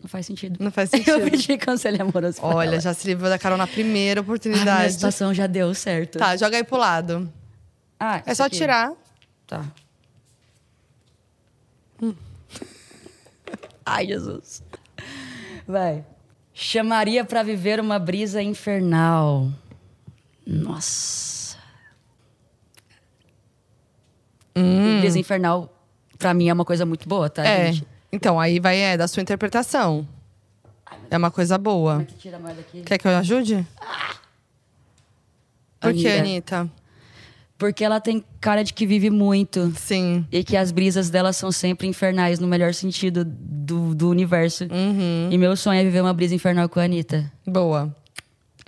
[0.01, 0.63] não faz sentido.
[0.63, 1.31] Não faz Eu sentido.
[1.31, 2.37] pedi conselho amoroso.
[2.43, 2.79] Olha, ela.
[2.79, 4.93] já se livrou da Carol na primeira a minha oportunidade.
[4.93, 6.19] situação já deu certo.
[6.19, 7.33] Tá, joga aí pro lado.
[7.99, 8.57] Ah, É só aqui.
[8.57, 8.91] tirar.
[9.47, 9.65] Tá.
[13.85, 14.61] Ai, Jesus.
[15.67, 16.03] Vai.
[16.53, 19.49] Chamaria pra viver uma brisa infernal.
[20.45, 21.36] Nossa.
[24.99, 25.73] Brisa infernal,
[26.17, 27.45] pra mim, é uma coisa muito boa, tá, Hum.
[27.45, 27.73] é.
[27.73, 27.87] gente?
[28.11, 30.07] Então, aí vai é da sua interpretação.
[31.09, 32.01] É uma coisa boa.
[32.01, 32.81] é que?
[32.81, 33.65] Quer que eu ajude?
[35.79, 36.57] Por que, Anitta.
[36.59, 36.71] Anitta?
[37.57, 39.71] Porque ela tem cara de que vive muito.
[39.75, 40.25] Sim.
[40.31, 44.65] E que as brisas dela são sempre infernais, no melhor sentido do, do universo.
[44.65, 45.29] Uhum.
[45.31, 47.31] E meu sonho é viver uma brisa infernal com a Anitta.
[47.45, 47.93] Boa.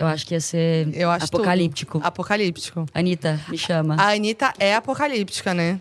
[0.00, 0.88] Eu acho que ia ser
[1.20, 1.98] apocalíptico.
[1.98, 2.06] tudo.
[2.06, 2.86] Apocalíptico.
[2.94, 3.96] Anitta, me chama.
[3.98, 5.78] A Anitta é apocalíptica, né?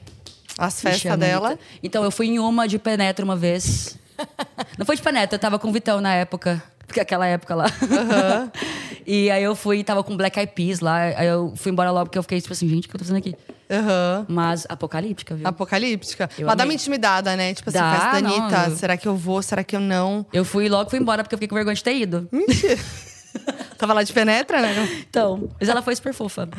[0.58, 1.48] As festas dela.
[1.50, 1.64] Anitta.
[1.82, 3.98] Então, eu fui em uma de penetra uma vez.
[4.78, 6.62] Não foi de penetra, eu tava com o Vitão na época.
[6.86, 7.66] Porque aquela época lá.
[9.06, 10.98] e aí eu fui, tava com Black Eyed Peas lá.
[10.98, 13.06] Aí eu fui embora logo porque eu fiquei tipo assim, gente, o que eu tô
[13.06, 13.36] fazendo aqui?
[13.72, 14.26] Aham.
[14.28, 15.48] Mas apocalíptica, viu?
[15.48, 16.28] Apocalíptica.
[16.38, 16.76] Eu Mas dá uma amei.
[16.76, 17.54] intimidada, né?
[17.54, 18.70] Tipo assim, Dá, festa da não, Anitta.
[18.72, 19.42] eu- Será que eu vou?
[19.44, 20.26] Será que eu não?
[20.34, 22.28] Eu fui e logo fui embora porque eu fiquei com vergonha de ter ido.
[22.32, 22.76] Mentira.
[23.78, 24.74] Tava lá de penetra, né?
[25.10, 26.50] Então, mas ela foi super fofa.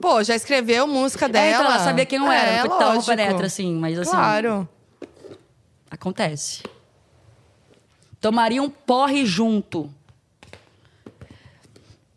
[0.00, 1.46] Pô, já escreveu música dela.
[1.46, 2.50] É, então ela sabia quem eu era.
[2.50, 3.06] É, tão lógico.
[3.06, 4.10] penetra assim, mas assim.
[4.10, 4.68] Claro.
[5.90, 6.62] Acontece.
[8.20, 9.90] Tomaria um porre junto.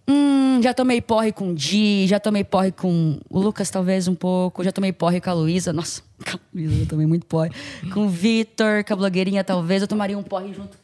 [0.07, 4.15] Hum, já tomei porre com o Di, já tomei porre com o Lucas, talvez um
[4.15, 4.63] pouco.
[4.63, 5.71] Já tomei porre com a Luísa.
[5.71, 7.51] Nossa, com a Luísa eu tomei muito porre.
[7.93, 9.81] Com o Vitor, com a blogueirinha, talvez.
[9.81, 10.77] Eu tomaria um porre junto.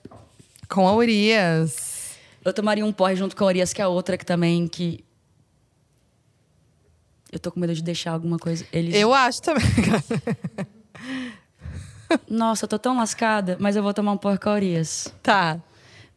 [0.69, 1.94] Com a Urias.
[2.45, 5.03] Eu tomaria um porre junto com a Urias, que é a outra que também que.
[7.31, 8.65] Eu tô com medo de deixar alguma coisa.
[8.71, 8.93] Eles.
[8.95, 9.63] Eu acho também.
[12.29, 15.11] Nossa, eu tô tão lascada, mas eu vou tomar um porre com a Urias.
[15.23, 15.59] tá.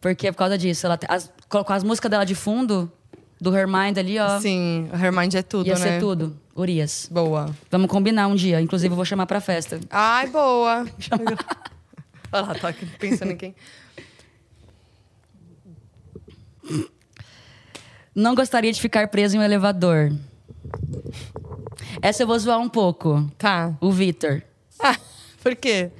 [0.00, 0.86] Porque é por causa disso.
[0.86, 2.92] Ela as, colocou as músicas dela de fundo,
[3.40, 4.38] do Her Mind ali, ó.
[4.38, 5.80] Sim, Her Mind é tudo, Ia né?
[5.80, 6.38] ser tudo.
[6.54, 7.08] Urias.
[7.10, 7.52] Boa.
[7.68, 8.60] Vamos combinar um dia.
[8.60, 9.80] Inclusive, eu vou chamar pra festa.
[9.90, 10.86] Ai, boa.
[12.30, 13.54] Olha lá, tô aqui pensando em quem.
[18.14, 20.12] Não gostaria de ficar preso em um elevador.
[22.02, 23.30] Essa eu vou zoar um pouco.
[23.38, 23.72] Tá.
[23.80, 24.42] O Vitor.
[24.80, 24.96] Ah,
[25.42, 25.90] por quê?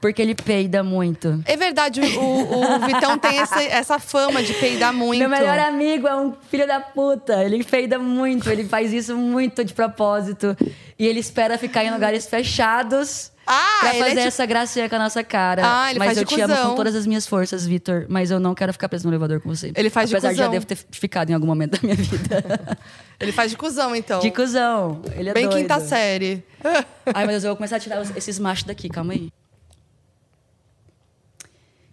[0.00, 1.42] Porque ele peida muito.
[1.46, 5.20] É verdade, o, o, o Vitão tem essa, essa fama de peidar muito.
[5.20, 7.42] Meu melhor amigo é um filho da puta.
[7.44, 10.56] Ele peida muito, ele faz isso muito de propósito.
[10.98, 14.94] E ele espera ficar em lugares fechados Ah, pra é fazer tipo- essa gracinha com
[14.96, 15.62] a nossa cara.
[15.64, 16.70] Ah, ele mas faz eu te amo cuzão.
[16.70, 18.06] com todas as minhas forças, Vitor.
[18.08, 19.72] Mas eu não quero ficar preso no elevador com você.
[19.74, 20.52] Ele faz de Apesar de já cuzão.
[20.52, 22.78] devo ter ficado em algum momento da minha vida.
[23.20, 24.20] Ele faz de cuzão, então.
[24.20, 25.02] de cuzão.
[25.14, 25.60] Ele é Bem doido.
[25.62, 26.42] quinta série.
[27.14, 29.30] Ai, meu Deus, eu vou começar a tirar esses machos daqui, calma aí.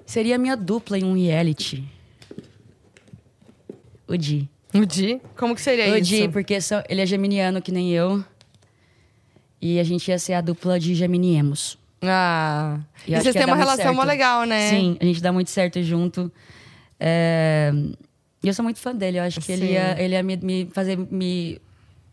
[0.05, 1.83] Seria a minha dupla em um reality.
[4.07, 4.49] O Di.
[4.73, 5.21] O Di?
[5.37, 6.05] Como que seria o isso?
[6.09, 8.23] Di, porque são- ele é geminiano que nem eu.
[9.61, 11.77] E a gente ia ser a dupla de geminiemos.
[12.01, 12.79] Ah.
[13.07, 14.69] E E, vocês têm uma relação mó legal, né?
[14.69, 16.31] Sim, a gente dá muito certo junto.
[16.99, 17.71] É,
[18.41, 19.19] E eu sou muito fã dele.
[19.19, 21.59] Eu acho que ele ia, ele ia me, me fazer me.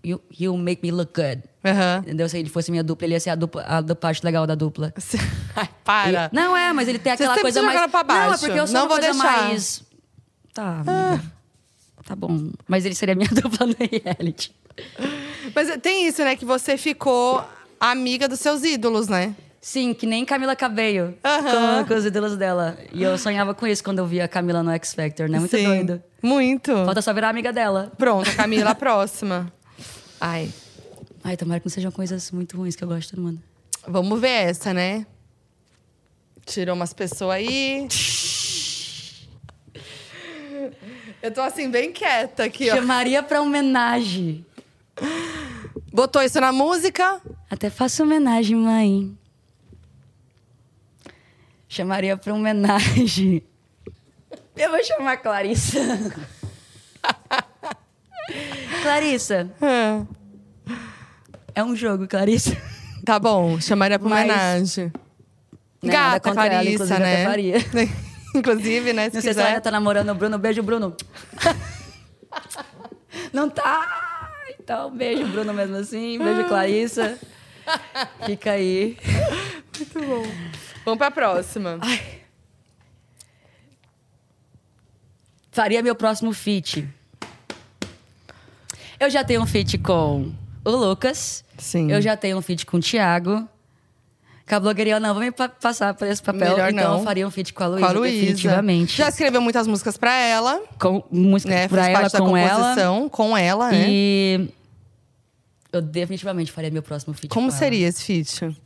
[0.04, 1.42] You, he'll make me look good.
[1.64, 1.98] Aham.
[2.04, 2.28] Entendeu?
[2.28, 4.54] Se ele fosse minha dupla, ele ia ser a, dupla, a da parte legal da
[4.54, 4.92] dupla.
[5.56, 6.30] Ai, para.
[6.32, 7.90] E- não é, mas ele tem Vocês aquela sempre coisa mais.
[7.90, 8.44] pra Não, é baixo.
[8.44, 9.42] porque eu sou Não uma vou coisa deixar.
[9.48, 9.82] mais.
[10.54, 11.22] Tá, amiga.
[12.04, 12.50] Tá bom.
[12.68, 14.52] Mas ele seria minha dupla no reality.
[15.54, 16.36] Mas tem isso, né?
[16.36, 17.44] Que você ficou
[17.80, 19.34] amiga dos seus ídolos, né?
[19.60, 21.82] Sim, que nem Camila Cabello Aham.
[21.82, 22.78] com, com os ídolos dela.
[22.92, 25.38] E eu sonhava com isso quando eu via a Camila no X Factor, né?
[25.40, 25.64] Muito Sim.
[25.64, 26.02] doido.
[26.22, 26.72] Muito.
[26.84, 27.90] Falta só virar amiga dela.
[27.98, 29.52] Pronto, Camila, a próxima.
[30.20, 30.48] Ai,
[31.24, 33.40] Ai, tomara que não sejam coisas muito ruins que eu gosto de todo mundo.
[33.88, 35.04] vamos ver essa, né?
[36.44, 37.88] Tirou umas pessoas aí.
[41.22, 42.74] Eu tô assim, bem quieta aqui, ó.
[42.76, 44.44] Chamaria pra homenagem.
[45.96, 47.22] Botou isso na música?
[47.50, 49.16] Até faço homenagem, mãe.
[51.66, 53.42] Chamaria pra homenagem.
[54.54, 55.78] Eu vou chamar Clarissa.
[58.82, 60.04] Clarissa, Ah,
[61.54, 62.54] é um jogo, Clarissa.
[63.02, 64.92] Tá bom, chamaria pra Mas- homenagem.
[65.82, 67.24] Não, nada Gata, ela, Clarissa, inclusive, né?
[67.24, 67.56] faria.
[68.36, 69.08] inclusive, né?
[69.08, 69.64] Se Não sei se ela ainda quiser.
[69.64, 70.38] tá namorando o Bruno.
[70.38, 70.94] Beijo, Bruno.
[73.32, 74.15] Não tá?
[74.66, 76.18] Então, beijo, Bruno, mesmo assim.
[76.18, 77.16] Beijo, Clarissa.
[78.26, 78.98] Fica aí.
[80.84, 81.78] Vamos pra próxima.
[85.52, 86.84] Faria meu próximo feat.
[88.98, 91.44] Eu já tenho um feat com o Lucas.
[91.56, 91.92] Sim.
[91.92, 93.48] Eu já tenho um feat com o Thiago.
[94.48, 96.50] Com a não, vou me pa- passar por esse papel.
[96.52, 96.98] Melhor então não.
[96.98, 98.96] eu faria um feat com a Luísa, definitivamente.
[98.96, 101.66] Já escreveu muitas músicas pra ela, Com música né?
[101.68, 102.60] pra ela, parte da com ela.
[102.60, 103.86] composição com ela, né?
[103.88, 104.48] E
[105.72, 107.58] eu definitivamente faria meu próximo feat Como com ela.
[107.58, 108.56] seria esse feat?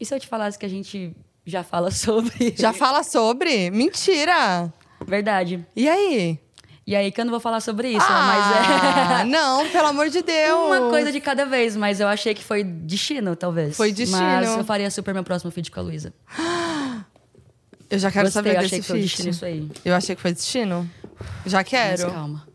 [0.00, 1.14] E se eu te falasse que a gente
[1.44, 2.54] já fala sobre?
[2.56, 3.70] Já fala sobre?
[3.70, 4.72] Mentira!
[5.06, 5.64] Verdade.
[5.76, 6.38] E aí?
[6.86, 8.22] E aí que eu não vou falar sobre isso, ah,
[9.12, 9.24] mas é...
[9.30, 10.66] não, pelo amor de Deus.
[10.66, 13.76] Uma coisa de cada vez, mas eu achei que foi destino, talvez.
[13.76, 14.20] Foi destino.
[14.20, 16.12] Mas eu faria super meu próximo feat com a Luísa.
[17.88, 19.68] Eu já quero Gostei, saber eu desse achei que foi destino isso aí.
[19.84, 20.88] Eu achei que foi destino.
[21.44, 22.12] Já Mas quero.
[22.12, 22.46] calma.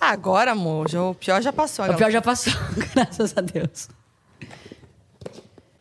[0.00, 1.90] Ah, agora, amor, já- o pior já passou.
[1.90, 2.52] O pior já passou,
[2.94, 3.88] graças a Deus.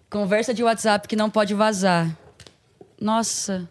[0.09, 2.09] Conversa de WhatsApp que não pode vazar.
[2.99, 3.69] Nossa.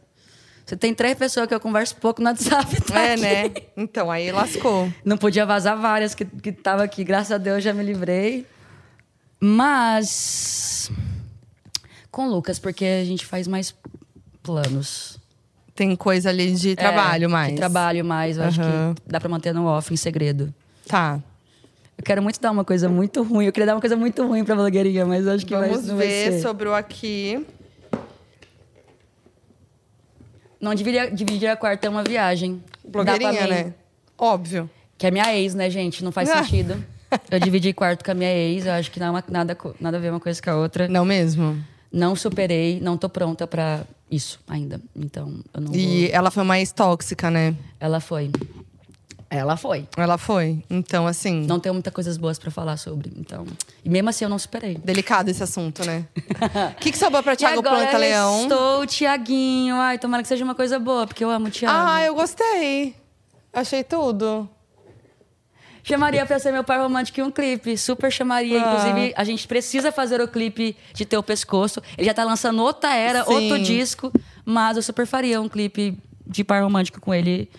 [0.65, 3.23] Você tem três pessoas que eu converso pouco no WhatsApp, tá É, aqui.
[3.23, 3.51] né?
[3.77, 4.91] Então, aí lascou.
[5.05, 7.05] Não podia vazar várias que, que tava aqui.
[7.05, 8.47] Graças a Deus já me livrei.
[9.41, 10.91] Mas.
[12.11, 13.75] Com o Lucas, porque a gente faz mais
[14.43, 15.19] planos.
[15.75, 17.51] Tem coisa ali de trabalho É, mais.
[17.53, 18.37] De trabalho mais.
[18.39, 18.95] Eu acho Aham.
[18.95, 20.55] que dá pra manter no off, em segredo.
[20.87, 21.21] Tá.
[21.99, 23.47] Eu quero muito dar uma coisa muito ruim.
[23.47, 26.07] Eu queria dar uma coisa muito ruim pra blogueirinha, mas acho que vai, Vamos vai
[26.07, 27.45] ver sobre o aqui.
[30.65, 32.63] Não dividir, dividir a quarta é uma viagem.
[32.83, 33.75] Blogueirinha, né?
[34.17, 34.69] Óbvio.
[34.97, 36.03] Que é minha ex, né, gente?
[36.03, 36.43] Não faz Ah.
[36.43, 36.83] sentido.
[37.31, 38.65] Eu dividi quarto com a minha ex.
[38.65, 40.89] Eu acho que não é uma- nada, nada a ver uma coisa com a outra.
[40.89, 41.63] Não mesmo?
[41.93, 44.81] Não superei, não tô pronta pra isso ainda.
[44.97, 46.17] Então, eu não E vou...
[46.17, 47.55] ela foi mais tóxica, né?
[47.79, 48.31] Ela foi.
[49.35, 49.89] Ela foi.
[49.97, 50.63] Ela foi.
[50.71, 51.45] Então, assim.
[51.45, 53.13] Não tenho muitas coisas boas pra falar sobre.
[53.17, 53.45] Então.
[53.85, 54.77] E mesmo assim eu não superei.
[54.77, 56.07] Delicado esse assunto, né?
[56.73, 58.43] O que, que sobrou pra agora Planta Leão?
[58.43, 59.75] Estou Tiaguinho.
[59.77, 61.77] Ai, tomara que seja uma coisa boa, porque eu amo o Thiago.
[61.77, 62.95] Ah, eu gostei.
[63.53, 64.49] Achei tudo.
[65.83, 67.77] Chamaria pra ser meu par romântico em um clipe.
[67.77, 68.63] Super chamaria.
[68.63, 68.69] Ah.
[68.73, 71.83] Inclusive, a gente precisa fazer o clipe de Teu Pescoço.
[71.99, 73.33] Ele já tá lançando outra era, Sim.
[73.33, 74.13] outro disco.
[74.45, 77.51] Mas eu super faria um clipe de par romântico com ele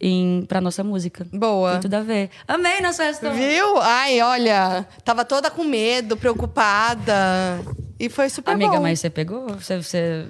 [0.00, 1.26] em, pra nossa música.
[1.32, 1.72] Boa.
[1.72, 2.30] Tem tudo a ver.
[2.46, 3.30] Amei nossa festa.
[3.30, 3.78] Viu?
[3.80, 4.86] Ai, olha.
[5.04, 7.60] Tava toda com medo, preocupada.
[7.98, 8.82] E foi super Amiga, bom.
[8.82, 9.48] mas você pegou?
[9.54, 10.24] Você, você,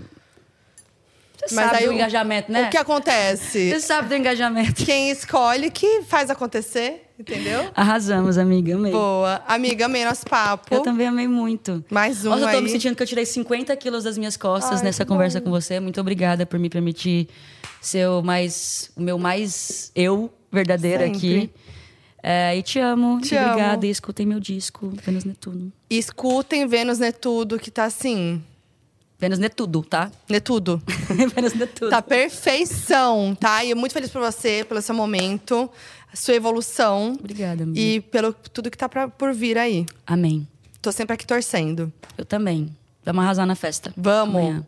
[1.36, 2.66] você Mas sabe aí do o- engajamento, né?
[2.66, 3.70] O que acontece?
[3.70, 4.84] Você sabe do engajamento.
[4.84, 7.70] Quem escolhe que faz acontecer, entendeu?
[7.74, 8.74] Arrasamos, amiga.
[8.74, 8.90] Amei.
[8.90, 9.42] Boa.
[9.46, 10.74] Amiga, amei nosso papo.
[10.74, 11.84] Eu também amei muito.
[11.90, 12.62] Mais um Nossa, eu tô aí.
[12.62, 15.44] me sentindo que eu tirei 50 quilos das minhas costas Ai, nessa conversa bom.
[15.46, 15.78] com você.
[15.78, 17.28] Muito obrigada por me permitir
[17.80, 21.18] ser o mais o meu mais eu verdadeira Sempre.
[21.18, 21.50] aqui.
[22.22, 23.20] É, e te amo.
[23.20, 23.74] Te obrigada.
[23.74, 23.84] amo.
[23.84, 25.72] E escutem meu disco, Vênus Netuno.
[25.88, 28.42] E escutem Vênus Netudo, que tá assim.
[29.18, 30.10] Vênus Netudo, tá?
[30.28, 30.82] Netudo.
[31.34, 31.90] Vênus Netudo.
[31.90, 33.64] Tá perfeição, tá?
[33.64, 35.70] E eu muito feliz por você, pelo seu momento,
[36.12, 37.16] sua evolução.
[37.18, 37.80] Obrigada, amiga.
[37.80, 39.86] E pelo tudo que tá pra, por vir aí.
[40.06, 40.46] Amém.
[40.82, 41.92] Tô sempre aqui torcendo.
[42.16, 42.74] Eu também.
[43.04, 43.92] Vamos arrasar na festa.
[43.96, 44.36] Vamos.
[44.36, 44.66] Amanhã,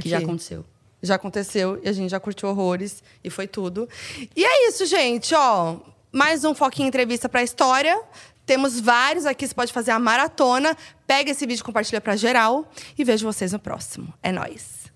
[0.00, 0.64] que já aconteceu.
[1.02, 3.88] Já aconteceu e a gente já curtiu horrores e foi tudo.
[4.36, 5.76] E é isso, gente, ó.
[6.12, 8.00] Mais um foquinho entrevista pra história.
[8.44, 10.76] Temos vários aqui, você pode fazer a maratona.
[11.06, 12.68] Pega esse vídeo, compartilha pra geral
[12.98, 14.12] e vejo vocês no próximo.
[14.22, 14.90] É nóis.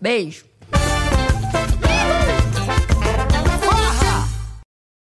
[0.00, 0.44] Beijo.